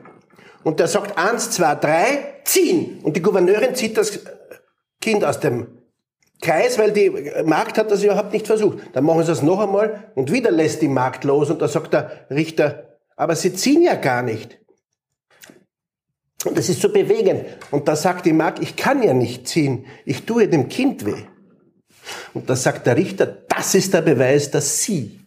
Und 0.63 0.79
der 0.79 0.87
sagt 0.87 1.17
eins, 1.17 1.51
zwei, 1.51 1.75
drei, 1.75 2.41
ziehen. 2.45 2.99
Und 3.03 3.15
die 3.15 3.21
Gouverneurin 3.21 3.75
zieht 3.75 3.97
das 3.97 4.19
Kind 5.01 5.23
aus 5.23 5.39
dem 5.39 5.76
Kreis, 6.41 6.77
weil 6.77 6.91
die 6.91 7.09
Magd 7.45 7.77
hat 7.77 7.89
das 7.89 8.03
überhaupt 8.03 8.33
nicht 8.33 8.47
versucht. 8.47 8.79
Dann 8.93 9.03
machen 9.03 9.23
sie 9.23 9.31
es 9.31 9.41
noch 9.41 9.59
einmal 9.59 10.11
und 10.15 10.31
wieder 10.31 10.51
lässt 10.51 10.81
die 10.81 10.87
Magd 10.87 11.23
los 11.23 11.49
und 11.49 11.61
da 11.61 11.67
sagt 11.67 11.93
der 11.93 12.27
Richter, 12.29 12.97
aber 13.15 13.35
sie 13.35 13.53
ziehen 13.53 13.81
ja 13.81 13.95
gar 13.95 14.21
nicht. 14.21 14.59
Und 16.45 16.57
das 16.57 16.69
ist 16.69 16.81
so 16.81 16.89
bewegend. 16.89 17.45
Und 17.71 17.87
da 17.87 17.95
sagt 17.95 18.25
die 18.25 18.33
Magd, 18.33 18.59
ich 18.59 18.75
kann 18.75 19.01
ja 19.01 19.13
nicht 19.13 19.47
ziehen, 19.47 19.85
ich 20.05 20.25
tue 20.25 20.47
dem 20.47 20.69
Kind 20.69 21.05
weh. 21.05 21.23
Und 22.33 22.49
da 22.49 22.55
sagt 22.55 22.85
der 22.85 22.95
Richter, 22.95 23.25
das 23.25 23.73
ist 23.75 23.93
der 23.93 24.01
Beweis, 24.01 24.51
dass 24.51 24.83
Sie 24.83 25.19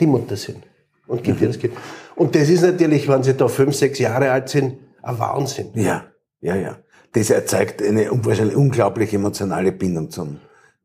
die 0.00 0.06
Mutter 0.06 0.36
sind. 0.36 0.62
Und 1.06 1.22
gibt 1.22 1.40
ihr 1.40 1.48
das 1.48 1.58
Kind. 1.58 1.74
Und 2.14 2.34
das 2.34 2.48
ist 2.48 2.62
natürlich, 2.62 3.08
wenn 3.08 3.22
Sie 3.22 3.34
da 3.34 3.48
fünf, 3.48 3.74
sechs 3.74 3.98
Jahre 3.98 4.30
alt 4.30 4.48
sind, 4.48 4.78
ein 5.02 5.18
Wahnsinn. 5.18 5.72
Ja, 5.74 6.06
ja, 6.40 6.56
ja. 6.56 6.78
Das 7.16 7.30
erzeugt 7.30 7.82
eine 7.82 8.12
un- 8.12 8.22
wahrscheinlich 8.26 8.56
unglaubliche 8.56 9.16
emotionale 9.16 9.72
Bindung 9.72 10.10
zum, 10.10 10.36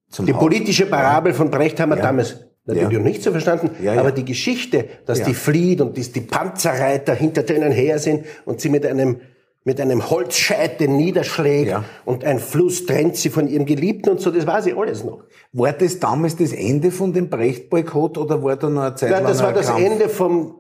zum 0.09 0.25
Die 0.25 0.33
Haus. 0.33 0.39
politische 0.39 0.85
Parabel 0.85 1.33
von 1.33 1.51
Brecht 1.51 1.77
haben 1.79 1.89
wir 1.89 1.97
Ja. 1.97 2.03
damals 2.03 2.37
natürlich 2.65 2.89
Ja. 2.89 2.97
noch 2.99 3.03
nicht 3.05 3.21
so 3.21 3.31
verstanden, 3.31 3.71
Ja, 3.83 3.95
ja. 3.95 3.99
aber 3.99 4.13
die 4.13 4.23
Geschichte, 4.23 4.85
dass 5.05 5.19
Ja. 5.19 5.25
die 5.25 5.33
flieht 5.33 5.81
und 5.81 5.97
dass 5.97 6.13
die 6.13 6.21
Panzerreiter 6.21 7.13
hinter 7.15 7.43
denen 7.43 7.73
her 7.73 7.99
sind 7.99 8.25
und 8.45 8.61
sie 8.61 8.69
mit 8.69 8.85
einem 8.85 9.19
mit 9.63 9.79
einem 9.79 10.09
Holzscheit 10.09 10.79
den 10.79 10.95
niederschlägt 10.97 11.69
Ja. 11.69 11.83
und 12.05 12.23
ein 12.23 12.39
Fluss 12.39 12.85
trennt 12.87 13.15
sie 13.17 13.29
von 13.29 13.47
ihrem 13.47 13.67
Geliebten 13.67 14.09
und 14.09 14.19
so, 14.19 14.31
das 14.31 14.47
weiß 14.47 14.65
ich 14.67 14.75
alles 14.75 15.03
noch. 15.03 15.23
War 15.53 15.71
das 15.73 15.99
damals 15.99 16.35
das 16.35 16.51
Ende 16.51 16.89
von 16.89 17.13
dem 17.13 17.29
Brecht-Boykott 17.29 18.17
oder 18.17 18.41
war 18.41 18.55
da 18.55 18.69
noch 18.69 18.81
eine 18.81 18.95
Zeit 18.95 19.11
Ja, 19.11 19.17
lang 19.19 19.27
das 19.27 19.43
war 19.43 19.53
das 19.53 19.67
Kampf? 19.67 19.81
Ende 19.85 20.09
vom 20.09 20.55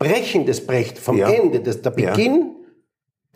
Brechen 0.00 0.46
des 0.46 0.66
Brecht, 0.66 0.98
vom 0.98 1.16
Ja. 1.18 1.28
Ende, 1.30 1.60
des, 1.60 1.80
der 1.82 1.92
Ja. 1.96 2.10
Beginn, 2.10 2.56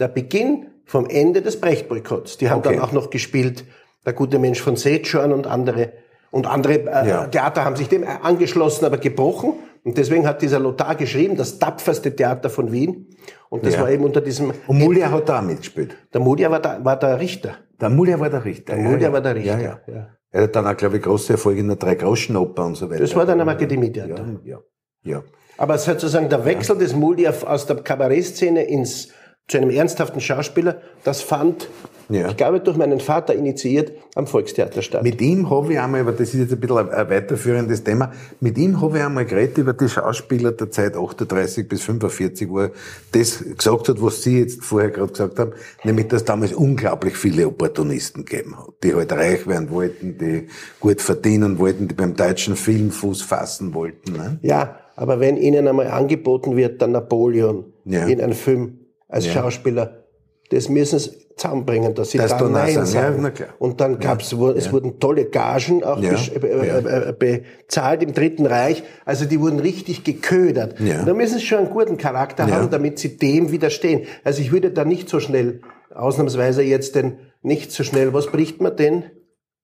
der 0.00 0.08
Beginn 0.08 0.66
vom 0.84 1.06
Ende 1.08 1.42
des 1.42 1.60
Brecht-Boykotts. 1.60 2.38
Die 2.38 2.50
haben 2.50 2.58
Okay. 2.60 2.74
dann 2.74 2.80
auch 2.84 2.92
noch 2.92 3.10
gespielt, 3.10 3.64
der 4.04 4.12
gute 4.12 4.38
Mensch 4.38 4.60
von 4.60 4.76
Seechorn 4.76 5.32
und 5.32 5.46
andere. 5.46 5.92
Und 6.30 6.46
andere 6.46 6.74
äh, 6.80 7.08
Ja. 7.08 7.26
Theater 7.26 7.64
haben 7.64 7.76
sich 7.76 7.88
dem 7.88 8.04
angeschlossen, 8.04 8.84
aber 8.84 8.98
gebrochen. 8.98 9.54
Und 9.84 9.98
deswegen 9.98 10.26
hat 10.26 10.42
dieser 10.42 10.60
Lothar 10.60 10.94
geschrieben, 10.94 11.36
das 11.36 11.58
tapferste 11.58 12.14
Theater 12.14 12.48
von 12.50 12.70
Wien. 12.72 13.08
Und 13.48 13.66
das 13.66 13.74
Ja. 13.74 13.82
war 13.82 13.90
eben 13.90 14.04
unter 14.04 14.20
diesem, 14.20 14.52
Und 14.66 14.78
Mulja 14.78 15.10
hat 15.10 15.28
da 15.28 15.42
mitgespielt. 15.42 15.96
der 16.14 16.20
Mudia 16.20 16.50
war, 16.50 16.60
da, 16.60 16.82
war 16.84 16.98
der 16.98 17.18
Richter. 17.20 17.56
Der 17.80 17.90
Mulja 17.90 18.18
war 18.20 18.30
der 18.30 18.44
Richter. 18.44 18.74
Der 18.76 18.82
Mudia 18.84 19.12
war 19.12 19.20
der 19.20 19.34
Richter. 19.34 19.60
Ja, 19.60 19.80
ja. 19.86 19.94
ja. 19.94 20.08
Er 20.30 20.42
hat 20.44 20.56
dann 20.56 20.66
auch, 20.66 20.76
glaube 20.76 20.96
ich, 20.96 21.02
große 21.02 21.32
Erfolge 21.34 21.60
in 21.60 21.66
der 21.68 21.76
Drei-Groschen-Oper 21.76 22.64
und 22.64 22.76
so 22.76 22.88
weiter. 22.88 23.00
Das 23.00 23.14
war 23.14 23.26
dann 23.26 23.40
am 23.40 23.48
Akademietheater. 23.48 24.24
Ja, 24.44 24.56
ja, 24.56 24.58
ja. 25.02 25.22
Aber 25.58 25.76
sozusagen 25.76 26.28
der 26.30 26.44
Wechsel 26.46 26.78
des 26.78 26.94
Muldi 26.94 27.28
aus 27.28 27.66
der 27.66 27.76
Kabarettszene 27.76 28.62
ins, 28.64 29.08
zu 29.48 29.58
einem 29.58 29.70
ernsthaften 29.70 30.20
Schauspieler, 30.20 30.80
das 31.04 31.20
fand, 31.20 31.68
Ja. 32.08 32.28
ich 32.28 32.36
glaube, 32.36 32.60
durch 32.60 32.76
meinen 32.76 33.00
Vater 33.00 33.34
initiiert, 33.34 33.92
am 34.14 34.26
Volkstheater 34.26 34.82
statt. 34.82 35.02
Mit 35.02 35.20
ihm 35.20 35.50
habe 35.50 35.72
ich 35.72 35.80
einmal, 35.80 36.00
aber 36.02 36.12
das 36.12 36.32
ist 36.32 36.34
jetzt 36.40 36.52
ein 36.52 36.60
bisschen 36.60 36.78
ein, 36.90 37.10
weiterführendes 37.10 37.82
Thema, 37.84 38.12
mit 38.40 38.56
ihm 38.56 38.80
habe 38.80 38.98
ich 38.98 39.04
einmal 39.04 39.24
geredet 39.24 39.58
über 39.58 39.72
die 39.72 39.88
Schauspieler 39.88 40.52
der 40.52 40.70
Zeit 40.70 40.96
38 40.96 41.68
bis 41.68 41.82
45, 41.82 42.48
wo 42.48 42.60
er 42.60 42.70
das 43.12 43.44
gesagt 43.56 43.88
hat, 43.88 44.00
was 44.02 44.22
Sie 44.22 44.38
jetzt 44.38 44.62
vorher 44.62 44.90
gerade 44.90 45.12
gesagt 45.12 45.38
haben, 45.38 45.52
nämlich, 45.84 46.08
dass 46.08 46.24
damals 46.24 46.52
unglaublich 46.54 47.16
viele 47.16 47.46
Opportunisten 47.46 48.24
gegeben 48.24 48.56
hat, 48.58 48.68
die 48.84 48.94
halt 48.94 49.12
reich 49.12 49.46
werden 49.46 49.70
wollten, 49.70 50.18
die 50.18 50.46
gut 50.80 51.00
verdienen 51.02 51.58
wollten, 51.58 51.88
die 51.88 51.94
beim 51.94 52.14
deutschen 52.14 52.56
Film 52.56 52.90
Fuß 52.90 53.22
fassen 53.22 53.74
wollten. 53.74 54.12
Ne? 54.12 54.38
Ja, 54.42 54.78
aber 54.96 55.20
wenn 55.20 55.36
Ihnen 55.36 55.66
einmal 55.66 55.88
angeboten 55.88 56.56
wird, 56.56 56.80
der 56.80 56.88
Napoleon 56.88 57.64
Ja. 57.84 58.06
in 58.06 58.20
einem 58.20 58.34
Film 58.34 58.78
als 59.12 59.26
Ja. 59.26 59.32
Schauspieler, 59.34 60.04
das 60.50 60.68
müssen 60.68 60.98
Sie 60.98 61.10
zusammenbringen, 61.36 61.94
dass 61.94 62.10
Sie 62.10 62.18
Dass 62.18 62.36
da 62.36 62.46
Nein 62.48 62.74
sagen. 62.84 63.22
sagen. 63.22 63.32
Ja. 63.38 63.46
Und 63.58 63.80
dann 63.80 63.98
gab's, 63.98 64.36
wo- 64.36 64.50
es 64.50 64.70
wurden 64.72 64.98
tolle 65.00 65.24
Gagen 65.26 65.82
auch 65.82 65.98
Ja. 66.02 66.12
äh, 66.12 66.46
äh, 66.46 67.08
äh, 67.10 67.12
bezahlt 67.18 68.02
im 68.02 68.12
Dritten 68.12 68.44
Reich. 68.46 68.82
Also 69.06 69.24
die 69.24 69.40
wurden 69.40 69.58
richtig 69.60 70.04
geködert. 70.04 70.78
Ja. 70.80 71.04
Da 71.04 71.14
müssen 71.14 71.38
Sie 71.38 71.46
schon 71.46 71.58
einen 71.58 71.70
guten 71.70 71.96
Charakter 71.96 72.46
Ja. 72.46 72.56
haben, 72.56 72.70
damit 72.70 72.98
Sie 72.98 73.16
dem 73.16 73.50
widerstehen. 73.50 74.02
Also 74.24 74.42
ich 74.42 74.52
würde 74.52 74.70
da 74.70 74.84
nicht 74.84 75.08
so 75.08 75.20
schnell, 75.20 75.60
ausnahmsweise 75.94 76.62
jetzt 76.62 76.94
den, 76.96 77.18
nicht 77.42 77.72
so 77.72 77.82
schnell, 77.82 78.12
was 78.12 78.26
bricht 78.28 78.60
man 78.60 78.76
denn? 78.76 79.04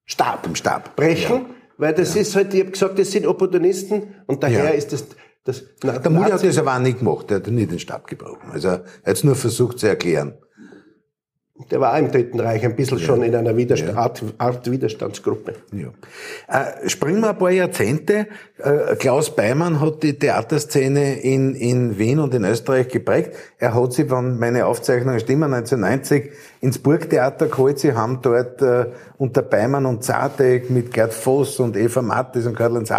Stab. 0.07 0.47
Im 0.47 0.55
Stab. 0.55 0.97
Brechen. 0.97 1.47
Weil 1.77 1.93
das 1.95 2.17
ist 2.17 2.35
halt, 2.35 2.53
ich 2.55 2.61
habe 2.61 2.71
gesagt, 2.73 2.99
das 2.99 3.13
sind 3.13 3.27
Opportunisten 3.27 4.15
und 4.27 4.43
daher 4.43 4.65
Ja. 4.65 4.71
ist 4.71 4.93
das, 4.93 5.05
das 5.49 5.63
na, 5.83 5.99
Der 5.99 6.11
Mulli 6.11 6.31
hat 6.31 6.45
das 6.45 6.59
aber 6.59 6.77
auch 6.77 6.79
nicht 6.79 6.99
gemacht, 6.99 7.31
der 7.31 7.39
hat 7.39 7.47
nie 7.47 7.65
den 7.65 7.79
Stab 7.79 8.07
gebrochen. 8.07 8.51
Also 8.53 8.69
er 8.69 8.75
hat 8.75 9.17
es 9.17 9.25
nur 9.25 9.35
versucht 9.35 9.79
zu 9.79 9.87
erklären. 9.87 10.35
Der 11.71 11.81
war 11.81 11.95
auch 11.95 11.99
im 11.99 12.13
Dritten 12.13 12.39
Reich 12.39 12.65
ein 12.65 12.77
bisschen 12.77 13.01
schon 13.01 13.23
in 13.23 13.35
einer 13.35 13.57
Widersta 13.57 13.95
Art, 13.95 14.23
Art 14.39 14.71
Widerstandsgruppe. 14.71 15.55
Ja. 15.73 15.89
Äh, 16.47 16.89
springen 16.89 17.21
wir 17.21 17.31
ein 17.31 17.39
paar 17.39 17.51
Jahrzehnte. 17.51 18.29
Äh, 18.59 18.95
Klaus 18.97 19.35
Beimann 19.35 19.81
hat 19.81 20.05
die 20.05 20.17
Theaterszene 20.17 21.21
in, 21.21 21.57
in 21.57 21.99
Wien 21.99 22.21
und 22.21 22.33
in 22.33 22.45
Österreich 22.45 22.89
geprägt. 22.89 23.33
Er 23.59 23.75
hat 23.75 23.93
sie, 23.93 24.09
wenn 24.09 24.39
meine 24.39 24.67
Aufzeichnungen 24.67 25.19
stimmen, 25.19 25.53
1990 25.53 26.31
ins 26.61 26.79
Burgtheater 26.79 27.47
geholt. 27.47 27.81
Sie 27.81 27.93
haben 27.93 28.21
dort 28.23 28.63
äh, 28.63 28.87
unter 29.17 29.43
Beimann 29.43 29.85
und 29.85 30.05
Zartek 30.05 30.71
mit 30.71 30.93
Gerd 30.93 31.13
Voss 31.13 31.59
und 31.59 31.77
Eva 31.77 32.03
Mattes 32.03 32.47
und 32.47 32.57
Karl-Heinz 32.57 32.93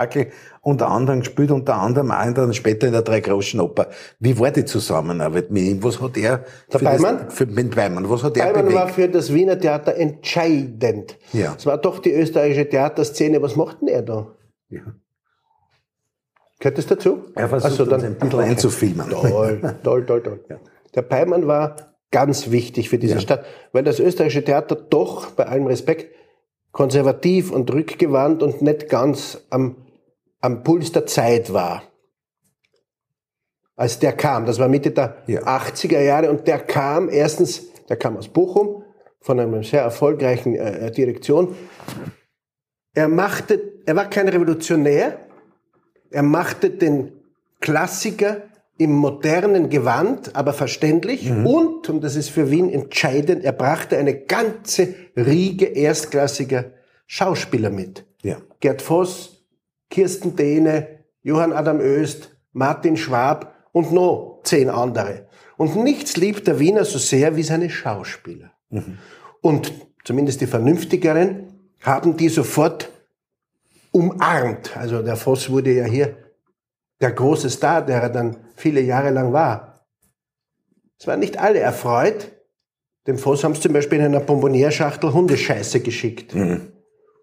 unter 0.62 0.89
anderem 0.89 1.19
gespielt, 1.19 1.52
unter 1.52 1.76
anderem 1.76 2.12
auch 2.12 2.34
der, 2.34 2.52
später 2.54 2.88
in 2.88 2.93
der 2.93 3.02
Dreigroschenoper. 3.02 3.88
Wie 4.19 4.38
war 4.39 4.52
die 4.52 4.65
Zusammenarbeit 4.65 5.52
mit 5.52 5.63
ihm? 5.63 5.84
Was 5.84 6.02
hat 6.02 6.17
er 6.17 6.45
Der 6.72 6.80
für 6.80 6.86
Beimann? 6.86 7.26
Das, 7.26 7.34
für, 7.34 7.45
mit 7.45 7.76
Beimann, 7.76 8.10
was 8.10 8.24
hat 8.24 8.38
er 8.38 8.52
Beimann 8.54 8.74
war 8.74 8.82
bewegt? 8.88 8.95
für 8.95 9.10
das 9.10 9.34
Wiener 9.34 9.60
Theater 9.60 9.95
entscheidend. 9.95 11.17
Ja. 11.34 11.56
Es 11.58 11.65
war 11.65 11.78
doch 11.78 12.00
die 12.00 12.12
österreichische 12.12 12.67
Theaterszene. 12.69 13.41
Was 13.41 13.56
macht 13.56 13.82
denn 13.82 13.88
er 13.88 14.02
da? 14.02 14.28
Ja. 14.69 14.82
Gehört 16.60 16.78
das 16.78 16.88
dazu? 16.88 17.24
Er 17.36 17.48
versucht 17.48 17.72
Ach 17.72 17.78
so, 17.78 17.84
uns 17.93 18.04
ein 18.04 18.15
bisschen 18.15 18.39
einzufilmen. 18.39 19.10
Toll, 19.10 19.62
toll, 19.84 20.06
toll, 20.06 20.22
toll. 20.22 20.39
Der 20.93 21.02
Peimann 21.04 21.48
war 21.48 21.76
ganz 22.12 22.52
wichtig 22.52 22.89
für 22.89 22.98
diese 22.98 23.15
Ja. 23.15 23.19
Stadt, 23.22 23.45
weil 23.72 23.84
das 23.84 24.00
österreichische 24.00 24.43
Theater 24.43 24.76
doch, 24.76 25.32
bei 25.32 25.45
allem 25.45 25.67
Respekt, 25.67 26.13
konservativ 26.72 27.52
und 27.52 27.72
rückgewandt 27.72 28.43
und 28.43 28.62
nicht 28.62 28.89
ganz 28.89 29.45
am, 29.50 29.78
am 30.41 30.63
Puls 30.63 30.91
der 30.91 31.06
Zeit 31.06 31.52
war. 31.54 31.84
Als 33.75 33.99
der 33.99 34.13
kam, 34.13 34.45
das 34.45 34.60
war 34.60 34.67
Mitte 34.67 34.91
der 34.91 35.23
Ja. 35.28 35.41
80er 35.43 36.02
Jahre 36.02 36.30
und 36.30 36.47
der 36.47 36.60
kam 36.60 37.10
erstens, 37.10 37.63
der 37.88 37.95
kam 37.97 38.17
aus 38.17 38.28
Bochum, 38.28 38.84
von 39.21 39.39
einer 39.39 39.63
sehr 39.63 39.82
erfolgreichen 39.82 40.56
äh, 40.56 40.91
Direktion. 40.91 41.56
Er 42.93 43.08
machte, 43.08 43.62
er 43.86 43.95
war 43.95 44.10
kein 44.10 44.28
Revolutionär, 44.28 45.19
er 46.10 46.23
machte 46.23 46.69
den 46.69 47.12
Klassiker 47.60 48.43
im 48.78 48.93
modernen 48.93 49.69
Gewand, 49.69 50.36
aber 50.36 50.54
verständlich. 50.54 51.30
Und, 51.30 51.89
und 51.89 52.02
das 52.02 52.15
ist 52.15 52.30
für 52.30 52.49
Wien 52.49 52.69
entscheidend, 52.69 53.43
er 53.43 53.52
brachte 53.52 53.97
eine 53.97 54.15
ganze 54.21 54.95
Riege 55.17 55.65
erstklassiger 55.65 56.71
Schauspieler 57.06 57.69
mit. 57.69 58.06
Ja. 58.23 58.38
Gerd 58.62 58.82
Voss, 58.82 59.38
Kirsten 59.89 60.36
Dehne, 60.36 60.99
Johann 61.21 61.54
Adam 61.54 61.80
Öst, 61.80 62.38
Martin 62.54 62.97
Schwab 62.97 63.56
und 63.71 63.91
noch 63.91 64.41
zehn 64.43 64.69
andere. 64.69 65.28
Und 65.58 65.75
nichts 65.75 66.17
liebt 66.17 66.47
der 66.47 66.60
Wiener 66.60 66.86
so 66.86 66.97
sehr 66.99 67.36
wie 67.36 67.43
seine 67.43 67.69
Schauspieler. 67.69 68.52
Und 69.41 69.73
zumindest 70.04 70.41
die 70.41 70.47
Vernünftigeren 70.47 71.54
haben 71.82 72.17
die 72.17 72.30
sofort 72.30 72.89
umarmt. 73.91 74.75
Also 74.78 75.02
der 75.02 75.15
Voss 75.15 75.49
wurde 75.49 75.73
ja 75.73 75.86
hier 75.86 76.17
der 77.02 77.12
große 77.12 77.49
Star, 77.49 77.86
der 77.86 78.02
er 78.02 78.10
dann 78.10 78.38
viele 78.56 78.82
Jahre 78.82 79.10
lang 79.10 79.34
war. 79.34 79.86
Es 80.99 81.08
waren 81.08 81.19
nicht 81.19 81.38
alle 81.38 81.60
erfreut. 81.60 82.32
Dem 83.08 83.17
Voss 83.17 83.43
haben 83.43 83.56
sie 83.56 83.62
zum 83.62 83.73
Beispiel 83.73 83.99
in 83.99 84.06
einer 84.06 84.19
Bonbonierschachtel 84.19 85.13
Hundescheiße 85.13 85.80
geschickt, 85.80 86.36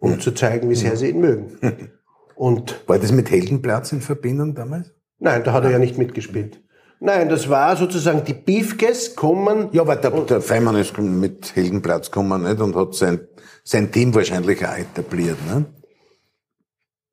um 0.00 0.20
zu 0.20 0.32
zeigen, 0.32 0.68
wie 0.70 0.74
sehr 0.74 0.96
sie 0.96 1.10
ihn 1.10 1.20
mögen. 1.20 1.58
Und 2.36 2.82
War 2.86 2.98
das 2.98 3.12
mit 3.12 3.30
Heldenplatz 3.30 3.92
in 3.92 4.00
Verbindung 4.00 4.54
damals? 4.54 4.92
nein, 5.18 5.42
da 5.42 5.52
hat 5.52 5.64
er 5.64 5.70
ja 5.70 5.78
nicht 5.78 5.96
mitgespielt. 5.98 6.62
Nein, 7.00 7.28
das 7.28 7.48
war 7.48 7.76
sozusagen 7.76 8.24
die 8.24 8.34
Beefkes 8.34 9.16
kommen. 9.16 9.68
Ja, 9.72 9.82
aber 9.82 9.96
der, 9.96 10.10
der 10.10 10.40
Feimann 10.40 10.76
ist 10.76 10.96
mit 10.98 11.56
Heldenplatz 11.56 12.10
gekommen 12.10 12.42
nicht? 12.42 12.60
und 12.60 12.76
hat 12.76 12.94
sein, 12.94 13.20
sein 13.64 13.90
Team 13.90 14.14
wahrscheinlich 14.14 14.64
auch 14.66 14.76
etabliert. 14.76 15.38
Ne? 15.46 15.66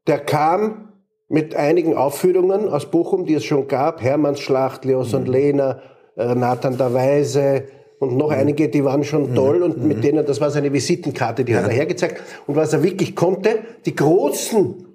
Der 0.08 0.20
kam 0.20 0.90
mit 1.30 1.56
einigen 1.56 1.96
Aufführungen 1.96 2.70
aus 2.70 2.92
Bochum, 2.92 3.26
die 3.26 3.36
es 3.36 3.46
schon 3.46 3.68
gab. 3.68 4.02
Hermannsschlacht, 4.02 4.86
Leos 4.86 5.14
und 5.14 5.28
Lehner, 5.28 5.82
äh, 6.16 6.36
Nathan 6.36 6.78
der 6.78 6.94
Weise 6.94 7.64
und 8.00 8.18
noch 8.18 8.32
einige, 8.32 8.70
die 8.70 8.84
waren 8.84 9.04
schon 9.04 9.34
toll 9.34 9.64
und 9.64 9.84
mit 9.84 10.04
denen, 10.04 10.26
das 10.26 10.42
war 10.42 10.52
seine 10.52 10.72
Visitenkarte, 10.74 11.46
die 11.46 11.56
hat 11.56 11.64
er 11.64 11.74
hergezeigt. 11.74 12.22
Und 12.48 12.56
was 12.56 12.74
er 12.74 12.84
wirklich 12.84 13.16
konnte, 13.16 13.60
die 13.86 13.96
großen 13.96 14.93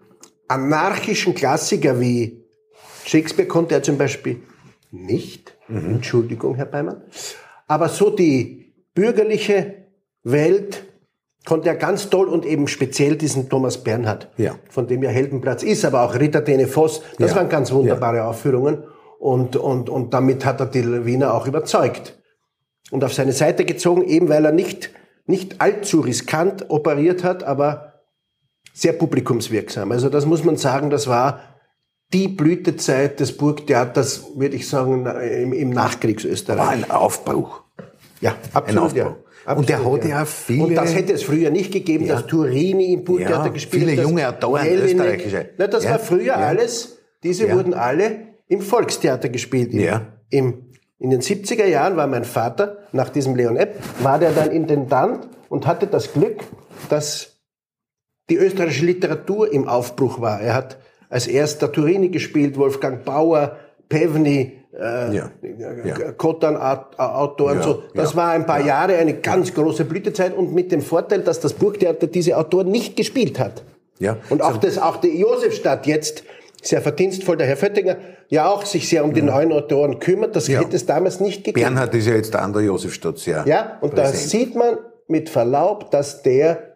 anarchischen 0.48 1.34
Klassiker 1.34 2.00
wie 2.00 2.44
Shakespeare 3.04 3.48
konnte 3.48 3.74
er 3.74 3.82
zum 3.82 3.96
Beispiel 3.98 4.40
nicht. 4.90 5.56
Entschuldigung, 5.68 6.54
Herr 6.54 6.66
Beimann. 6.66 7.02
Aber 7.66 7.88
so 7.88 8.10
die 8.10 8.72
bürgerliche 8.94 9.74
Welt 10.24 10.84
konnte 11.46 11.68
er 11.68 11.76
ganz 11.76 12.10
toll 12.10 12.28
und 12.28 12.44
eben 12.44 12.68
speziell 12.68 13.16
diesen 13.16 13.48
Thomas 13.48 13.82
Bernhard, 13.82 14.28
Ja. 14.36 14.56
von 14.70 14.86
dem 14.86 15.02
ja 15.02 15.10
Heldenplatz 15.10 15.62
ist, 15.62 15.84
aber 15.84 16.02
auch 16.02 16.14
Ritter 16.18 16.40
Dene 16.42 16.66
Voss, 16.66 17.02
das 17.18 17.30
Ja. 17.30 17.36
waren 17.36 17.48
ganz 17.48 17.70
wunderbare 17.72 18.24
Aufführungen 18.24 18.84
und, 19.18 19.56
und, 19.56 19.88
und 19.88 20.12
damit 20.12 20.44
hat 20.44 20.60
er 20.60 20.66
die 20.66 21.04
Wiener 21.06 21.32
auch 21.34 21.46
überzeugt 21.46 22.18
und 22.90 23.04
auf 23.04 23.14
seine 23.14 23.32
Seite 23.32 23.64
gezogen, 23.64 24.04
eben 24.04 24.28
weil 24.28 24.44
er 24.44 24.52
nicht, 24.52 24.90
nicht 25.26 25.60
allzu 25.60 26.00
riskant 26.00 26.66
operiert 26.70 27.24
hat, 27.24 27.44
aber 27.44 27.87
sehr 28.80 28.92
publikumswirksam. 28.92 29.92
Also 29.92 30.08
das 30.08 30.24
muss 30.26 30.44
man 30.44 30.56
sagen, 30.56 30.90
das 30.90 31.06
war 31.08 31.40
die 32.12 32.28
Blütezeit 32.28 33.20
des 33.20 33.36
Burgtheaters, 33.36 34.24
würde 34.36 34.56
ich 34.56 34.68
sagen, 34.68 35.04
im, 35.06 35.52
im 35.52 35.70
Nachkriegsösterreich. 35.70 36.58
War 36.58 36.70
ein 36.70 36.90
Aufbruch. 36.90 37.62
Ja, 38.20 38.34
absolut. 38.54 38.84
Aufbau. 38.84 38.98
Ja. 38.98 39.16
Und 39.54 39.68
der 39.68 39.78
Absolut, 39.78 40.02
hat 40.02 40.08
ja 40.10 40.24
viele- 40.26 40.64
Und 40.64 40.74
das 40.74 40.94
hätte 40.94 41.12
es 41.14 41.22
früher 41.22 41.50
nicht 41.50 41.72
gegeben, 41.72 42.04
Ja. 42.04 42.14
dass 42.16 42.26
Turini 42.26 42.92
im 42.92 43.04
Burgtheater 43.04 43.46
Ja, 43.46 43.52
gespielt 43.52 43.82
viele 43.84 43.92
hat. 43.92 43.98
dass 43.98 44.10
junge 44.10 44.28
Autoren, 44.28 44.66
österreichische. 44.68 45.50
Na, 45.56 45.66
das 45.66 45.84
Ja, 45.84 45.90
war 45.92 45.98
früher 45.98 46.36
alles, 46.36 46.98
diese 47.22 47.50
wurden 47.52 47.72
alle 47.74 48.16
im 48.48 48.60
Volkstheater 48.60 49.28
gespielt. 49.30 49.72
Im, 49.72 49.80
Ja. 49.80 50.02
im, 50.30 50.66
in 50.98 51.10
den 51.10 51.20
70er 51.22 51.64
Jahren 51.66 51.96
war 51.96 52.06
mein 52.06 52.24
Vater, 52.24 52.78
nach 52.92 53.08
diesem 53.08 53.36
Leon 53.36 53.56
Epp, 53.56 53.76
war 54.02 54.18
der 54.18 54.32
dann 54.32 54.50
Intendant 54.50 55.28
und 55.48 55.66
hatte 55.66 55.86
das 55.86 56.12
Glück, 56.12 56.40
dass 56.90 57.37
die 58.30 58.36
österreichische 58.36 58.84
Literatur 58.86 59.52
im 59.52 59.68
Aufbruch 59.68 60.20
war. 60.20 60.40
Er 60.40 60.54
hat 60.54 60.78
als 61.08 61.26
erster 61.26 61.72
Turini 61.72 62.08
gespielt, 62.10 62.56
Wolfgang 62.58 63.04
Bauer, 63.04 63.56
Pevny, 63.88 64.52
äh, 64.78 65.14
Ja. 65.16 65.30
Ja. 65.84 66.12
Kotan-Autor 66.12 67.50
und 67.52 67.56
Ja, 67.58 67.62
so. 67.62 67.82
Das 67.94 68.10
ja, 68.12 68.16
war 68.16 68.30
ein 68.30 68.46
paar 68.46 68.60
ja. 68.60 68.66
Jahre 68.66 68.96
eine 68.96 69.14
ganz 69.14 69.54
große 69.54 69.84
Blütezeit 69.84 70.36
und 70.36 70.52
mit 70.54 70.70
dem 70.72 70.82
Vorteil, 70.82 71.20
dass 71.22 71.40
das 71.40 71.54
Burgtheater 71.54 72.06
diese 72.06 72.36
Autoren 72.36 72.70
nicht 72.70 72.96
gespielt 72.96 73.38
hat. 73.38 73.62
Ja. 73.98 74.16
Und 74.30 74.42
auch 74.42 74.58
das, 74.58 74.78
auch 74.78 74.96
die 74.98 75.18
Josefstadt 75.18 75.86
jetzt, 75.86 76.22
sehr 76.62 76.82
verdienstvoll, 76.82 77.36
der 77.36 77.46
Herr 77.46 77.56
Föttinger, 77.56 77.96
ja 78.28 78.48
auch 78.48 78.66
sich 78.66 78.88
sehr 78.88 79.04
um 79.04 79.14
die 79.14 79.22
neuen 79.22 79.52
Autoren 79.52 80.00
kümmert. 80.00 80.34
Das 80.36 80.48
Ja. 80.48 80.60
hätte 80.60 80.76
es 80.76 80.86
damals 80.86 81.20
nicht 81.20 81.44
gegeben. 81.44 81.62
Bernhard 81.64 81.94
ist 81.94 82.06
ja 82.06 82.14
jetzt 82.14 82.34
der 82.34 82.62
Josefstadt 82.62 83.18
sehr 83.18 83.44
Ja, 83.46 83.78
und 83.80 83.96
da 83.96 84.02
präsent. 84.02 84.30
sieht 84.30 84.54
man 84.56 84.76
mit 85.06 85.30
Verlaub, 85.30 85.90
dass 85.90 86.22
der 86.22 86.74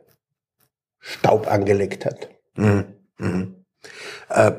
Staub 1.03 1.51
angelegt 1.51 2.07
hat. 2.07 2.31
Mhm. 2.57 2.85
Mhm. 3.19 3.57
Äh, 4.31 4.53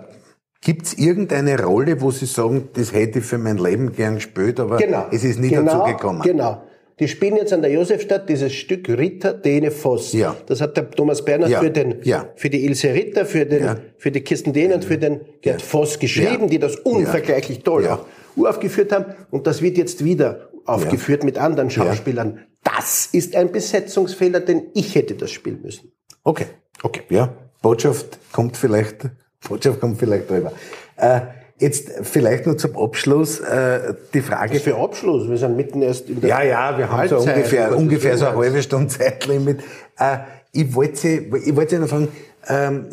Gibt 0.62 0.86
es 0.86 0.94
irgendeine 0.94 1.62
Rolle, 1.62 2.00
wo 2.00 2.12
Sie 2.12 2.26
sagen, 2.26 2.70
das 2.74 2.94
hätte 2.94 3.20
ich 3.20 3.26
für 3.26 3.38
mein 3.38 3.58
Leben 3.58 3.92
gern 3.92 4.16
gespielt, 4.16 4.62
aber 4.62 4.78
genau, 4.78 5.08
es 5.12 5.24
ist 5.26 5.40
nie 5.40 5.50
genau, 5.50 5.80
dazu 5.80 5.92
gekommen? 5.92 6.22
Genau. 6.22 6.64
Die 7.00 7.08
spielen 7.08 7.36
jetzt 7.36 7.52
an 7.52 7.62
der 7.62 7.72
Josefstadt 7.72 8.30
dieses 8.30 8.54
Stück 8.54 8.88
Ritter, 8.88 9.34
Dene, 9.34 9.72
Voss. 9.72 10.14
Ja. 10.14 10.38
Das 10.46 10.62
hat 10.62 10.78
der 10.78 10.90
Thomas 10.92 11.26
Bernhard 11.26 11.52
ja. 11.52 11.60
für, 11.60 11.72
den, 11.72 11.96
ja. 12.04 12.30
für 12.36 12.50
die 12.50 12.66
Ilse 12.66 12.94
Ritter, 12.94 13.26
für, 13.26 13.46
den, 13.46 13.64
ja. 13.64 13.76
für 13.98 14.12
die 14.12 14.22
Kirsten 14.22 14.54
Dehne 14.54 14.76
und 14.76 14.86
für 14.86 14.98
den 14.98 15.22
Gerd 15.42 15.62
Voss 15.62 15.98
geschrieben, 15.98 16.50
die 16.50 16.60
das 16.60 16.76
unvergleichlich 16.78 17.64
toll 17.64 17.88
auch 17.88 18.06
uraufgeführt 18.36 18.92
haben. 18.92 19.06
Und 19.32 19.48
das 19.48 19.62
wird 19.62 19.78
jetzt 19.78 20.04
wieder 20.04 20.50
aufgeführt 20.66 21.24
mit 21.24 21.38
anderen 21.38 21.70
Schauspielern. 21.70 22.40
Das 22.64 23.08
ist 23.12 23.36
ein 23.36 23.52
Besetzungsfehler, 23.52 24.40
denn 24.40 24.68
ich 24.74 24.96
hätte 24.96 25.16
das 25.16 25.32
spielen 25.32 25.62
müssen. 25.62 25.92
Okay, 26.24 26.48
okay, 26.84 27.02
ja. 27.10 27.30
Botschaft 27.62 28.20
kommt 28.32 28.58
vielleicht 28.58 29.10
Botschaft 29.48 29.80
kommt 29.80 29.98
vielleicht 29.98 30.30
drüber. 30.30 30.52
Äh, 30.96 31.22
jetzt 31.60 31.92
vielleicht 32.02 32.46
nur 32.46 32.58
zum 32.58 32.78
Abschluss 32.78 33.40
äh, 33.40 33.94
die 34.14 34.22
Frage. 34.22 34.56
Was 34.56 34.62
für 34.62 34.78
Abschluss? 34.78 35.30
Wir 35.30 35.38
sind 35.38 35.56
mitten 35.56 35.82
erst 35.82 36.10
in 36.10 36.22
der 36.22 36.30
Ja, 36.30 36.44
ja, 36.44 36.78
wir 36.78 36.90
haben 36.90 37.08
so 37.08 37.18
ungefähr, 37.18 37.76
ungefähr 37.76 38.18
so 38.18 38.26
eine 38.28 38.38
halbe 38.38 38.62
Stunde 38.62 38.88
Zeitlimit. 38.88 39.60
Äh, 39.98 40.18
ich 40.52 40.74
wollte 40.76 40.96
Sie, 40.96 41.32
ich 41.46 41.56
wollte 41.56 41.76
Sie 41.76 41.82
noch 41.82 41.88
fragen, 41.88 42.10
ähm, 42.48 42.86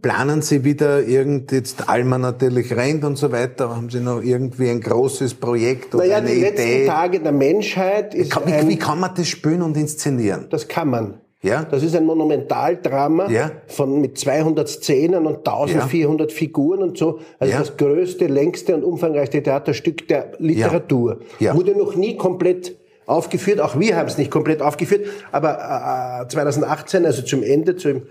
planen 0.00 0.40
Sie 0.42 0.64
wieder 0.64 1.02
irgend, 1.02 1.52
jetzt 1.52 1.88
Alma 1.88 2.16
natürlich 2.18 2.74
rennt 2.74 3.04
und 3.04 3.16
so 3.16 3.30
weiter, 3.30 3.74
haben 3.76 3.90
Sie 3.90 4.00
noch 4.00 4.22
irgendwie 4.22 4.70
ein 4.70 4.80
großes 4.80 5.34
Projekt 5.34 5.94
oder 5.94 6.04
naja, 6.04 6.16
eine 6.16 6.28
die 6.28 6.38
Idee? 6.38 6.48
letzten 6.48 6.86
Tage 6.86 7.20
der 7.20 7.32
Menschheit 7.32 8.14
ist 8.14 8.34
Wie, 8.46 8.52
ein, 8.52 8.68
wie 8.68 8.78
kann 8.78 8.98
man 8.98 9.14
das 9.14 9.28
spielen 9.28 9.60
und 9.62 9.76
inszenieren? 9.76 10.46
Das 10.50 10.68
kann 10.68 10.88
man. 10.88 11.20
Ja? 11.42 11.64
Das 11.64 11.82
ist 11.82 11.94
ein 11.94 12.04
Monumentaldrama 12.04 13.30
Ja? 13.30 13.50
von 13.68 14.00
mit 14.00 14.18
200 14.18 14.68
Szenen 14.68 15.26
und 15.26 15.38
1400 15.46 16.32
Figuren 16.32 16.82
und 16.82 16.98
so. 16.98 17.20
Also 17.38 17.52
Ja? 17.52 17.60
das 17.60 17.76
größte, 17.76 18.26
längste 18.26 18.74
und 18.74 18.82
umfangreichste 18.84 19.42
Theaterstück 19.42 20.08
der 20.08 20.32
Literatur. 20.38 21.20
Ja. 21.38 21.54
Wurde 21.54 21.76
noch 21.76 21.94
nie 21.94 22.16
komplett 22.16 22.76
aufgeführt. 23.06 23.60
Auch 23.60 23.78
wir 23.78 23.96
haben 23.96 24.06
es 24.08 24.18
nicht 24.18 24.30
komplett 24.30 24.60
aufgeführt. 24.62 25.06
Aber 25.32 26.22
äh, 26.24 26.28
2018, 26.28 27.06
also 27.06 27.22
zum 27.22 27.42
Ende, 27.42 27.76
zum 27.76 28.02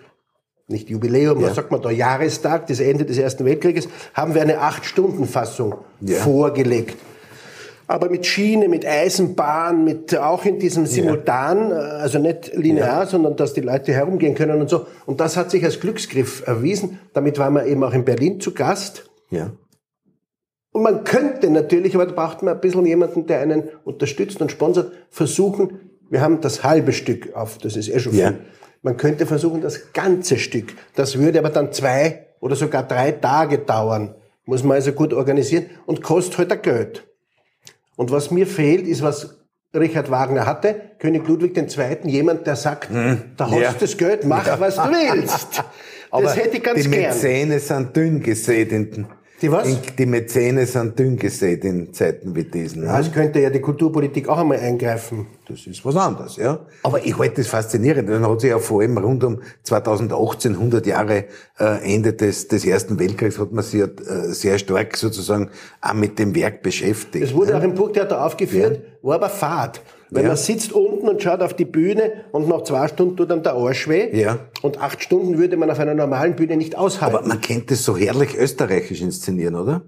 nicht 0.69 0.89
Jubiläum, 0.89 1.39
Ja. 1.41 1.47
was 1.47 1.55
sagt 1.55 1.71
man 1.71 1.81
da, 1.81 1.91
Jahrestag, 1.91 2.67
das 2.67 2.79
Ende 2.79 3.05
des 3.05 3.17
Ersten 3.17 3.45
Weltkrieges, 3.45 3.87
haben 4.13 4.33
wir 4.35 4.41
eine 4.41 4.59
Acht-Stunden-Fassung 4.59 5.75
Ja. 6.01 6.17
vorgelegt. 6.17 6.97
Aber 7.89 8.09
mit 8.09 8.25
Schiene, 8.25 8.67
mit 8.67 8.85
Eisenbahn, 8.85 9.85
mit 9.85 10.15
auch 10.17 10.43
in 10.43 10.59
diesem 10.59 10.85
Simultan, 10.85 11.71
äh, 11.71 11.75
also 11.75 12.19
nicht 12.19 12.53
linear, 12.53 13.07
sondern 13.07 13.37
dass 13.37 13.53
die 13.53 13.61
Leute 13.61 13.93
herumgehen 13.93 14.35
können 14.35 14.59
und 14.59 14.69
so. 14.69 14.85
Und 15.05 15.21
das 15.21 15.37
hat 15.37 15.49
sich 15.51 15.63
als 15.63 15.79
Glücksgriff 15.79 16.45
erwiesen. 16.45 16.99
Damit 17.13 17.39
waren 17.39 17.53
wir 17.53 17.65
eben 17.65 17.83
auch 17.83 17.93
in 17.93 18.03
Berlin 18.03 18.41
zu 18.41 18.53
Gast. 18.53 19.09
Ja. 19.29 19.51
Und 20.73 20.83
man 20.83 21.05
könnte 21.05 21.49
natürlich, 21.49 21.95
aber 21.95 22.05
da 22.05 22.13
braucht 22.13 22.43
man 22.43 22.53
ein 22.53 22.61
bisschen 22.61 22.85
jemanden, 22.85 23.25
der 23.25 23.39
einen 23.39 23.69
unterstützt 23.85 24.41
und 24.41 24.51
sponsert, 24.51 24.91
versuchen, 25.09 25.79
wir 26.09 26.21
haben 26.21 26.41
das 26.41 26.63
halbe 26.63 26.91
Stück 26.93 27.35
auf, 27.35 27.57
das 27.57 27.75
ist 27.75 27.89
eh 27.89 27.99
schon 27.99 28.13
viel. 28.13 28.21
Ja. 28.21 28.33
Man 28.81 28.97
könnte 28.97 29.25
versuchen, 29.25 29.61
das 29.61 29.93
ganze 29.93 30.37
Stück. 30.37 30.75
Das 30.95 31.17
würde 31.17 31.39
aber 31.39 31.49
dann 31.49 31.71
zwei 31.71 32.27
oder 32.39 32.55
sogar 32.55 32.83
drei 32.83 33.11
Tage 33.11 33.57
dauern. 33.59 34.15
Muss 34.45 34.63
man 34.63 34.75
also 34.75 34.91
gut 34.91 35.13
organisieren 35.13 35.65
und 35.85 36.03
kostet 36.03 36.37
halt 36.37 36.51
ein 36.51 36.61
Geld. 36.61 37.07
Und 37.97 38.11
was 38.11 38.31
mir 38.31 38.47
fehlt, 38.47 38.87
ist, 38.87 39.01
was 39.01 39.39
Richard 39.75 40.09
Wagner 40.09 40.45
hatte, 40.45 40.75
König 40.99 41.27
Ludwig 41.27 41.57
II., 41.57 41.97
jemand, 42.09 42.47
der 42.47 42.55
sagt, 42.55 42.89
da 42.91 43.45
hast 43.45 43.51
Hm. 43.51 43.61
Ja. 43.61 43.73
das 43.77 43.97
Geld, 43.97 44.23
mach, 44.23 44.59
was 44.59 44.75
du 44.75 44.83
willst. 44.83 45.63
Aber 46.11 46.23
das 46.23 46.37
hätte 46.37 46.55
ich 46.57 46.63
ganz 46.63 46.81
die 46.83 46.89
gern. 46.89 47.13
Mäzene 47.13 47.59
sind 47.59 47.95
dünn 47.95 48.21
gesät 48.23 48.71
in, 48.71 49.07
Die 49.41 49.51
was? 49.51 49.67
In, 49.67 49.77
die 49.97 50.05
Mäzene 50.07 50.65
sind 50.65 50.97
dünn 50.97 51.15
gesät 51.15 51.63
in 51.63 51.93
Zeiten 51.93 52.35
wie 52.35 52.43
diesen. 52.43 52.83
ne? 52.83 52.97
Es 52.99 53.11
könnte 53.11 53.39
ja 53.39 53.51
die 53.51 53.61
Kulturpolitik 53.61 54.27
auch 54.29 54.39
einmal 54.39 54.59
eingreifen. 54.59 55.27
Das 55.47 55.67
ist 55.67 55.85
was 55.85 55.95
anderes, 55.95 56.37
ja. 56.37 56.65
Aber 56.81 57.05
ich 57.05 57.17
halte 57.17 57.41
das 57.41 57.47
faszinierend. 57.47 58.09
Dann 58.09 58.27
hat 58.27 58.41
sich 58.41 58.49
ja 58.49 58.57
vor 58.57 58.81
allem 58.81 58.97
rund 58.97 59.23
um 59.23 59.41
2018, 59.61 60.53
100 60.53 60.87
Jahre 60.87 61.25
äh, 61.59 61.95
Ende 61.95 62.13
des, 62.13 62.47
des 62.47 62.65
Ersten 62.65 62.97
Weltkriegs, 62.97 63.37
hat 63.37 63.51
man 63.51 63.63
sich 63.63 63.81
ja, 63.81 63.85
äh, 63.85 64.33
sehr 64.33 64.57
stark 64.57 64.97
sozusagen 64.97 65.51
auch 65.81 65.93
mit 65.93 66.17
dem 66.17 66.33
Werk 66.33 66.63
beschäftigt. 66.63 67.23
Es 67.23 67.33
wurde 67.33 67.51
ne? 67.51 67.59
auch 67.59 67.63
im 67.63 67.75
Burgtheater 67.75 68.25
aufgeführt, 68.25 68.81
war 69.03 69.15
aber 69.15 69.29
fad. 69.29 69.81
Weil 70.09 70.23
Ja. 70.23 70.29
man 70.29 70.37
sitzt 70.37 70.71
unten 70.71 71.07
und 71.09 71.21
schaut 71.21 71.41
auf 71.41 71.53
die 71.53 71.65
Bühne 71.65 72.25
und 72.31 72.47
nach 72.47 72.63
zwei 72.63 72.87
Stunden 72.87 73.17
tut 73.17 73.29
dann 73.29 73.43
der 73.43 73.53
Arsch 73.53 73.87
weh. 73.89 74.17
Ja. 74.17 74.39
Und 74.61 74.79
acht 74.81 75.03
Stunden 75.03 75.37
würde 75.37 75.57
man 75.57 75.69
auf 75.69 75.79
einer 75.79 75.93
normalen 75.95 76.35
Bühne 76.35 76.55
nicht 76.57 76.77
aushalten. 76.77 77.15
Aber 77.17 77.27
man 77.27 77.41
kennt 77.41 77.69
das 77.71 77.83
so 77.83 77.97
herrlich 77.97 78.37
österreichisch 78.37 79.01
inszenieren, 79.01 79.55
oder? 79.55 79.81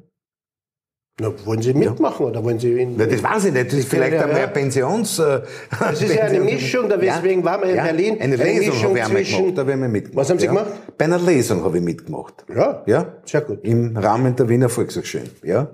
Na, 1.22 1.34
wollen 1.45 1.61
Sie 1.61 1.74
mitmachen 1.74 2.26
oder 2.26 2.41
wollen 2.45 2.59
Sie 2.59 2.72
in, 2.82 2.95
Na, 2.95 3.05
das 3.05 3.22
weiß 3.22 3.45
ich 3.45 3.53
nicht. 3.53 3.67
Das 3.67 3.74
ist 3.80 3.89
vielleicht 3.89 4.13
ja, 4.13 4.24
einmal 4.24 4.39
ja. 4.39 4.47
Pensions... 4.47 5.20
Äh, 5.20 5.41
Das 5.80 6.01
ist 6.01 6.13
ja 6.15 6.24
eine 6.24 6.39
Mischung, 6.39 6.88
deswegen 6.89 7.43
waren 7.43 7.61
wir 7.61 7.70
in 7.72 7.76
ja, 7.76 7.84
Berlin. 7.84 8.13
Eine 8.22 8.36
Eine 8.36 8.43
Lesung 8.43 8.67
Mischung 8.74 8.84
habe 8.89 8.97
ich 8.99 9.03
einmal 9.05 9.22
zwischen- 9.24 9.38
gemacht. 9.41 9.57
Da 9.57 9.61
habe 9.61 9.70
ich 9.72 9.74
einmal 9.74 9.89
mitgemacht. 9.89 10.17
Was 10.17 10.30
haben 10.30 10.39
Sie 10.39 10.45
ja. 10.45 10.51
gemacht? 10.53 10.72
Bei 10.97 11.05
einer 11.05 11.20
Lesung 11.20 11.63
habe 11.65 11.78
ich 11.78 11.84
mitgemacht. 11.84 12.45
Ja, 12.55 12.84
Ja? 12.86 13.13
sehr 13.26 13.41
gut. 13.41 13.59
Im 13.63 13.97
Rahmen 13.97 14.36
der 14.38 14.47
Wiener 14.47 14.70
Volkshochschule. 14.70 15.26
Ja? 15.43 15.72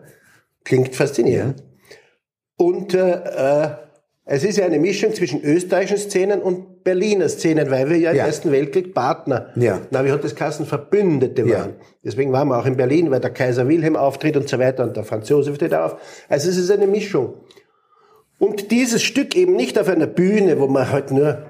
Klingt 0.63 0.95
faszinierend. 0.95 1.63
Und 2.57 2.93
äh, 2.95 3.11
äh, 3.11 3.69
es 4.28 4.43
ist 4.43 4.57
ja 4.57 4.65
eine 4.65 4.80
Mischung 4.80 5.13
zwischen 5.13 5.41
österreichischen 5.43 5.97
Szenen 6.09 6.41
und 6.41 6.84
Berliner 6.84 7.30
Szenen, 7.30 7.69
weil 7.69 7.89
wir 7.89 7.97
ja 7.97 8.11
im 8.11 8.17
Ja. 8.17 8.26
Ersten 8.26 8.51
Weltkrieg 8.51 8.93
Partner, 8.93 9.49
Ja. 9.55 9.82
na, 9.91 10.03
wie 10.03 10.11
hat 10.11 10.23
das 10.23 10.36
Kassen 10.36 10.65
Verbündete 10.65 11.43
Ja. 11.43 11.59
waren. 11.59 11.73
Deswegen 12.03 12.32
waren 12.32 12.47
wir 12.47 12.57
auch 12.59 12.65
in 12.65 12.76
Berlin, 12.78 13.11
weil 13.11 13.19
der 13.19 13.30
Kaiser 13.32 13.67
Wilhelm 13.67 13.95
auftritt 13.95 14.36
und 14.38 14.49
so 14.49 14.57
weiter 14.59 14.84
und 14.84 14.95
der 14.97 15.03
Franz 15.03 15.30
Josef 15.30 15.57
tritt 15.57 15.73
auf. 15.73 15.97
Also 16.30 16.49
es 16.49 16.57
ist 16.57 16.71
eine 16.71 16.88
Mischung. 16.88 17.36
Und 18.39 18.71
dieses 18.71 19.01
Stück 19.03 19.36
eben 19.36 19.55
nicht 19.55 19.80
auf 19.80 19.88
einer 19.88 20.07
Bühne, 20.07 20.59
wo 20.59 20.67
man 20.67 20.91
halt 20.91 21.11
nur 21.11 21.45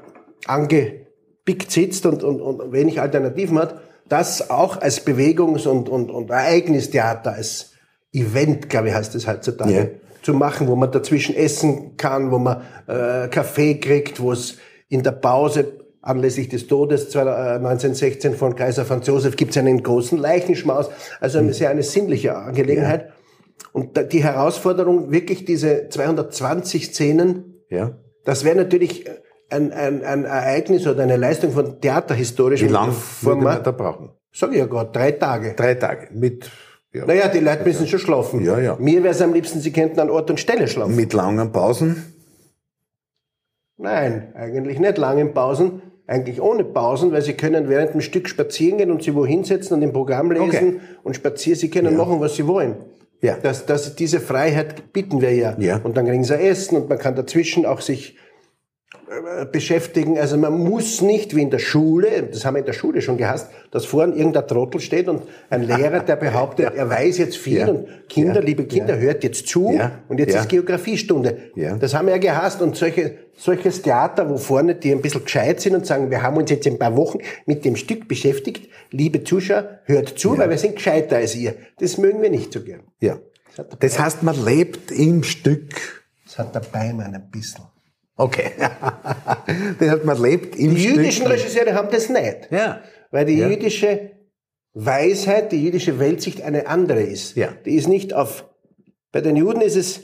angepickt 0.46 1.72
sitzt 1.72 2.06
und, 2.06 2.24
und, 2.24 2.42
und 2.42 2.72
wenig 2.72 3.02
Alternativen 3.02 3.58
hat, 3.58 3.80
das 4.08 4.50
auch 4.50 4.82
als 4.82 5.06
Bewegungs- 5.06 5.66
und, 5.68 5.90
und, 5.90 6.12
und 6.12 6.30
Ereignistheater, 6.30 7.34
als 7.34 7.72
Event, 8.14 8.70
glaube 8.70 8.90
ich, 8.90 8.94
heißt 8.94 9.16
es 9.16 9.28
heutzutage, 9.28 9.74
Ja. 9.74 9.86
Zu 10.26 10.34
machen, 10.34 10.68
wo 10.68 10.76
man 10.76 10.92
dazwischen 10.92 11.36
essen 11.36 11.98
kann, 11.98 12.32
wo 12.32 12.40
man 12.40 12.64
äh, 12.88 13.28
Kaffee 13.28 13.76
kriegt, 13.80 14.20
wo 14.20 14.32
es 14.32 14.58
in 14.90 15.04
der 15.04 15.12
Pause 15.12 15.74
anlässlich 16.02 16.50
des 16.50 16.66
Todes 16.68 17.16
1916 17.16 18.34
von 18.34 18.56
Kaiser 18.56 18.86
Franz 18.86 19.06
Josef 19.08 19.36
gibt 19.36 19.52
es 19.52 19.58
einen 19.58 19.84
großen 19.84 20.18
Leichenschmaus. 20.18 20.90
Also 21.20 21.38
eine 21.38 21.54
sehr 21.54 21.70
eine 21.70 21.84
sinnliche 21.84 22.36
Angelegenheit. 22.36 23.12
Und 23.72 23.98
da- 23.98 24.04
die 24.04 24.24
Herausforderung, 24.24 25.12
wirklich 25.12 25.46
diese 25.46 25.90
220 25.90 26.88
Szenen, 26.88 27.56
Ja. 27.70 27.92
das 28.24 28.44
wäre 28.44 28.56
natürlich 28.56 29.06
ein, 29.52 29.72
ein, 29.72 30.04
ein 30.04 30.26
Ereignis 30.26 30.88
oder 30.88 31.04
eine 31.04 31.18
Leistung 31.18 31.52
von 31.52 31.80
theaterhistorischem 31.82 32.70
Wie 32.70 32.74
lang 32.74 32.94
würde 33.22 33.42
man 33.42 33.64
da 33.64 33.72
brauchen? 33.72 34.10
Sag 34.34 34.52
ich 34.52 34.58
ja 34.58 34.66
gerade, 34.66 34.92
drei 34.92 35.12
Tage. 35.12 35.54
Drei 35.54 35.76
Tage. 35.76 36.08
Mit, 36.14 36.50
ja. 36.96 37.06
Naja, 37.06 37.28
die 37.28 37.40
Leute 37.40 37.64
müssen 37.64 37.88
schon 37.88 38.00
schlafen. 38.00 38.44
Ja, 38.44 38.60
ja. 38.60 38.76
Mir 38.80 39.04
wäre 39.04 39.14
es 39.14 39.22
am 39.22 39.34
liebsten, 39.34 39.60
sie 39.60 39.72
könnten 39.72 40.00
an 40.00 40.10
Ort 40.10 40.30
und 40.30 40.40
Stelle 40.40 40.68
schlafen. 40.68 40.96
mit 40.96 41.14
langen 41.14 41.52
Pausen. 41.52 42.14
Nein, 43.78 44.34
eigentlich 44.36 44.80
nicht 44.80 44.98
langen 44.98 45.34
Pausen. 45.34 45.82
Eigentlich 46.08 46.40
ohne 46.40 46.64
Pausen, 46.64 47.12
weil 47.12 47.24
sie 47.24 47.34
können 47.34 47.68
während 47.68 47.94
dem 47.96 48.02
Stück 48.02 48.30
spazieren 48.30 48.78
gehen 48.78 48.92
und 48.92 49.02
sie 49.02 49.16
wohin 49.16 49.44
setzen 49.44 49.74
und 49.74 49.82
im 49.82 49.92
Programm 49.92 50.32
lesen 50.32 50.46
Okay. 50.48 50.80
und 51.04 51.16
spazieren. 51.16 51.60
Sie 51.60 51.70
können 51.72 51.98
machen, 51.98 52.20
was 52.20 52.36
sie 52.36 52.46
wollen. 52.46 52.76
Ja. 53.22 53.38
Das, 53.42 53.66
das, 53.66 53.96
diese 53.96 54.20
Freiheit 54.20 54.94
bieten 54.94 55.20
wir 55.20 55.34
ja. 55.34 55.56
Ja. 55.58 55.80
Und 55.84 55.98
dann 55.98 56.06
kriegen 56.06 56.24
sie 56.24 56.36
Essen 56.36 56.78
und 56.78 56.90
man 56.90 57.00
kann 57.00 57.16
dazwischen 57.16 57.66
auch 57.66 57.82
sich 57.82 58.18
beschäftigen. 59.52 60.18
Also 60.18 60.38
man 60.38 60.58
muss 60.58 61.02
nicht 61.02 61.36
wie 61.36 61.42
in 61.42 61.50
der 61.50 61.60
Schule, 61.60 62.24
das 62.24 62.46
haben 62.46 62.56
wir 62.56 62.60
in 62.60 62.66
der 62.66 62.74
Schule 62.74 63.02
schon 63.02 63.18
gehasst, 63.18 63.50
dass 63.72 63.86
vorne 63.86 64.16
irgendein 64.16 64.48
Trottel 64.48 64.80
steht 64.82 65.08
und 65.08 65.22
ein 65.50 65.64
Lehrer, 65.64 66.00
der 66.00 66.16
behauptet, 66.16 66.74
er 66.76 66.90
weiß 66.90 67.18
jetzt 67.20 67.38
viel 67.38 67.60
Ja. 67.60 67.68
und 67.68 67.88
Kinder, 68.10 68.36
Ja. 68.36 68.42
liebe 68.42 68.66
Kinder, 68.66 68.98
hört 68.98 69.24
jetzt 69.24 69.48
zu 69.48 69.72
Ja. 69.72 70.00
und 70.08 70.20
jetzt 70.20 70.34
Ja. 70.34 70.42
ist 70.42 70.50
Geografiestunde. 70.50 71.38
Ja. 71.56 71.78
Das 71.78 71.94
haben 71.94 72.08
wir 72.08 72.14
ja 72.14 72.20
gehasst 72.20 72.62
und 72.62 72.76
solche, 72.76 73.16
solches 73.38 73.82
Theater, 73.82 74.30
wo 74.30 74.38
vorne 74.38 74.76
die 74.76 74.92
ein 74.92 75.02
bisschen 75.02 75.24
gescheit 75.24 75.62
sind 75.62 75.76
und 75.76 75.86
sagen, 75.86 76.10
wir 76.10 76.22
haben 76.22 76.38
uns 76.38 76.50
jetzt 76.50 76.66
ein 76.68 76.80
paar 76.80 76.96
Wochen 76.96 77.20
mit 77.46 77.64
dem 77.66 77.76
Stück 77.76 78.08
beschäftigt, 78.08 78.70
liebe 78.92 79.24
Zuschauer, 79.24 79.80
hört 79.86 80.18
zu, 80.18 80.38
weil 80.38 80.50
wir 80.50 80.58
sind 80.58 80.76
gescheiter 80.76 81.18
als 81.18 81.36
ihr. 81.36 81.54
Das 81.80 81.98
mögen 81.98 82.22
wir 82.22 82.30
nicht 82.30 82.52
so 82.54 82.62
gern. 82.62 82.82
Ja. 83.00 83.18
Das 83.80 84.00
heißt, 84.00 84.24
man 84.24 84.44
lebt 84.44 84.92
im 84.92 85.24
Stück. 85.24 85.70
Das 86.26 86.40
hat 86.40 86.56
der 86.56 86.60
Beimann 86.60 87.14
ein 87.14 87.30
bisschen. 87.32 87.64
Okay. 88.18 88.52
das 89.80 89.90
heißt, 89.90 90.06
man 90.06 90.22
lebt 90.22 90.56
im 90.56 90.74
Die 90.76 90.82
Stück. 90.82 90.96
jüdischen 90.98 91.28
Regisseure 91.28 91.74
haben 91.74 91.90
das 91.92 92.10
nicht. 92.10 92.48
Ja. 92.52 92.82
Weil 93.12 93.26
die 93.26 93.38
Ja. 93.38 93.50
jüdische 93.50 94.12
Weisheit, 94.74 95.52
die 95.52 95.64
jüdische 95.64 96.00
Weltsicht 96.00 96.42
eine 96.42 96.68
andere 96.68 97.02
ist. 97.02 97.36
Ja. 97.36 97.50
Die 97.66 97.76
ist 97.76 97.88
nicht 97.88 98.14
auf, 98.14 98.46
bei 99.12 99.22
den 99.22 99.36
Juden 99.36 99.62
ist 99.62 99.76
es 99.76 100.02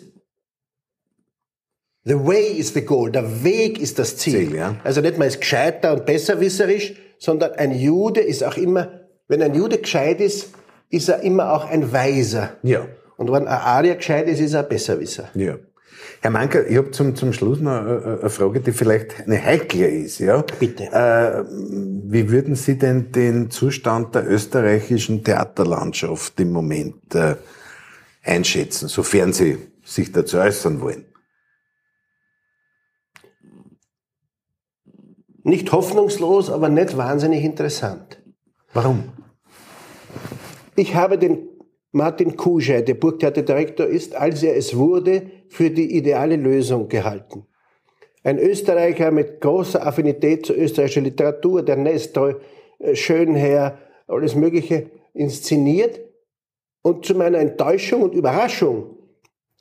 The 2.04 2.16
way 2.16 2.48
is 2.58 2.74
the 2.74 2.82
goal. 2.82 3.12
Der 3.12 3.44
Weg 3.44 3.80
ist 3.80 4.00
das 4.00 4.18
Ziel. 4.18 4.48
Ziel, 4.48 4.56
ja. 4.56 4.76
Also 4.84 5.02
nicht 5.02 5.18
man 5.20 5.28
ist 5.28 5.40
gescheiter 5.40 5.94
und 5.94 6.06
besserwisserisch, 6.08 6.96
sondern 7.20 7.52
ein 7.54 7.72
Jude 7.78 8.22
ist 8.22 8.44
auch 8.44 8.58
immer, 8.58 9.02
wenn 9.28 9.42
ein 9.44 9.54
Jude 9.54 9.78
gescheit 9.78 10.20
ist, 10.20 10.50
ist 10.90 11.10
er 11.10 11.22
immer 11.22 11.54
auch 11.54 11.66
ein 11.70 11.94
Weiser. 11.94 12.58
Ja. 12.64 12.88
Und 13.18 13.32
wenn 13.32 13.44
ein 13.44 13.48
Arier 13.48 13.96
gescheit 13.96 14.28
ist, 14.28 14.40
ist 14.40 14.54
er 14.54 14.64
ein 14.64 14.70
Besserwisser. 14.70 15.30
Ja. 15.36 15.58
Herr 16.22 16.32
Manker, 16.32 16.68
ich 16.68 16.78
habe 16.78 16.92
zum, 16.92 17.16
zum 17.16 17.34
Schluss 17.34 17.60
noch 17.60 17.72
eine, 17.72 18.20
eine 18.22 18.30
Frage, 18.30 18.60
die 18.60 18.72
vielleicht 18.72 19.22
eine 19.22 19.44
heikle 19.44 19.88
ist. 19.88 20.20
Ja? 20.20 20.44
Bitte. 20.60 20.84
Äh, 20.84 21.44
wie 21.50 22.30
würden 22.30 22.56
Sie 22.56 22.78
denn 22.78 23.12
den 23.12 23.50
Zustand 23.50 24.14
der 24.14 24.30
österreichischen 24.30 25.24
Theaterlandschaft 25.24 26.40
im 26.40 26.52
Moment 26.52 27.16
äh, 27.16 27.36
einschätzen, 28.24 28.88
sofern 28.88 29.34
Sie 29.34 29.58
sich 29.84 30.12
dazu 30.12 30.38
äußern 30.38 30.82
wollen? 30.82 31.06
Nicht 35.44 35.72
hoffnungslos, 35.72 36.52
aber 36.52 36.70
nicht 36.70 36.96
wahnsinnig 36.98 37.44
interessant. 37.44 38.22
Warum? 38.74 39.12
Ich 40.76 40.96
habe 40.96 41.18
den 41.18 41.51
Martin 41.92 42.38
Kuschei, 42.38 42.82
der 42.82 42.94
Burgtheaterdirektor 42.94 43.86
ist, 43.86 44.16
als 44.16 44.44
er 44.44 44.56
es 44.56 44.76
wurde, 44.76 45.24
für 45.50 45.70
die 45.70 45.98
ideale 45.98 46.38
Lösung 46.38 46.88
gehalten. 46.88 47.46
Ein 48.24 48.38
Österreicher 48.38 49.12
mit 49.12 49.42
großer 49.42 49.86
Affinität 49.86 50.46
zur 50.46 50.56
österreichischen 50.58 51.06
Literatur, 51.06 51.64
der 51.64 51.76
Nestor, 51.76 52.40
äh, 52.80 52.96
Schönherr, 52.96 53.78
alles 54.08 54.36
Mögliche 54.36 54.92
inszeniert. 55.14 56.00
Und 56.84 57.06
zu 57.06 57.16
meiner 57.16 57.40
Enttäuschung 57.40 58.04
und 58.04 58.14
Überraschung 58.14 58.98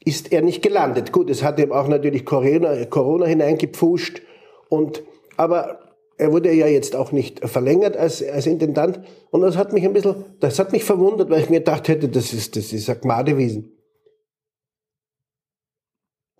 ist 0.04 0.32
er 0.32 0.42
nicht 0.42 0.62
gelandet. 0.62 1.12
Gut, 1.12 1.30
es 1.30 1.42
hat 1.42 1.58
ihm 1.58 1.72
auch 1.72 1.88
natürlich 1.88 2.24
Corona, 2.24 2.84
Corona 2.86 3.26
hineingepfuscht. 3.26 4.22
Und, 4.68 5.02
aber 5.36 5.89
er 6.20 6.32
wurde 6.32 6.52
ja 6.52 6.66
jetzt 6.66 6.94
auch 6.94 7.12
nicht 7.12 7.48
verlängert 7.48 7.96
als, 7.96 8.22
als 8.22 8.46
Intendant. 8.46 9.00
Und 9.30 9.40
das 9.40 9.56
hat 9.56 9.72
mich 9.72 9.84
ein 9.84 9.94
bisschen, 9.94 10.24
das 10.38 10.58
hat 10.58 10.70
mich 10.70 10.84
verwundert, 10.84 11.30
weil 11.30 11.40
ich 11.40 11.48
mir 11.48 11.60
gedacht 11.60 11.88
hätte, 11.88 12.08
das 12.08 12.34
ist, 12.34 12.56
das 12.56 12.72
ist 12.74 12.90
ein 12.90 13.00
Gmadewesen. 13.00 13.72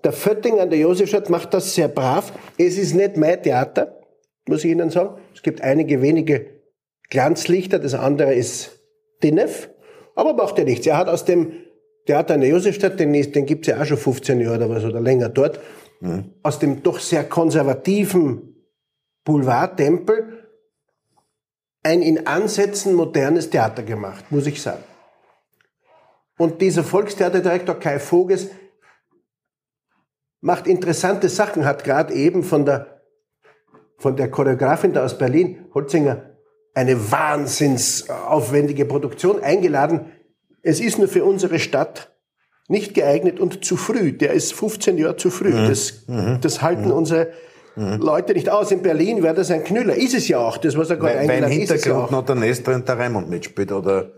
Der 0.05 0.13
Fötting 0.13 0.61
an 0.61 0.69
der 0.69 0.79
Josefstadt 0.79 1.31
macht 1.31 1.55
das 1.55 1.75
sehr 1.75 1.89
brav. 1.89 2.33
Es 2.59 2.77
ist 2.77 2.95
nicht 2.95 3.17
mein 3.17 3.43
Theater, 3.43 4.01
muss 4.47 4.65
ich 4.65 4.71
Ihnen 4.71 4.91
sagen. 4.91 5.19
Es 5.35 5.43
gibt 5.43 5.63
einige 5.63 6.03
wenige 6.03 6.47
Glanzlichter, 7.09 7.79
das 7.79 7.95
andere 7.95 8.35
ist 8.35 8.81
Dinef. 9.23 9.71
Aber 10.15 10.35
macht 10.35 10.59
ja 10.59 10.65
nichts. 10.65 10.87
Er 10.87 10.99
hat 10.99 11.09
aus 11.09 11.25
dem 11.25 11.53
Theater 12.07 12.35
an 12.35 12.41
der 12.41 12.51
Josefstadt, 12.51 13.01
den, 13.01 13.13
den 13.13 13.47
gibt 13.47 13.67
es 13.67 13.75
ja 13.75 13.81
auch 13.81 13.87
schon 13.87 13.97
15 13.97 14.41
Jahre 14.41 14.57
oder 14.57 14.71
was 14.71 14.85
oder 14.85 15.01
länger 15.01 15.31
dort, 15.31 15.59
mhm. 16.01 16.35
aus 16.43 16.59
dem 16.59 16.83
doch 16.83 16.99
sehr 16.99 17.25
konservativen 17.25 18.50
Boulevardtempel 19.31 20.49
ein 21.85 22.03
in 22.03 22.27
Ansätzen 22.27 22.95
modernes 22.95 23.49
Theater 23.49 23.85
gemacht, 23.85 24.25
muss 24.33 24.45
ich 24.45 24.61
sagen. 24.61 24.83
Und 26.37 26.61
dieser 26.61 26.83
Volkstheaterdirektor 26.83 27.77
Kai 27.77 28.01
Voges 28.01 28.49
macht 30.41 30.67
interessante 30.67 31.29
Sachen, 31.29 31.65
hat 31.65 31.85
gerade 31.85 32.13
eben 32.13 32.43
von 32.43 32.67
der, 32.67 33.03
von 33.99 34.17
der 34.17 34.33
Choreografin 34.33 34.95
da 34.95 35.05
aus 35.05 35.17
Berlin, 35.17 35.65
Holzinger, 35.75 36.35
eine 36.75 37.13
wahnsinnsaufwendige 37.13 38.85
Produktion 38.85 39.41
eingeladen. 39.45 40.11
Es 40.63 40.81
ist 40.81 40.99
nur 40.99 41.07
für 41.07 41.25
unsere 41.25 41.61
Stadt 41.61 42.17
nicht 42.67 42.95
geeignet 42.95 43.39
und 43.39 43.65
zu 43.65 43.77
früh. 43.77 44.11
Der 44.11 44.33
ist 44.33 44.55
15 44.55 44.99
Jahre 44.99 45.17
zu 45.17 45.31
früh. 45.31 45.53
Mhm. 45.53 45.69
Das, 45.69 46.09
mhm. 46.09 46.39
das 46.41 46.63
halten 46.63 46.91
mhm. 47.77 47.99
Leute 48.01 48.35
nicht 48.35 48.49
aus. 48.49 48.71
In 48.71 48.83
Berlin 48.83 49.23
wäre 49.23 49.35
das 49.35 49.51
ein 49.51 49.65
Knüller. 49.65 49.95
Ist 49.95 50.15
es 50.15 50.29
ja 50.29 50.39
auch, 50.39 50.59
das, 50.59 50.77
was 50.77 50.91
er 50.91 50.97
gerade 50.97 51.19
eingeladen 51.19 51.45
hat. 51.45 51.51
Weil 51.51 51.53
im 51.53 51.67
Hintergrund 51.67 52.11
ja 52.11 52.17
noch 52.17 52.25
der 52.25 52.35
Nestor 52.37 52.75
und 52.75 52.89
der 52.89 52.99
Raimund 52.99 53.31
mitspielt, 53.31 53.73
oder? 53.73 54.13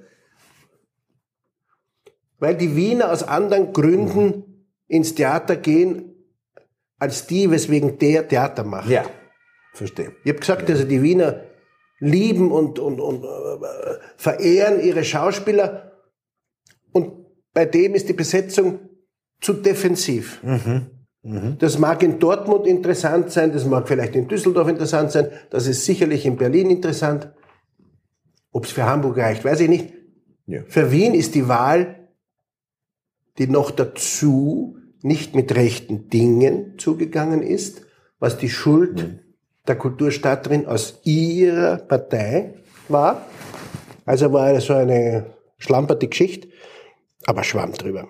Weil 2.39 2.57
die 2.57 2.75
Wiener 2.75 3.13
aus 3.13 3.23
anderen 3.23 3.73
Gründen 3.73 4.67
ins 4.89 5.15
Theater 5.15 5.57
gehen, 5.57 6.13
als 6.99 7.27
die, 7.27 7.51
weswegen 7.51 7.99
der 7.99 8.29
Theater 8.29 8.65
macht. 8.65 8.89
Ja, 8.89 9.05
verstehe. 9.73 10.13
Ich 10.25 10.31
habe 10.31 10.41
gesagt, 10.41 10.71
also 10.71 10.85
die 10.85 11.03
Wiener 11.03 11.45
lieben 11.99 12.51
und, 12.51 12.79
und, 12.79 13.01
und 13.01 13.25
äh, 13.25 13.29
verehren 14.17 14.81
ihre 14.81 15.05
Schauspieler 15.05 15.93
und 16.93 17.27
bei 17.55 17.65
dem 17.65 17.95
ist 17.95 18.09
die 18.09 18.13
Besetzung 18.13 18.81
zu 19.41 19.53
defensiv. 19.53 20.43
Mhm. 20.43 21.02
Mhm. 21.23 21.57
Das 21.59 21.79
mag 21.79 22.03
in 22.03 22.19
Dortmund 22.19 22.67
interessant 22.67 23.31
sein, 23.31 23.53
das 23.53 23.65
mag 23.65 23.87
vielleicht 23.87 24.17
in 24.17 24.27
Düsseldorf 24.27 24.69
interessant 24.69 25.13
sein, 25.13 25.29
das 25.51 25.67
ist 25.67 25.85
sicherlich 25.85 26.27
in 26.27 26.37
Berlin 26.37 26.71
interessant. 26.71 27.33
Ob 28.51 28.65
es 28.65 28.73
für 28.73 28.85
Hamburg 28.85 29.17
reicht, 29.17 29.45
weiß 29.45 29.61
ich 29.61 29.69
nicht. 29.69 29.93
Ja. 30.47 30.63
Für 30.67 30.91
Wien 30.91 31.15
ist 31.15 31.35
die 31.35 31.49
Wahl, 31.49 32.09
die 33.39 33.47
noch 33.47 33.71
dazu 33.71 34.77
nicht 35.03 35.35
mit 35.35 35.55
rechten 35.55 36.09
Dingen 36.11 36.75
zugegangen 36.79 37.43
ist, 37.43 37.83
was 38.19 38.37
die 38.37 38.51
Schuld 38.51 39.03
mhm. 39.03 39.19
der 39.67 39.77
Kulturstatterin 39.77 40.67
aus 40.67 41.01
ihrer 41.05 41.77
Partei 41.79 42.55
war. 42.89 43.27
Also 44.05 44.33
war 44.33 44.61
so 44.61 44.75
eine 44.75 45.27
schlamperte 45.59 46.09
Geschichte, 46.09 46.49
aber 47.25 47.45
schwamm 47.45 47.73
drüber. 47.73 48.09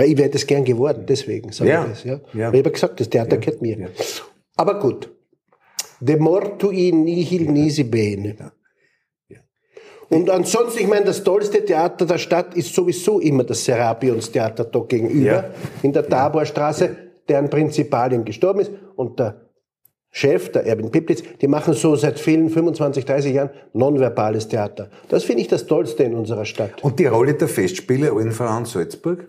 Weil 0.00 0.12
ich 0.12 0.16
wäre 0.16 0.30
das 0.30 0.46
gern 0.46 0.64
geworden, 0.64 1.04
deswegen 1.06 1.52
sage 1.52 1.68
ja. 1.68 1.84
ich 1.84 1.90
das. 1.90 2.04
Ja. 2.04 2.20
Ja. 2.32 2.50
Ich 2.54 2.58
habe 2.58 2.70
gesagt, 2.70 3.00
das 3.00 3.10
Theater 3.10 3.34
ja. 3.34 3.40
gehört 3.40 3.60
mir. 3.60 3.78
Ja. 3.78 3.88
Aber 4.56 4.78
gut. 4.78 5.10
De 6.00 6.16
mortui 6.16 6.90
nihil 6.90 7.50
nisi 7.50 7.84
bene. 7.84 8.50
Und 10.08 10.30
ansonsten, 10.30 10.80
ich 10.80 10.88
meine, 10.88 11.04
das 11.04 11.22
tollste 11.22 11.62
Theater 11.62 12.06
der 12.06 12.16
Stadt 12.16 12.54
ist 12.54 12.74
sowieso 12.74 13.20
immer 13.20 13.44
das 13.44 13.62
Serapionstheater 13.62 14.64
da 14.64 14.78
gegenüber, 14.80 15.50
in 15.82 15.92
der 15.92 16.08
Taborstraße, 16.08 16.96
deren 17.28 17.50
Prinzipalin 17.50 18.24
gestorben 18.24 18.60
ist. 18.60 18.70
Und 18.96 19.18
der 19.18 19.50
Chef, 20.10 20.50
der 20.50 20.64
Erwin 20.64 20.90
Piplitz, 20.90 21.22
die 21.42 21.46
machen 21.46 21.74
so 21.74 21.94
seit 21.94 22.18
vielen 22.18 22.48
25, 22.48 23.04
30 23.04 23.34
Jahren 23.34 23.50
nonverbales 23.74 24.48
Theater. 24.48 24.88
Das 25.10 25.24
finde 25.24 25.42
ich 25.42 25.48
das 25.48 25.66
Tollste 25.66 26.04
in 26.04 26.14
unserer 26.14 26.46
Stadt. 26.46 26.82
Und 26.82 26.98
die 26.98 27.06
Rolle 27.06 27.34
der 27.34 27.48
Festspiele 27.48 28.10
Allenverein 28.10 28.64
Salzburg? 28.64 29.28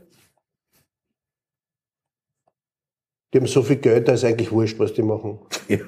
Die 3.34 3.38
haben 3.38 3.48
so 3.48 3.62
viel 3.62 3.78
Geld, 3.78 4.10
da 4.10 4.14
ist 4.14 4.26
eigentlich 4.26 4.52
wurscht, 4.52 4.78
was 4.80 4.94
die 4.94 5.04
machen. 5.04 5.40
Ja, 5.68 5.80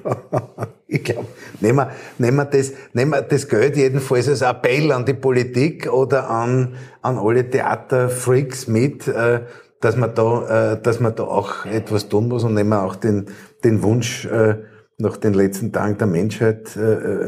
ich 0.86 1.04
glaube, 1.04 1.26
nehmen 1.60 1.76
wir, 1.76 1.90
nehmen, 2.18 2.36
wir 2.38 2.44
das, 2.46 2.72
nehmen 2.94 3.10
wir 3.10 3.22
das 3.22 3.48
Geld 3.48 3.76
jedenfalls 3.76 4.28
als 4.28 4.40
Appell 4.40 4.92
an 4.92 5.04
die 5.04 5.12
Politik 5.12 5.92
oder 5.92 6.30
an, 6.30 6.76
an 7.02 7.18
alle 7.18 7.48
Theaterfreaks 7.50 8.66
mit, 8.66 9.06
äh, 9.08 9.40
dass 9.80 9.96
man 9.96 10.14
da, 10.14 10.72
äh, 10.72 10.82
dass 10.82 11.00
man 11.00 11.14
da 11.14 11.24
auch 11.24 11.66
etwas 11.66 12.08
tun 12.08 12.28
muss 12.28 12.44
und 12.44 12.54
nehmen 12.54 12.70
wir 12.70 12.82
auch 12.82 12.96
den, 12.96 13.26
den 13.62 13.82
Wunsch 13.82 14.24
äh, 14.24 14.56
nach 14.96 15.18
den 15.18 15.34
letzten 15.34 15.72
Tagen 15.72 15.98
der 15.98 16.06
Menschheit 16.06 16.78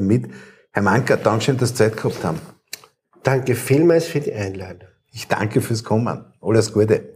mit. 0.01 0.29
Herr 0.71 0.83
Manker, 0.83 1.17
Dankeschön, 1.17 1.57
dass 1.57 1.71
Sie 1.71 1.75
Zeit 1.75 1.97
gehabt 1.97 2.23
haben. 2.23 2.39
Danke 3.25 3.57
vielmals 3.57 4.05
für 4.05 4.21
die 4.21 4.33
Einladung. 4.33 4.89
Ich 5.11 5.27
danke 5.27 5.61
fürs 5.61 5.83
Kommen. 5.83 6.27
Alles 6.41 6.73
Gute. 6.73 7.16